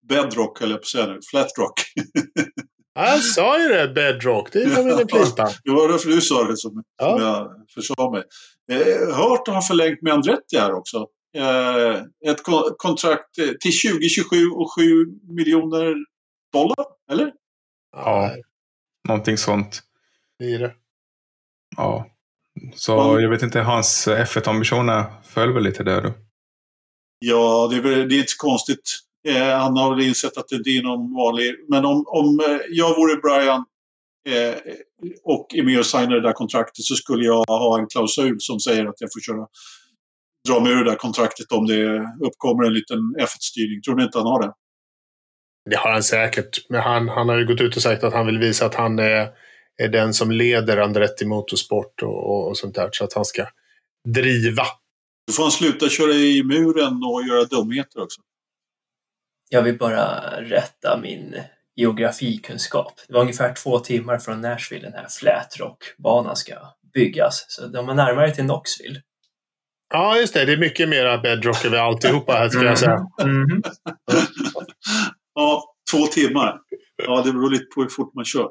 [0.08, 1.18] Bedrock, höll jag på att säga nu.
[1.30, 1.82] Flatrock.
[2.94, 4.52] Han sa ju det, Bedrock.
[4.52, 5.48] Det är familjen Flinta.
[5.64, 7.10] det var därför du sa det som, ja.
[7.10, 8.22] som jag förstår mig.
[8.72, 11.06] Eh, hört har förlängt med Andretti här också.
[11.36, 12.42] Eh, ett
[12.76, 14.82] kontrakt till 2027 och 7
[15.36, 15.94] miljoner
[16.52, 17.32] dollar, eller?
[17.96, 18.30] Ja,
[19.08, 19.80] någonting sånt.
[20.38, 20.74] Det är det.
[21.76, 22.06] Ja.
[22.74, 26.12] Så jag vet inte, hans F1-ambitioner föll väl lite där då?
[27.18, 28.98] Ja, det är, det är inte så konstigt.
[29.28, 31.54] Eh, han har väl insett att det inte är någon vanlig...
[31.68, 33.64] Men om, om eh, jag vore Brian
[34.28, 34.54] eh,
[35.24, 38.60] och är med och signar det där kontraktet så skulle jag ha en klausul som
[38.60, 39.46] säger att jag får köra,
[40.48, 43.82] dra mig ur det där kontraktet om det uppkommer en liten F1-styrning.
[43.82, 44.52] Tror ni inte han har det?
[45.70, 46.70] Det har han säkert.
[46.70, 48.98] Men han, han har ju gått ut och sagt att han vill visa att han
[48.98, 49.28] är,
[49.82, 52.88] är den som leder Andretti Motorsport och, och, och sånt där.
[52.92, 53.46] Så att han ska
[54.08, 54.62] driva.
[55.28, 58.20] Då får han sluta köra i muren och göra dumheter också.
[59.48, 61.34] Jag vill bara rätta min
[61.76, 62.92] geografikunskap.
[63.08, 66.54] Det var ungefär två timmar från Nashville den här Flatrock-banan ska
[66.94, 67.44] byggas.
[67.48, 69.02] Så de är närmare till Knoxville.
[69.92, 70.44] Ja, just det.
[70.44, 73.06] Det är mycket mera bedrock över alltihopa här, ska jag säga.
[73.22, 73.62] Mm.
[75.34, 76.60] ja, två timmar.
[77.06, 78.48] Ja, det beror lite på hur fort man kör.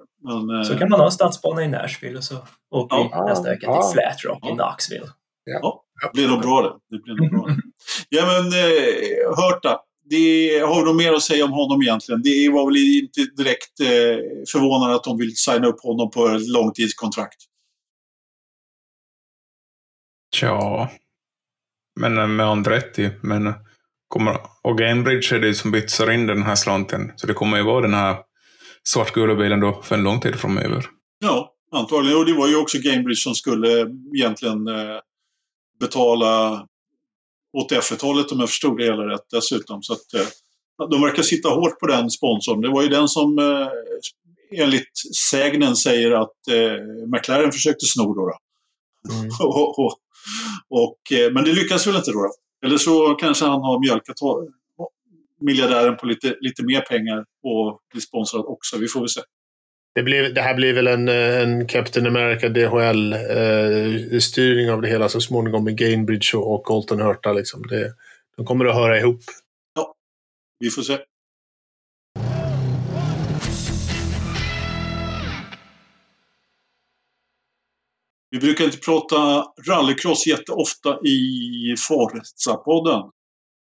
[0.47, 2.35] Men, så kan man ha en stadsbana i Nashville och så
[2.71, 4.53] åker ja, vi nästa vecka till ja, Flatrock ja.
[4.53, 5.07] i Knoxville.
[5.45, 6.97] Ja, det blir nog bra det.
[6.97, 7.55] det blir nog bra.
[8.09, 9.79] Ja, men eh, Hörta,
[10.09, 12.21] det har nog mer att säga om honom egentligen.
[12.21, 16.47] Det var väl inte direkt eh, förvånande att de vill signa upp honom på ett
[16.47, 17.37] långtidskontrakt.
[20.35, 20.89] Tja,
[21.99, 23.09] men eh, med Andretti.
[23.21, 23.53] Men
[24.07, 27.11] kommer, och Gainbridge är det som bytsar in den här slanten.
[27.15, 28.17] Så det kommer ju vara den här
[28.83, 30.85] svartgula bilen då för en lång tid framöver.
[31.19, 32.17] Ja, antagligen.
[32.17, 34.99] Och det var ju också Gainbridge som skulle egentligen eh,
[35.79, 36.65] betala
[37.53, 39.83] åt F1-hållet om jag förstod det hela rätt dessutom.
[39.83, 42.61] Så att, eh, de verkar sitta hårt på den sponsorn.
[42.61, 43.67] Det var ju den som eh,
[44.61, 44.91] enligt
[45.31, 48.25] sägnen säger att eh, McLaren försökte sno då.
[48.25, 48.37] då.
[49.13, 49.29] Mm.
[49.39, 49.93] och, och,
[50.69, 50.97] och,
[51.31, 52.31] men det lyckas väl inte då, då.
[52.65, 54.15] Eller så kanske han har mjölkat
[55.41, 58.77] miljardären på lite, lite mer pengar och blir sponsrad också.
[58.77, 59.21] Vi får väl se.
[59.97, 64.87] Det, blir, det här blir väl en, eh, en Captain America DHL-styrning eh, av det
[64.87, 67.33] hela så småningom med Gainbridge och, och Colton Hurta.
[67.33, 67.67] Liksom.
[67.67, 67.93] Det,
[68.37, 69.21] de kommer att höra ihop.
[69.75, 69.95] Ja,
[70.59, 70.97] vi får se.
[78.29, 83.11] Vi brukar inte prata rallycross jätteofta i Forza-podden.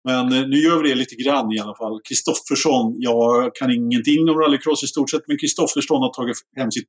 [0.04, 2.02] Men eh, nu gör vi det lite grann i alla fall.
[2.04, 6.88] Kristoffersson, jag kan ingenting om rallycross i stort sett, men Kristoffersson har tagit hem sitt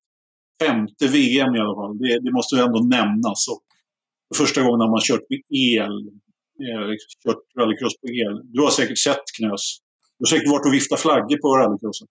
[0.63, 1.99] femte VM i alla fall.
[1.99, 3.49] Det, det måste ändå nämnas.
[3.49, 3.63] Och
[4.37, 6.09] första gången har man kört med el.
[6.67, 6.91] Eh,
[7.25, 8.41] kört rallycross på el.
[8.45, 9.79] Du har säkert sett Knös.
[10.19, 12.09] Du har säkert varit och viftat flaggor på rallycrossen.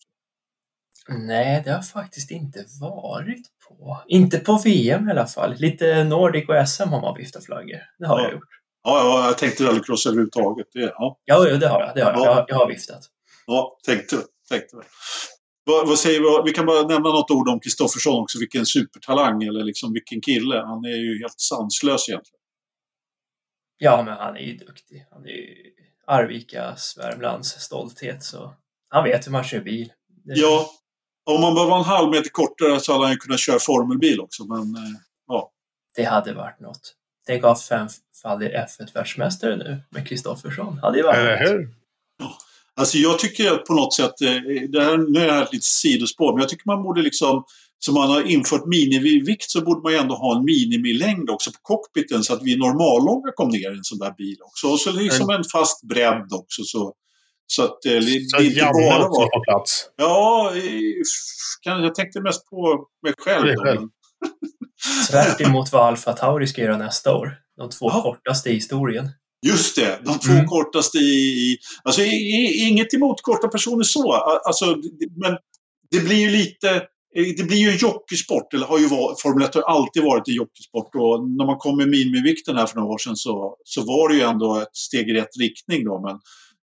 [1.09, 4.01] Nej, det har faktiskt inte varit på.
[4.07, 5.55] Inte på VM i alla fall.
[5.57, 7.79] Lite Nordic och SM har man viftat flaggor.
[7.99, 8.23] Det har ja.
[8.23, 8.60] jag gjort.
[8.83, 10.67] Ja, ja jag tänkte rallycross överhuvudtaget.
[10.73, 11.19] Det, ja.
[11.25, 11.95] Ja, det har jag.
[11.95, 12.19] Det har jag.
[12.19, 12.45] Ja.
[12.47, 12.55] jag.
[12.55, 13.01] har viftat.
[13.45, 14.17] Ja, tänkte
[14.49, 14.77] tänkte
[15.63, 16.49] vad, vad säger vi?
[16.49, 18.39] Vi kan bara nämna något ord om Kristoffersson också.
[18.39, 20.55] Vilken supertalang eller liksom vilken kille.
[20.55, 22.39] Han är ju helt sanslös egentligen.
[23.77, 25.05] Ja, men han är ju duktig.
[25.11, 25.47] Han är ju
[26.07, 28.23] Arvikas, Värmlands stolthet.
[28.23, 28.53] Så
[28.89, 29.91] han vet hur man kör bil.
[30.25, 30.33] Det...
[30.33, 30.69] Ja,
[31.25, 34.21] om man bara var en halv meter kortare så hade han ju kunnat köra formelbil
[34.21, 34.45] också.
[34.45, 35.51] Men eh, ja.
[35.95, 36.95] Det hade varit något.
[37.27, 40.77] Tänk att ha femfaldig F1-världsmästare nu med Kristoffersson.
[40.77, 41.69] Hade ju varit Eller hur?
[42.19, 42.37] Ja.
[42.75, 45.63] Alltså jag tycker på något sätt, eh, det här, nu är det här ett litet
[45.63, 47.43] sidospår, men jag tycker man borde liksom,
[47.79, 51.57] som man har infört minimivikt så borde man ju ändå ha en minimilängd också på
[51.61, 54.67] cockpiten så att vi normallånga kom ner i en sån där bil också.
[54.67, 56.93] Och så liksom en fast bredd också så,
[57.47, 59.29] så att det, så det inte bara var...
[59.29, 59.89] på plats?
[59.95, 60.51] Ja,
[61.63, 63.55] jag tänkte mest på mig själv.
[63.55, 63.89] själv.
[65.09, 67.35] Tvärt emot vad Alfa Tauri ska göra nästa år.
[67.57, 68.01] De två ja.
[68.01, 69.09] kortaste i historien.
[69.45, 70.45] Just det, de två mm.
[70.45, 71.57] kortaste i...
[71.83, 74.65] Alltså inget emot korta personer så, alltså,
[75.17, 75.37] men
[75.91, 76.83] det blir ju lite...
[77.37, 80.33] Det blir ju en jockeysport, eller har ju varit, Formel 1 har alltid varit en
[80.33, 84.09] jockeysport och när man kom med minimivikten här för några år sedan så, så var
[84.09, 86.01] det ju ändå ett steg i rätt riktning då.
[86.01, 86.19] Men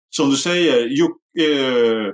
[0.10, 2.14] som du säger, Jock, eh,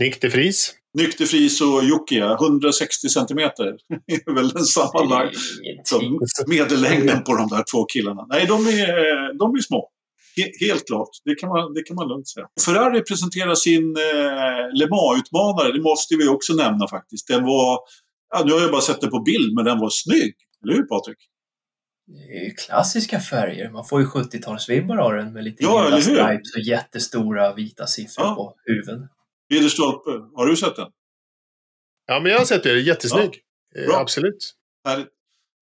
[0.00, 0.74] Nick de Vries.
[0.94, 3.76] Nykterfris och Jocke, 160 centimeter.
[4.06, 5.36] Det är väl den sammanlagt
[6.46, 8.26] medellängden på de där två killarna.
[8.28, 9.90] Nej, de är, de är små.
[10.60, 12.46] helt klart, det kan, man, det kan man lugnt säga.
[12.64, 17.28] Ferrari presenterar sin eh, Le Mans-utmanare, det måste vi också nämna faktiskt.
[17.28, 17.78] Den var,
[18.32, 20.34] ja, nu har jag bara sett den på bild, men den var snygg.
[20.62, 21.18] Eller hur Patrik?
[22.06, 23.70] Det är ju klassiska färger.
[23.70, 28.26] Man får ju 70-talsvibbar av den med lite ja, gula stripes och jättestora vita siffror
[28.26, 28.34] ja.
[28.34, 29.08] på huven.
[29.54, 30.90] Ridderstolpe, har du sett den?
[32.06, 32.80] Ja, men jag har sett det.
[32.80, 33.40] Jättesnygg.
[33.74, 34.00] Ja.
[34.00, 34.54] Absolut.
[34.84, 35.08] Härligt.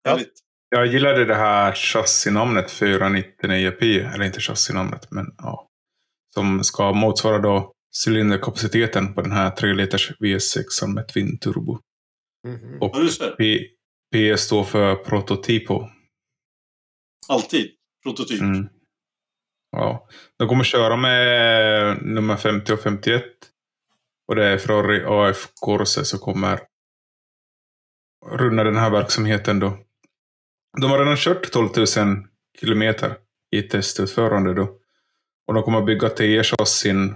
[0.05, 0.32] Härligt.
[0.69, 0.78] Ja.
[0.78, 5.69] Jag gillade det här chassinamnet 499P, eller inte chassinamnet, men ja.
[6.35, 7.73] Som ska motsvara då
[8.06, 11.78] cylinderkapaciteten på den här 3 liters VS6 med Twin Turbo.
[12.47, 12.78] Mm -hmm.
[12.78, 12.93] Och
[13.39, 13.59] P,
[14.12, 15.89] P står för prototypo.
[17.28, 17.70] Alltid
[18.02, 18.40] prototyp.
[18.40, 18.69] Mm.
[19.70, 20.09] Ja.
[20.39, 23.24] De kommer köra med nummer 50 och 51
[24.32, 26.60] och det är Ferrari AF Corse som kommer
[28.30, 29.78] runda den här verksamheten då.
[30.80, 31.86] De har redan kört 12 000
[32.60, 33.14] kilometer
[33.56, 34.62] i testutförande då.
[35.46, 37.14] Och de kommer bygga TE-chassin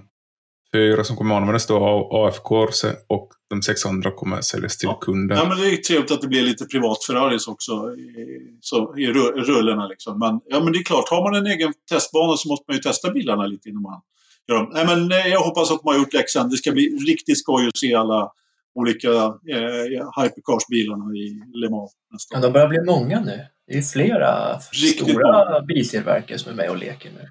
[0.72, 4.88] fyra som kommer användas då av AF Corse och de sex andra kommer säljas till
[4.88, 4.98] ja.
[5.00, 5.36] kunder.
[5.36, 9.06] Ja, men det är trevligt att det blir lite privat Ferraris också i, så, i
[9.06, 9.86] rullorna.
[9.86, 10.18] Liksom.
[10.18, 12.82] Men, ja, men det är klart, har man en egen testbana så måste man ju
[12.82, 14.00] testa bilarna lite innan man
[14.48, 16.50] Nej, men eh, jag hoppas att de har gjort läxan.
[16.50, 18.32] Det ska bli riktigt skoj att se alla
[18.74, 23.46] olika eh, hypercars-bilarna i Le Mans nästa ja, De börjar bli många nu.
[23.66, 25.60] Det är flera riktigt stora många.
[25.60, 27.30] biltillverkare som är med och leker nu.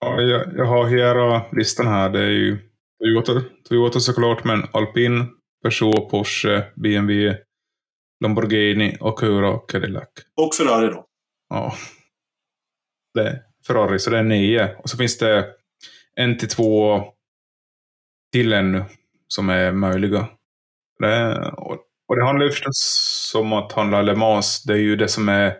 [0.00, 2.10] Ja, jag, jag har hela listan här.
[2.10, 2.58] Det är ju
[2.98, 5.26] Toyota, Toyota såklart, men Alpin,
[5.62, 7.38] Peugeot, Porsche, BMW,
[8.24, 10.08] Lamborghini, Acura och Cadillac.
[10.36, 11.04] Och Ferrari då?
[11.48, 11.74] Ja.
[13.14, 14.76] Det, Ferrari, så det är nio.
[14.78, 15.46] Och så finns det
[16.16, 17.04] en till två
[18.32, 18.84] till ännu
[19.28, 20.28] som är möjliga.
[20.98, 21.78] Det, och,
[22.08, 24.62] och det handlar ju förstås om att handla Le Mans.
[24.62, 25.54] Det är ju det som är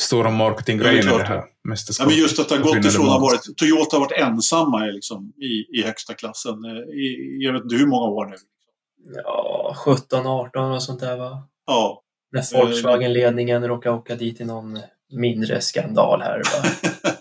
[0.00, 2.12] stora marketinggrejen i det här mästerskapet.
[2.12, 5.32] Ja, men just att det har gått ifrån att varit, Toyota har varit ensamma liksom,
[5.36, 6.64] i, i högsta klassen
[6.94, 8.36] i, jag vet inte hur många år nu.
[9.24, 11.48] Ja, 17, 18 och sånt där va?
[11.66, 12.02] Ja.
[12.32, 14.78] När Volkswagen-ledningen råkade åka dit i någon
[15.12, 16.42] mindre skandal här.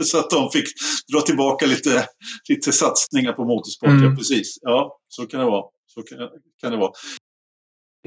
[0.04, 0.68] så att de fick
[1.12, 2.06] dra tillbaka lite,
[2.48, 3.88] lite satsningar på motorsport.
[3.88, 4.04] Mm.
[4.04, 4.58] Ja, precis.
[4.62, 5.64] Ja, så kan det vara.
[5.86, 6.18] Så kan,
[6.60, 6.92] kan det vara.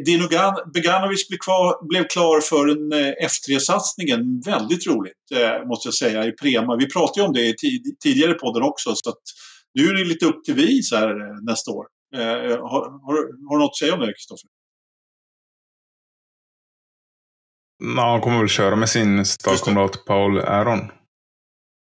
[0.05, 0.27] Dino
[0.73, 4.41] Beganovic blev, kvar, blev klar för en eh, F3-satsningen.
[4.45, 6.75] Väldigt roligt, eh, måste jag säga, i Prema.
[6.75, 7.55] Vi pratade ju om det i
[8.03, 9.21] tidigare i podden också, så att
[9.73, 11.87] nu är det lite upp till vis här eh, nästa år.
[12.15, 14.49] Har, har, har du något att säga om det, Kristoffer?
[17.97, 20.91] Ja, han kommer väl köra med sin stallkamrat Paul Aron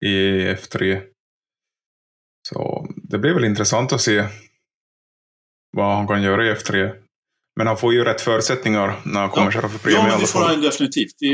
[0.05, 1.01] i F3.
[2.47, 4.25] Så det blir väl intressant att se
[5.71, 7.01] vad han kan göra i F3.
[7.55, 9.51] Men han får ju rätt förutsättningar när han kommer ja.
[9.51, 11.15] köra för premie Ja, men det får han definitivt.
[11.19, 11.29] Det,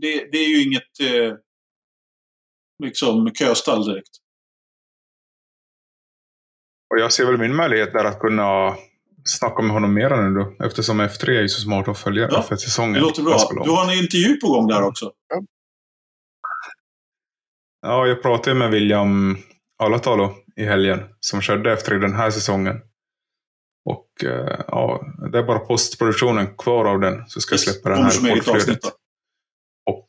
[0.00, 1.36] det, det, är ju inget eh,
[2.82, 4.10] liksom köstall direkt.
[6.94, 8.76] Och jag ser väl min möjlighet där att kunna
[9.24, 10.64] snacka med honom mer nu då.
[10.64, 12.92] Eftersom F3 är ju så smart att följa ja, för säsongen.
[12.92, 13.64] Det låter bra.
[13.64, 15.12] Du har en intervju på gång där också.
[15.28, 15.42] Ja,
[17.84, 19.36] ja jag pratade med William
[19.78, 22.80] Alatalo i helgen som körde F3 den här säsongen.
[23.84, 27.28] Och eh, ja, det är bara postproduktionen kvar av den.
[27.28, 28.84] Så ska jag släppa den här i poddflödet.
[29.90, 30.08] Och,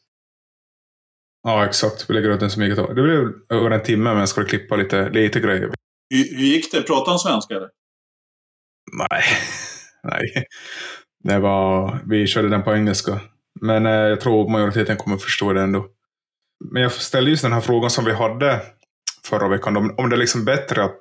[1.43, 2.09] ja, exakt.
[2.09, 4.75] Vi lägger ut den som eget Det blir över en timme, men jag ska klippa
[4.75, 5.71] lite, lite grejer.
[6.09, 6.81] Hur, hur gick det?
[6.81, 7.69] Pratade han svenska eller?
[8.91, 9.23] Nej.
[10.03, 10.45] Nej.
[11.23, 13.21] Det var, vi körde den på engelska.
[13.61, 15.94] Men eh, jag tror majoriteten kommer förstå det ändå.
[16.63, 18.61] Men jag ställde just den här frågan som vi hade
[19.25, 19.77] förra veckan.
[19.77, 20.99] Om, om det är liksom bättre att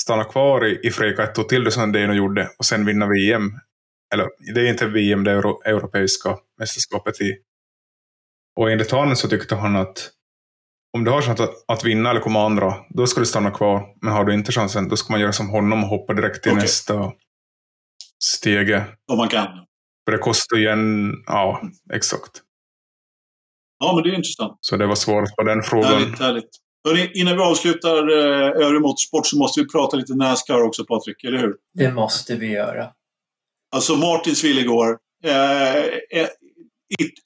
[0.00, 3.06] stanna kvar i, i Freka ett år till, det som Dino gjorde, och sen vinna
[3.06, 3.50] VM.
[4.14, 7.36] Eller det är inte VM, det är Euro, europeiska mästerskapet i.
[8.60, 10.10] Och enligt honom så tyckte han att
[10.96, 13.86] om du har chans att, att vinna eller komma andra, då ska du stanna kvar.
[14.00, 16.52] Men har du inte chansen, då ska man göra som honom och hoppa direkt till
[16.52, 16.62] okay.
[16.62, 17.12] nästa
[18.24, 18.84] stege.
[19.12, 19.48] Om man kan.
[20.04, 21.12] För det kostar ju en...
[21.26, 21.62] Ja,
[21.92, 22.42] exakt.
[23.82, 24.58] Ja, men det är intressant.
[24.60, 25.92] Så det var svaret på den frågan.
[25.92, 26.50] Härligt, härligt.
[26.84, 31.24] Hörrni, innan vi avslutar eh, övrig motorsport så måste vi prata lite Nascar också, Patrik,
[31.24, 31.54] eller hur?
[31.74, 32.88] Det måste vi göra.
[33.74, 34.98] Alltså Martinsville igår.
[35.24, 35.76] Eh,
[36.20, 36.28] eh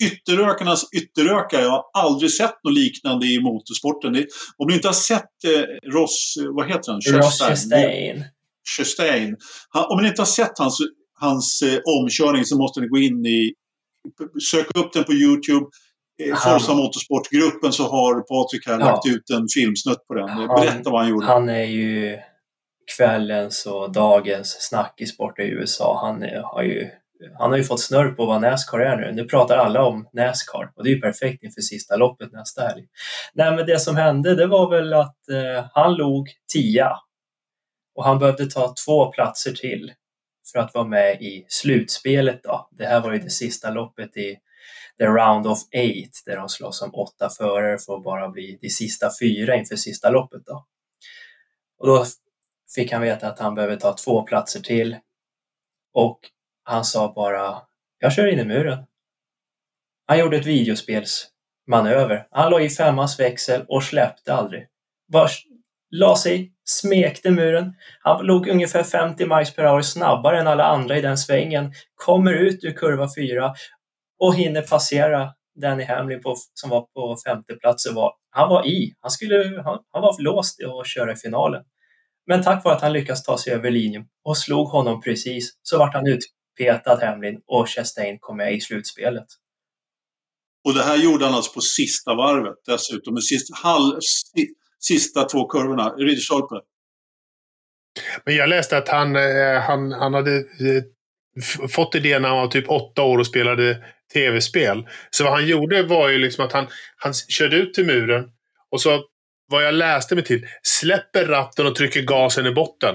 [0.05, 1.63] ytterrökarnas ytterrökare.
[1.63, 4.27] Jag har aldrig sett något liknande i motorsporten.
[4.57, 7.01] Om du inte har sett eh, Ross, vad heter han?
[7.01, 8.25] Ross Chastain.
[8.79, 9.37] Chastain.
[9.89, 10.79] om ni inte har sett hans,
[11.15, 13.53] hans eh, omkörning så måste ni gå in i...
[14.51, 15.67] Sök upp den på YouTube.
[16.45, 18.87] Forza Motorsportgruppen så har Patrik här ja.
[18.87, 20.29] lagt ut en filmsnutt på den.
[20.29, 21.27] Han, Berätta vad han gjorde.
[21.27, 22.19] Han är ju
[22.97, 26.01] kvällens och dagens snackissport i USA.
[26.07, 26.91] Han är, har ju
[27.39, 29.13] han har ju fått snurr på vad Nascar är nu.
[29.13, 32.87] Nu pratar alla om Nascar och det är ju perfekt inför sista loppet nästa helg.
[33.35, 36.99] Nej, men det som hände det var väl att eh, han låg tia
[37.95, 39.93] och han behövde ta två platser till
[40.53, 42.41] för att vara med i slutspelet.
[42.43, 42.69] Då.
[42.71, 44.37] Det här var ju det sista loppet i
[44.99, 48.69] the round of eight där de slåss om åtta förare för att bara bli de
[48.71, 50.43] sista fyra inför sista loppet.
[50.47, 50.67] Då.
[51.79, 52.05] Och då
[52.75, 54.97] fick han veta att han behöver ta två platser till
[55.95, 56.21] och
[56.63, 57.63] han sa bara,
[57.99, 58.79] jag kör in i muren.
[60.07, 62.27] Han gjorde ett videospelsmanöver.
[62.31, 64.67] Han la i femmans växel och släppte aldrig.
[65.13, 65.29] Bara
[65.91, 67.75] la sig, smekte muren.
[68.01, 71.73] Han låg ungefär 50 miles per hour snabbare än alla andra i den svängen.
[71.95, 73.55] Kommer ut ur kurva 4
[74.19, 77.93] och hinner passera Danny Hamlin på, som var på femte plats.
[77.93, 78.95] Var, han var i.
[79.01, 81.63] Han, skulle, han, han var låst att köra i finalen.
[82.27, 85.79] Men tack vare att han lyckas ta sig över linjen och slog honom precis så
[85.79, 86.21] vart han ut,
[86.59, 89.27] petad Hamlin och Chastain kom med i slutspelet.
[90.65, 93.99] Och det här gjorde han alltså på sista varvet dessutom, med sista, halv,
[94.81, 95.89] sista två kurvorna.
[95.89, 96.55] Ridderstolpe.
[98.25, 100.83] Men jag läste att han, eh, han, han hade eh,
[101.69, 103.85] fått idén när han var typ åtta år och spelade
[104.15, 104.89] tv-spel.
[105.11, 106.67] Så vad han gjorde var ju liksom att han,
[106.97, 108.25] han körde ut till muren
[108.71, 109.05] och så,
[109.49, 112.95] vad jag läste mig till, släpper ratten och trycker gasen i botten.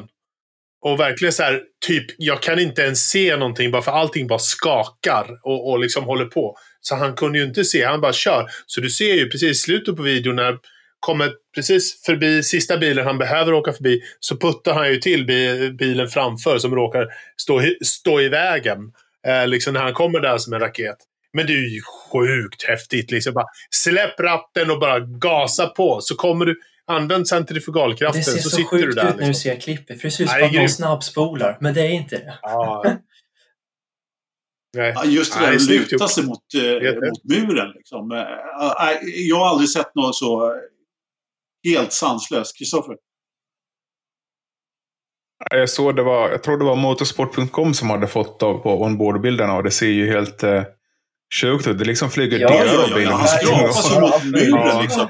[0.82, 4.40] Och verkligen så här, typ, jag kan inte ens se någonting bara för allting bara
[4.40, 6.58] skakar och, och liksom håller på.
[6.82, 8.50] Så han kunde ju inte se, han bara kör.
[8.66, 10.58] Så du ser ju precis i slutet på videon när
[11.00, 15.26] kommer precis förbi sista bilen han behöver åka förbi så puttar han ju till
[15.78, 17.08] bilen framför som råkar
[17.38, 18.80] stå, stå i vägen.
[19.28, 20.98] Eh, liksom när han kommer där som en raket.
[21.34, 21.82] Men det är ju
[22.12, 23.12] sjukt häftigt.
[23.12, 28.50] Liksom bara, släpp ratten och bara gasa på så kommer du Använd centrifugalkraften så, så
[28.50, 28.94] sitter du där.
[28.94, 29.34] Det ser så sjukt ut när du liksom.
[29.34, 30.02] ser klippet.
[30.02, 31.58] För det ser ut som att någon snabbspolar.
[31.62, 32.40] Men det är inte det.
[34.78, 34.96] Nej.
[35.06, 37.72] Just det där att luta sig mot, eh, mot muren.
[37.76, 38.12] Liksom.
[38.12, 38.18] Eh,
[39.28, 40.56] jag har aldrig sett något så
[41.64, 42.58] helt sanslöst.
[42.58, 42.96] Kristoffer?
[45.50, 49.64] Jag såg det var, jag tror det var motorsport.com som hade fått på onboardbilderna och
[49.64, 50.64] det ser ju helt eh,
[51.42, 51.80] sjukt ut.
[51.80, 53.12] Det liksom flyger ja, delar av bilen.
[53.12, 54.22] Ja, ja, ja.
[54.26, 55.08] Muren liksom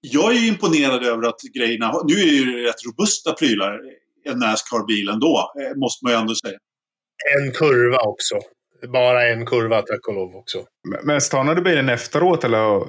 [0.00, 1.92] jag är imponerad över att grejerna...
[2.04, 3.80] Nu är det ju rätt robusta prylar,
[4.24, 6.58] en Nascar-bil ändå, eh, måste man ju ändå säga.
[7.38, 8.34] En kurva också.
[8.92, 10.64] Bara en kurva, tack och lov också.
[11.02, 12.82] Men stannade bilen efteråt eller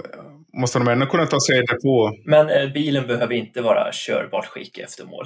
[0.53, 2.11] måste de ändå kunna ta sig det på?
[2.25, 5.25] Men eh, bilen behöver inte vara körbart skick efter mål.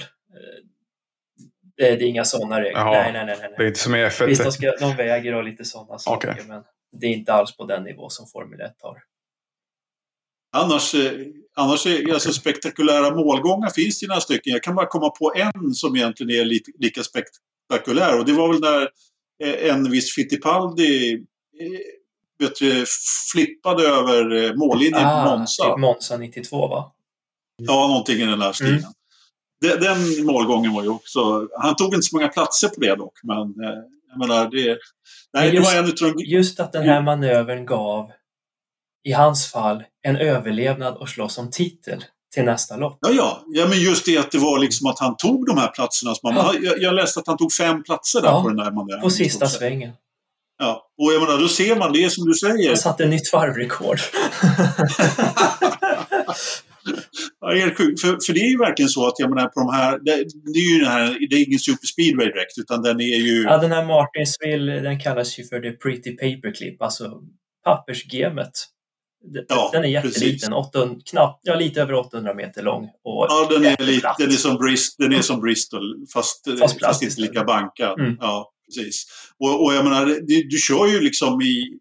[1.81, 2.79] Eh, det, är inga sådana regler.
[2.79, 3.53] Jaha, nej, nej, nej, nej.
[3.57, 4.25] Det är inte som i F1?
[4.25, 6.43] Visst, de, ska, de väger och lite sådana saker, okay.
[6.47, 8.97] men det är inte alls på den nivå som Formel 1 har.
[10.55, 11.11] Annars, eh,
[11.55, 14.53] annars är alltså spektakulära målgångar finns det några stycken.
[14.53, 18.47] Jag kan bara komma på en som egentligen är lite, lika spektakulär och det var
[18.47, 18.89] väl när
[19.43, 21.25] eh, en viss Fittipaldi
[22.39, 22.85] vet du,
[23.31, 25.77] flippade över mållinjen ah, på Monza.
[25.77, 26.91] Monza 92 va?
[27.57, 28.73] Ja, någonting i den där stilen.
[28.73, 28.91] Mm.
[29.61, 31.47] Den, den målgången var ju också...
[31.59, 33.53] Han tog inte så många platser på det dock, men
[34.09, 34.77] jag menar det...
[35.33, 36.23] Nej, just, det var en utav de...
[36.23, 38.11] just att den här manövern gav
[39.03, 42.97] i hans fall, en överlevnad och slåss om titel till nästa lopp.
[43.01, 43.43] Ja, ja.
[43.47, 46.15] ja men just det att det var liksom att han tog de här platserna.
[46.15, 46.53] Som man, ja.
[46.61, 49.01] jag, jag läste att han tog fem platser där ja, på den där manövern.
[49.01, 49.91] På sista svängen.
[50.59, 52.67] Ja, och jag menar, då ser man det som du säger.
[52.67, 53.99] Han satte nytt varvrekord.
[57.41, 58.01] ja, helt sjukt.
[58.01, 60.15] För, för det är ju verkligen så att jag menar på de här, det,
[60.53, 63.43] det är ju den här, det är ingen super speedway direkt utan den är ju...
[63.43, 67.21] Ja, den här Martinsville, den kallas ju för the pretty paperclip, alltså
[67.63, 68.51] pappersgemet.
[69.47, 72.83] Ja, den är jätteliten, 800, knappt, ja, lite över 800 meter lång.
[72.83, 76.79] Och ja, den är, lite, den, är som Bristol, den är som Bristol, fast, fast,
[76.85, 77.99] fast inte lika bankad.
[77.99, 78.17] Mm.
[78.19, 79.05] Ja, precis.
[79.39, 81.79] Och, och jag menar, du, du kör ju liksom i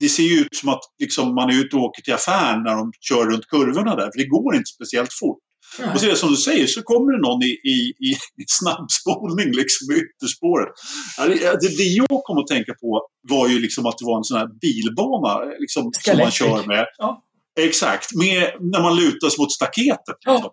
[0.00, 2.74] det ser ju ut som att liksom, man är ute och åker till affären när
[2.74, 4.10] de kör runt kurvorna där.
[4.12, 5.38] För det går inte speciellt fort.
[5.78, 5.90] Nej.
[5.94, 8.12] Och så är det som du säger, så kommer det någon i, i,
[8.42, 10.68] i snabbspolning liksom i ytterspåret.
[11.16, 14.24] Det, det, det jag kom att tänka på var ju liksom att det var en
[14.24, 16.86] sån här bilbana liksom, som man kör med.
[16.98, 17.24] Ja.
[17.60, 20.16] Exakt, med, när man lutas mot staketet.
[20.26, 20.50] Liksom.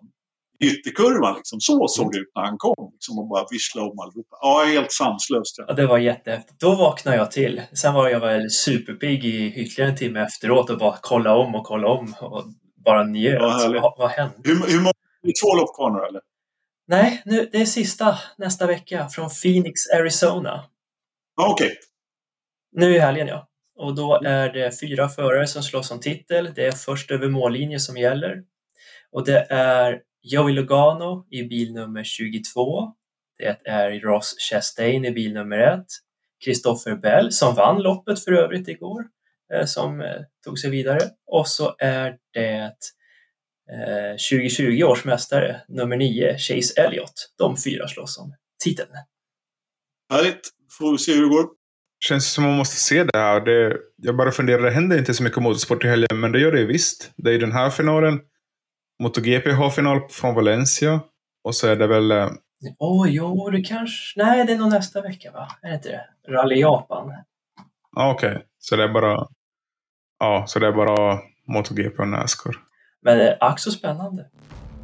[0.60, 1.36] ytterkurvan.
[1.36, 1.60] Liksom.
[1.60, 2.90] Så såg det ut när han kom.
[2.92, 4.36] Liksom, och bara visslade om allihopa.
[4.40, 5.54] Ja, helt sanslöst.
[5.58, 5.74] Ja.
[5.74, 6.60] det var jättehäftigt.
[6.60, 7.62] Då vaknade jag till.
[7.72, 11.64] Sen var jag väl superpigg i ytterligare en timme efteråt och bara kolla om och
[11.64, 12.44] kolla om och
[12.84, 13.40] bara njöt.
[13.40, 14.34] Ja, vad, vad hände?
[14.44, 14.92] Hur, hur många?
[15.22, 16.20] Är det två lopp kvar nu eller?
[16.88, 20.64] Nej, nu, det är sista nästa vecka från Phoenix, Arizona.
[21.36, 21.66] Ja, Okej.
[21.66, 21.76] Okay.
[22.72, 23.48] Nu i helgen ja.
[23.76, 26.52] Och då är det fyra förare som slåss om titel.
[26.54, 28.42] Det är först över mållinje som gäller.
[29.12, 32.92] Och det är Joey Logano i bil nummer 22.
[33.38, 35.84] Det är Ross Chastain i bil nummer 1.
[36.44, 39.04] Christopher Bell som vann loppet för övrigt igår,
[39.54, 41.00] eh, som eh, tog sig vidare.
[41.26, 42.72] Och så är det
[44.30, 47.34] 2020 eh, års mästare, nummer 9, Chase Elliott.
[47.38, 48.34] De fyra slåss om
[48.64, 48.90] titeln.
[50.10, 50.48] Härligt!
[50.78, 51.46] Får vi se hur det går.
[52.04, 53.40] Känns som man måste se det här.
[53.40, 56.52] Det, jag bara funderar, det händer inte så mycket motorsport i helgen, men det gör
[56.52, 57.12] det visst.
[57.16, 58.20] Det är den här finalen
[59.02, 61.00] MotoGP har final från Valencia.
[61.44, 62.12] Och så är det väl...
[62.78, 64.22] Åh, oh, jo, det kanske...
[64.22, 65.48] Nej, det är nog nästa vecka, va?
[65.62, 66.32] Är det inte det?
[66.32, 67.12] Rally Japan.
[67.96, 68.42] Ah, Okej, okay.
[68.58, 69.26] så det är bara...
[70.18, 71.18] Ja, så det är bara
[71.48, 72.54] MotoGP och Nascar.
[73.02, 74.26] Men det är ack så spännande.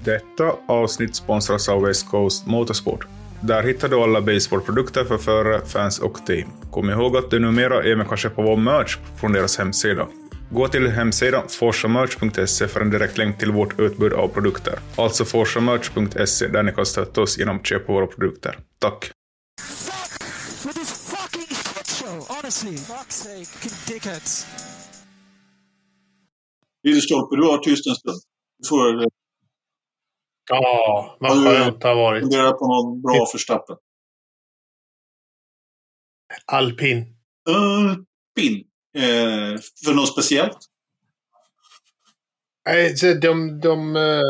[0.05, 3.07] Detta avsnitt sponsras av West Coast Motorsport.
[3.41, 6.49] Där hittar du alla baseballprodukter för förare, fans och team.
[6.71, 10.07] Kom ihåg att du numera även kan köpa vår merch från deras hemsida.
[10.55, 14.79] Gå till hemsidan forsamerch.se för en direkt länk till vårt utbud av produkter.
[14.97, 18.59] Alltså forsamerch.se där ni kan stötta oss genom att köpa våra produkter.
[18.79, 19.11] Tack!
[26.85, 28.21] Ridderstolpe, du har tyst en stund.
[28.59, 29.05] Du får...
[30.51, 32.23] Ja, vad skönt det har varit.
[32.23, 33.77] Fundera på någon bra förstappen.
[36.47, 37.17] Alpin.
[37.49, 38.72] Alpin.
[38.95, 40.59] Eh, för något speciellt?
[42.67, 43.61] Nej, de...
[43.61, 44.23] de uh,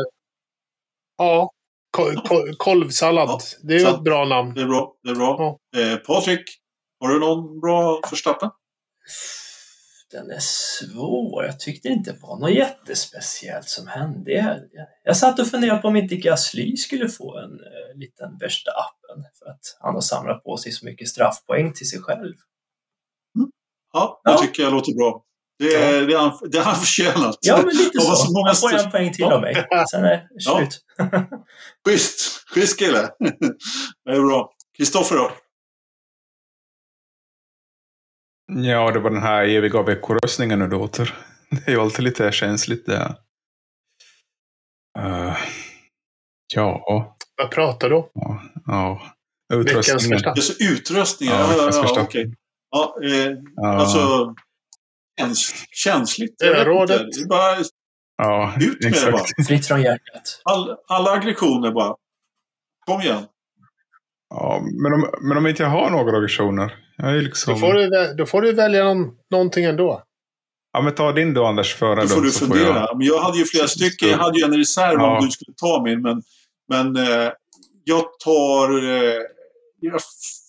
[1.17, 1.51] ja,
[2.57, 3.29] kolvsallad.
[3.29, 4.53] Ja, det är ju ett bra namn.
[4.53, 4.95] Det är bra.
[5.03, 5.59] Det är bra.
[5.71, 5.81] Ja.
[5.81, 6.43] Eh, Patrik,
[6.99, 8.49] har du någon bra förstappen?
[10.11, 11.45] Den är svår.
[11.45, 14.61] Jag tyckte det inte var något jättespeciellt som hände.
[15.03, 17.59] Jag satt och funderade på om inte Gasly skulle få en
[17.95, 22.33] liten Verstappen för att han har samlat på sig så mycket straffpoäng till sig själv.
[23.93, 24.37] Ja, det ja.
[24.37, 25.23] tycker jag låter bra.
[25.59, 26.05] Det är, ja.
[26.05, 27.37] det, han, det är han förtjänat.
[27.41, 28.15] Ja, men lite så.
[28.15, 29.33] så många han får en poäng till ja.
[29.33, 29.67] av mig.
[29.91, 30.81] Sen är det slut.
[30.97, 31.09] Ja.
[31.87, 32.49] Schysst.
[32.53, 33.09] Schysst kille.
[34.05, 34.53] Det är bra.
[34.77, 35.31] Kristoffer då?
[38.51, 40.87] Ja, det var den här eviga veckoröstningen nu då.
[41.49, 43.15] Det är ju alltid lite känsligt det.
[44.99, 45.37] Uh,
[46.53, 47.17] ja.
[47.37, 48.09] Vad pratar du om?
[48.13, 49.01] Ja, ja.
[49.53, 50.33] Utrustningen.
[50.35, 51.35] Just utrustningen?
[51.35, 52.31] Ja, ja, ja, ja, okay.
[52.73, 53.67] Ja, eh, ja.
[53.67, 54.35] alltså
[55.19, 56.41] käns känsligt.
[56.41, 57.01] Örådet.
[57.11, 57.63] Det är bara
[58.17, 59.05] ja, ut med exakt.
[59.05, 59.45] det bara.
[59.47, 60.41] Fritt från hjärtat.
[60.43, 61.95] All, alla aggressioner bara.
[62.85, 63.25] Kom igen.
[64.29, 66.75] Ja, men om, men om inte jag har några aggressioner.
[66.97, 67.53] Jag är liksom...
[67.53, 70.03] då, får du, då får du välja någon, någonting ändå.
[70.73, 72.01] Ja, men ta din då Anders före.
[72.01, 72.65] Då får du fundera.
[72.65, 72.97] Får jag...
[72.97, 74.09] Men jag hade ju flera stycken.
[74.09, 75.17] Jag hade ju en reserv ja.
[75.17, 76.01] om du skulle ta min.
[76.01, 76.21] Men,
[76.69, 77.31] men eh,
[77.83, 78.83] jag tar...
[78.83, 79.21] Eh,
[79.79, 80.01] jag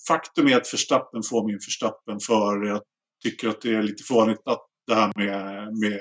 [0.09, 2.83] faktum är att Förstappen får min Förstappen för jag
[3.23, 5.33] tycker att det är lite farligt att det här med,
[5.79, 6.01] med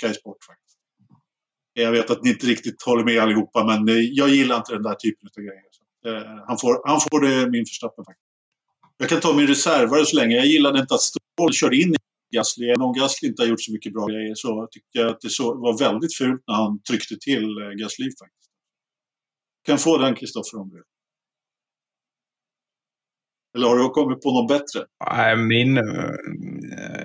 [0.00, 0.78] Sky Sport faktiskt.
[1.72, 4.82] Jag vet att ni inte riktigt håller med allihopa men eh, jag gillar inte den
[4.82, 5.68] där typen av grejer.
[5.70, 8.28] Så, eh, han, får, han får det min Förstappen faktiskt.
[8.98, 10.36] Jag kan ta min reservare så länge.
[10.36, 11.96] Jag gillade inte att Stroll körde in i
[12.36, 12.66] Gasly.
[12.68, 15.30] Även om Gasly inte har gjort så mycket bra grejer så tyckte jag att det
[15.30, 18.50] så, var väldigt fult när han tryckte till eh, Gasly faktiskt.
[19.66, 20.84] kan få den Kristoffer om du vill.
[23.56, 24.86] Eller har du kommit på något bättre?
[25.10, 25.78] Nej, min...
[25.78, 25.84] Eh,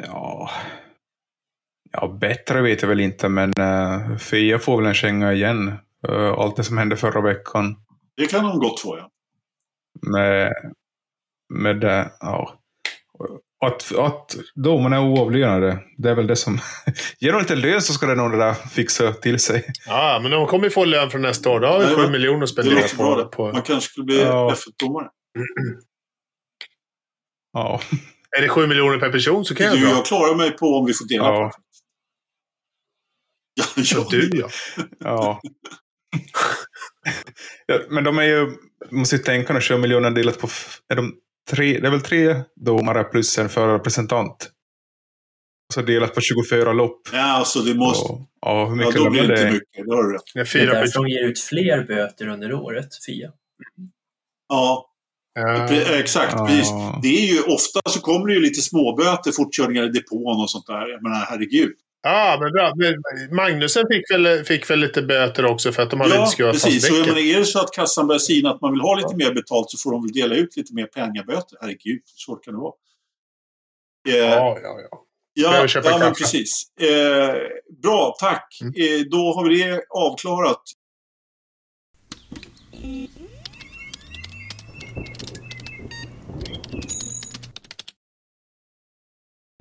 [0.08, 0.50] ja...
[1.92, 5.74] Ja, bättre vet jag väl inte, men uh, Fia får väl en känga igen.
[6.10, 7.76] Uh, allt det som hände förra veckan.
[8.18, 9.10] Det kan de gott få, ja.
[10.12, 10.54] Med,
[11.54, 12.60] med det, ja.
[13.66, 16.60] Att, att domarna är oavlönade, det är väl det som...
[17.20, 19.66] Ger de inte lön så ska det nog det där fixa till sig.
[19.86, 21.60] Ja, men de kommer ju få lön från nästa år.
[21.60, 23.52] Då har vi sju miljoner spenderat på, på...
[23.52, 24.54] Man kanske skulle bli ja.
[24.54, 25.08] F1-domare.
[27.54, 27.82] Ja.
[28.38, 30.86] Är det sju miljoner per person så kan jag du, Jag klarar mig på om
[30.86, 31.52] vi får dela ja.
[31.56, 31.64] på
[33.54, 34.08] Ja, ja.
[34.10, 34.50] du ja.
[35.00, 35.42] ja.
[37.66, 37.80] ja.
[37.90, 38.52] Men de är ju,
[38.92, 40.48] måste ju tänka när 20 miljoner delat på,
[40.90, 41.16] är de
[41.50, 44.50] tre, det är väl tre domare plus en förrepresentant.
[45.74, 47.02] Så delat på 24 lopp.
[47.14, 48.14] Ja, alltså det måste...
[48.14, 49.42] Och, ja, hur mycket ja, då blir det det?
[49.42, 49.86] inte mycket.
[49.86, 50.22] Det har du rätt.
[50.34, 53.32] Det är därför de ger ut fler böter under året, Fia.
[54.50, 54.93] Ja,
[55.34, 55.42] Ja.
[55.70, 56.48] Pre- Exakt, Ja.
[56.48, 56.70] precis.
[57.02, 60.68] Det är ju ofta så kommer det ju lite småböter, fortkörningar i depån och sånt
[60.68, 60.88] där.
[60.90, 61.74] Jag menar, herregud.
[62.06, 62.74] Ja, men bra.
[63.32, 66.54] Magnusen fick väl, fick väl lite böter också för att de hade Ja, inte skruvat
[66.56, 66.88] fast precis.
[66.88, 69.16] Så jag menar, är det så att kassan börjar sina att man vill ha lite
[69.16, 71.58] mer betalt så får de väl dela ut lite mer pengaböter.
[71.62, 72.74] Herregud, hur svårt kan det vara?
[74.10, 75.04] Eh, Ja, ja, ja.
[75.34, 76.64] ja, ja men precis.
[76.82, 77.36] Eh,
[77.84, 78.58] bra, tack.
[78.62, 78.74] Mm.
[78.78, 80.62] Eh, då har vi det avklarat.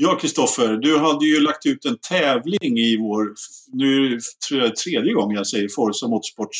[0.05, 3.35] Ja, Kristoffer, du hade ju lagt ut en tävling i vår,
[3.73, 4.19] nu
[4.49, 6.59] tror jag tredje gången jag säger Forza Motorsports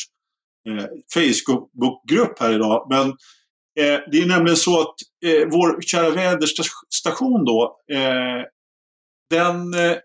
[0.69, 2.87] eh, Facebookgrupp här idag.
[2.89, 3.07] Men
[3.79, 4.95] eh, det är nämligen så att
[5.25, 8.45] eh, vår kära väderstation då, eh,
[9.29, 9.97] den eh,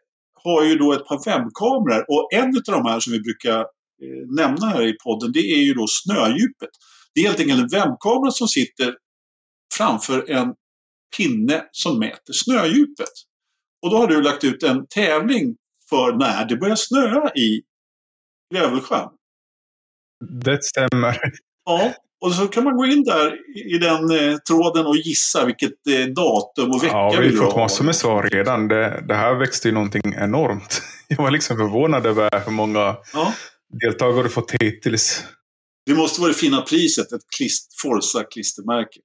[0.44, 4.27] har ju då ett par webbkameror och en av de här som vi brukar eh,
[4.36, 6.70] nämna här i podden det är ju då snödjupet.
[7.15, 8.94] Det är helt enkelt en webbkamera som sitter
[9.74, 10.55] framför en
[11.16, 13.27] pinne som mäter snödjupet.
[13.82, 15.56] Och då har du lagt ut en tävling
[15.90, 17.62] för när det börjar snöa i
[18.55, 19.09] Grävelsjön.
[20.44, 21.20] Det stämmer.
[21.64, 23.34] Ja, och så kan man gå in där
[23.74, 27.32] i- den eh, tråden och gissa vilket eh, datum och vecka Ja, vi vill har
[27.32, 27.62] du fått ha.
[27.62, 28.68] massor med svar redan.
[28.68, 30.82] Det, det här växte ju någonting enormt.
[31.09, 33.34] Jag var liksom förvånad över hur många Ja,
[33.82, 35.24] deltagare du fått hittills.
[35.86, 39.00] det måste vara det fina priset, ett klist, Forza-klistermärke.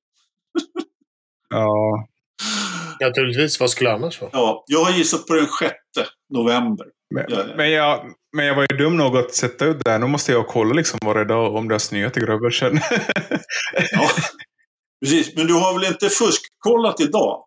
[1.50, 2.08] Ja,
[3.08, 3.60] Naturligtvis.
[3.60, 4.32] Vad skulle det annars vara?
[4.34, 5.76] Ja, jag har gissat på den 6
[6.34, 6.86] november.
[7.16, 7.56] men, Ja, ja.
[7.56, 8.06] men, jag,
[8.36, 10.00] men jag var ju dum nog att sätta ut det här.
[10.00, 12.80] Nu måste jag kolla liksom varje dag om det har snöat i Grövelsjön.
[13.92, 14.10] Ja,
[15.06, 15.36] precis.
[15.36, 17.46] Men du har väl inte fuskkollat idag?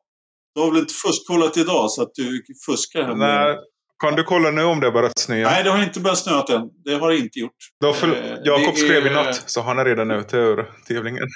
[0.54, 3.28] Du har väl inte fuskkollat idag så att du fuskar här med...
[3.46, 3.56] Nej,
[4.02, 5.50] kan du kolla nu om det har börjat snöa?
[5.50, 6.68] Nej, det har inte börjat snöa än.
[6.84, 7.56] Det har det inte gjort.
[7.80, 11.28] Då för, Eh, Jakob skrev i är- natt, så han är redan ute ur tävlingen.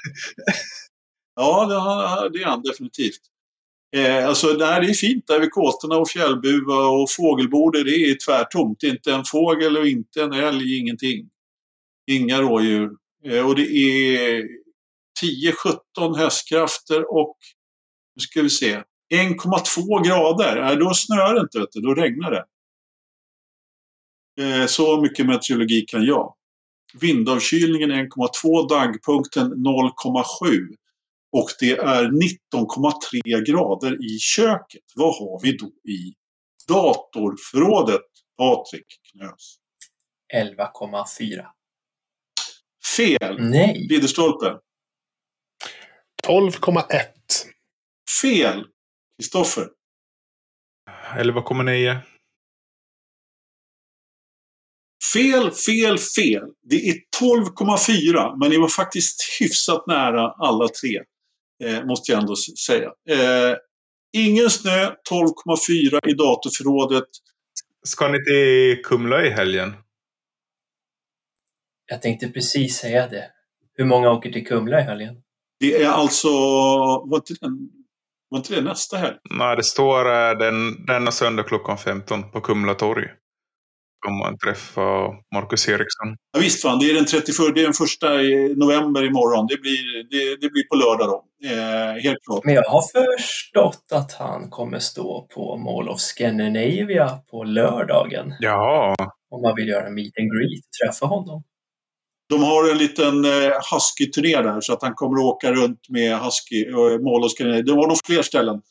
[1.37, 3.21] Ja, det, har, det är han definitivt.
[3.97, 8.17] Eh, alltså, nej, det är fint där vid kåtorna och fjällbuva och fågelbordet, Det är
[8.27, 8.83] tvärtomt.
[8.83, 11.31] Inte en fågel och inte en älg, ingenting.
[12.11, 12.91] Inga rådjur.
[13.25, 14.49] Eh, och det är
[15.97, 17.37] 10-17 hästkrafter och,
[18.17, 18.83] nu ska vi se,
[19.15, 20.63] 1,2 grader.
[20.63, 21.81] Nej, då snöar det inte, vet du.
[21.81, 22.45] då regnar det.
[24.41, 26.35] Eh, så mycket meteorologi kan jag.
[27.01, 30.75] Vindavkylningen 1,2, dagpunkten 0,7.
[31.33, 34.83] Och det är 19,3 grader i köket.
[34.95, 36.15] Vad har vi då i
[36.69, 38.07] datorförrådet,
[38.39, 39.57] Patrik Knös?
[40.35, 41.47] 11,4.
[42.97, 43.37] Fel!
[43.41, 43.89] Nej!
[43.91, 44.59] Ridderstolpe.
[46.27, 46.85] 12,1.
[48.23, 48.67] Fel!
[49.19, 49.69] Kristoffer.
[51.17, 51.99] 11,9.
[55.13, 56.53] Fel, fel, fel.
[56.63, 61.03] Det är 12,4 men ni var faktiskt hyfsat nära alla tre.
[61.65, 62.93] Eh, måste jag ändå säga.
[63.11, 63.57] Eh,
[64.13, 67.09] ingen snö, 12,4 i datorförrådet.
[67.83, 69.75] Ska ni till Kumla i helgen?
[71.87, 73.31] Jag tänkte precis säga det.
[73.75, 75.17] Hur många åker till Kumla i helgen?
[75.61, 77.71] Det är alltså, var inte, den,
[78.29, 79.17] var inte det nästa helg?
[79.31, 83.09] Nej, det står eh, den, denna söndag klockan 15 på Kumla torg.
[84.09, 84.81] Om man träffa
[85.35, 86.17] Marcus Eriksson.
[86.33, 89.47] Ja, visst fan, det är den 31, det är den första i november imorgon.
[89.47, 91.25] Det blir, det, det blir på lördag då.
[91.49, 92.45] Eh, helt klart.
[92.45, 98.35] Men jag har förstått att han kommer stå på Mall of Scandinavia på lördagen.
[98.41, 98.95] Ja,
[99.31, 101.43] Om man vill göra meet and greet, träffa honom.
[102.29, 106.19] De har en liten eh, Husky-turné där så att han kommer att åka runt med
[106.19, 107.63] Husky och Mall och Scandinavia.
[107.63, 108.63] Det var nog fler ställen.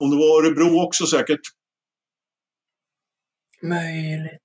[0.00, 1.40] Om det var Örebro också säkert.
[3.62, 4.42] Möjligt.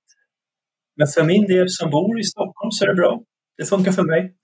[0.96, 3.20] Men för min del som bor i Stockholm så är det bra.
[3.58, 4.34] Det funkar för mig.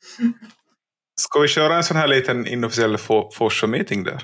[1.21, 4.23] ska vi köra en sån här liten inofficiell Fo- Forsa-meeting där?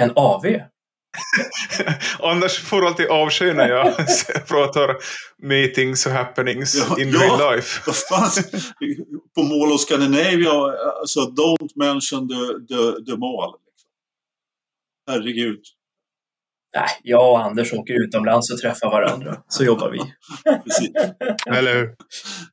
[0.00, 0.44] En AV.
[2.20, 3.94] Annars får alltid avsky när jag
[4.48, 4.96] pratar
[5.38, 7.20] meetings och happenings Ja, in ja.
[7.20, 7.80] real life.
[9.34, 10.50] På Mall of Scandinavia,
[11.00, 13.54] alltså don't mention the, the, the mall.
[15.10, 15.60] Herregud.
[16.74, 19.42] Nej, jag och Anders åker utomlands och träffar varandra.
[19.48, 19.98] Så jobbar vi.
[20.64, 20.90] Precis.
[21.46, 21.94] Eller hur?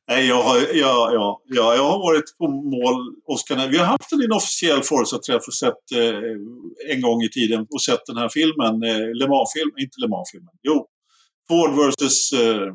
[0.08, 3.68] Nej, jag har, ja, ja, ja, jag har varit på mål, Oscar.
[3.68, 8.06] Vi har haft en inofficiell Forza-träff och sett eh, en gång i tiden och sett
[8.06, 10.86] den här filmen, eh, Le Mans-filmen, inte Le Mans-filmen, jo,
[11.48, 12.32] Ford vs.
[12.32, 12.74] Eh,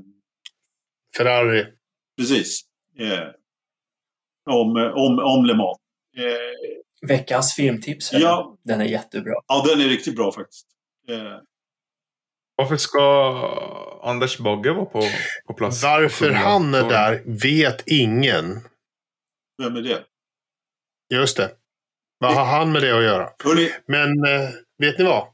[1.18, 1.66] Ferrari.
[2.18, 2.62] precis,
[3.00, 3.28] eh,
[4.50, 5.78] om, om, om Le Mans.
[6.18, 8.14] Eh, Veckans filmtips.
[8.14, 8.58] Ja.
[8.64, 9.34] Den är jättebra.
[9.48, 10.68] ja, den är riktigt bra faktiskt.
[11.10, 11.40] Eh,
[12.56, 13.02] Varför ska
[14.04, 15.02] Anders Bagge vara på,
[15.48, 15.84] på plats?
[15.84, 18.46] Varför han är där vet ingen.
[19.58, 20.04] Vem är det?
[21.14, 21.52] Just det.
[22.18, 23.30] Vad har han med det att göra?
[23.44, 25.28] Hörrni, Men eh, vet ni vad?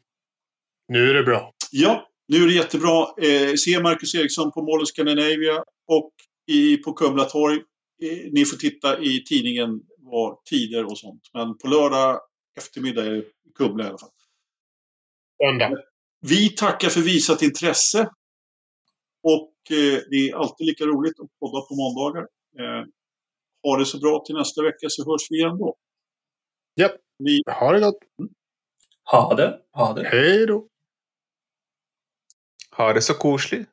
[0.87, 1.53] Nu är det bra.
[1.71, 3.01] ja, nu är det jättebra.
[3.21, 6.11] Eh, se Marcus Eriksson på Mall of Scandinavia och
[6.47, 7.55] i, på Kumla torg.
[8.03, 11.21] Eh, ni får titta i tidningen vad tider och sånt.
[11.33, 12.19] Men på lördag
[12.57, 13.23] eftermiddag är det i
[13.57, 14.09] Kumla i alla fall.
[15.41, 15.77] Söndag.
[16.21, 18.09] Vi tackar för visat intresse.
[19.23, 22.21] Och eh, det är alltid lika roligt att podda på måndagar.
[22.59, 22.85] Eh,
[23.63, 25.75] ha det så bra till nästa vecka så hörs vi igen då.
[26.75, 26.95] Japp.
[27.19, 27.97] Ni, Ha det gott.
[29.11, 30.07] Ha det, ha det.
[30.07, 30.67] Hej då.
[32.71, 33.69] Ha det så kosligt.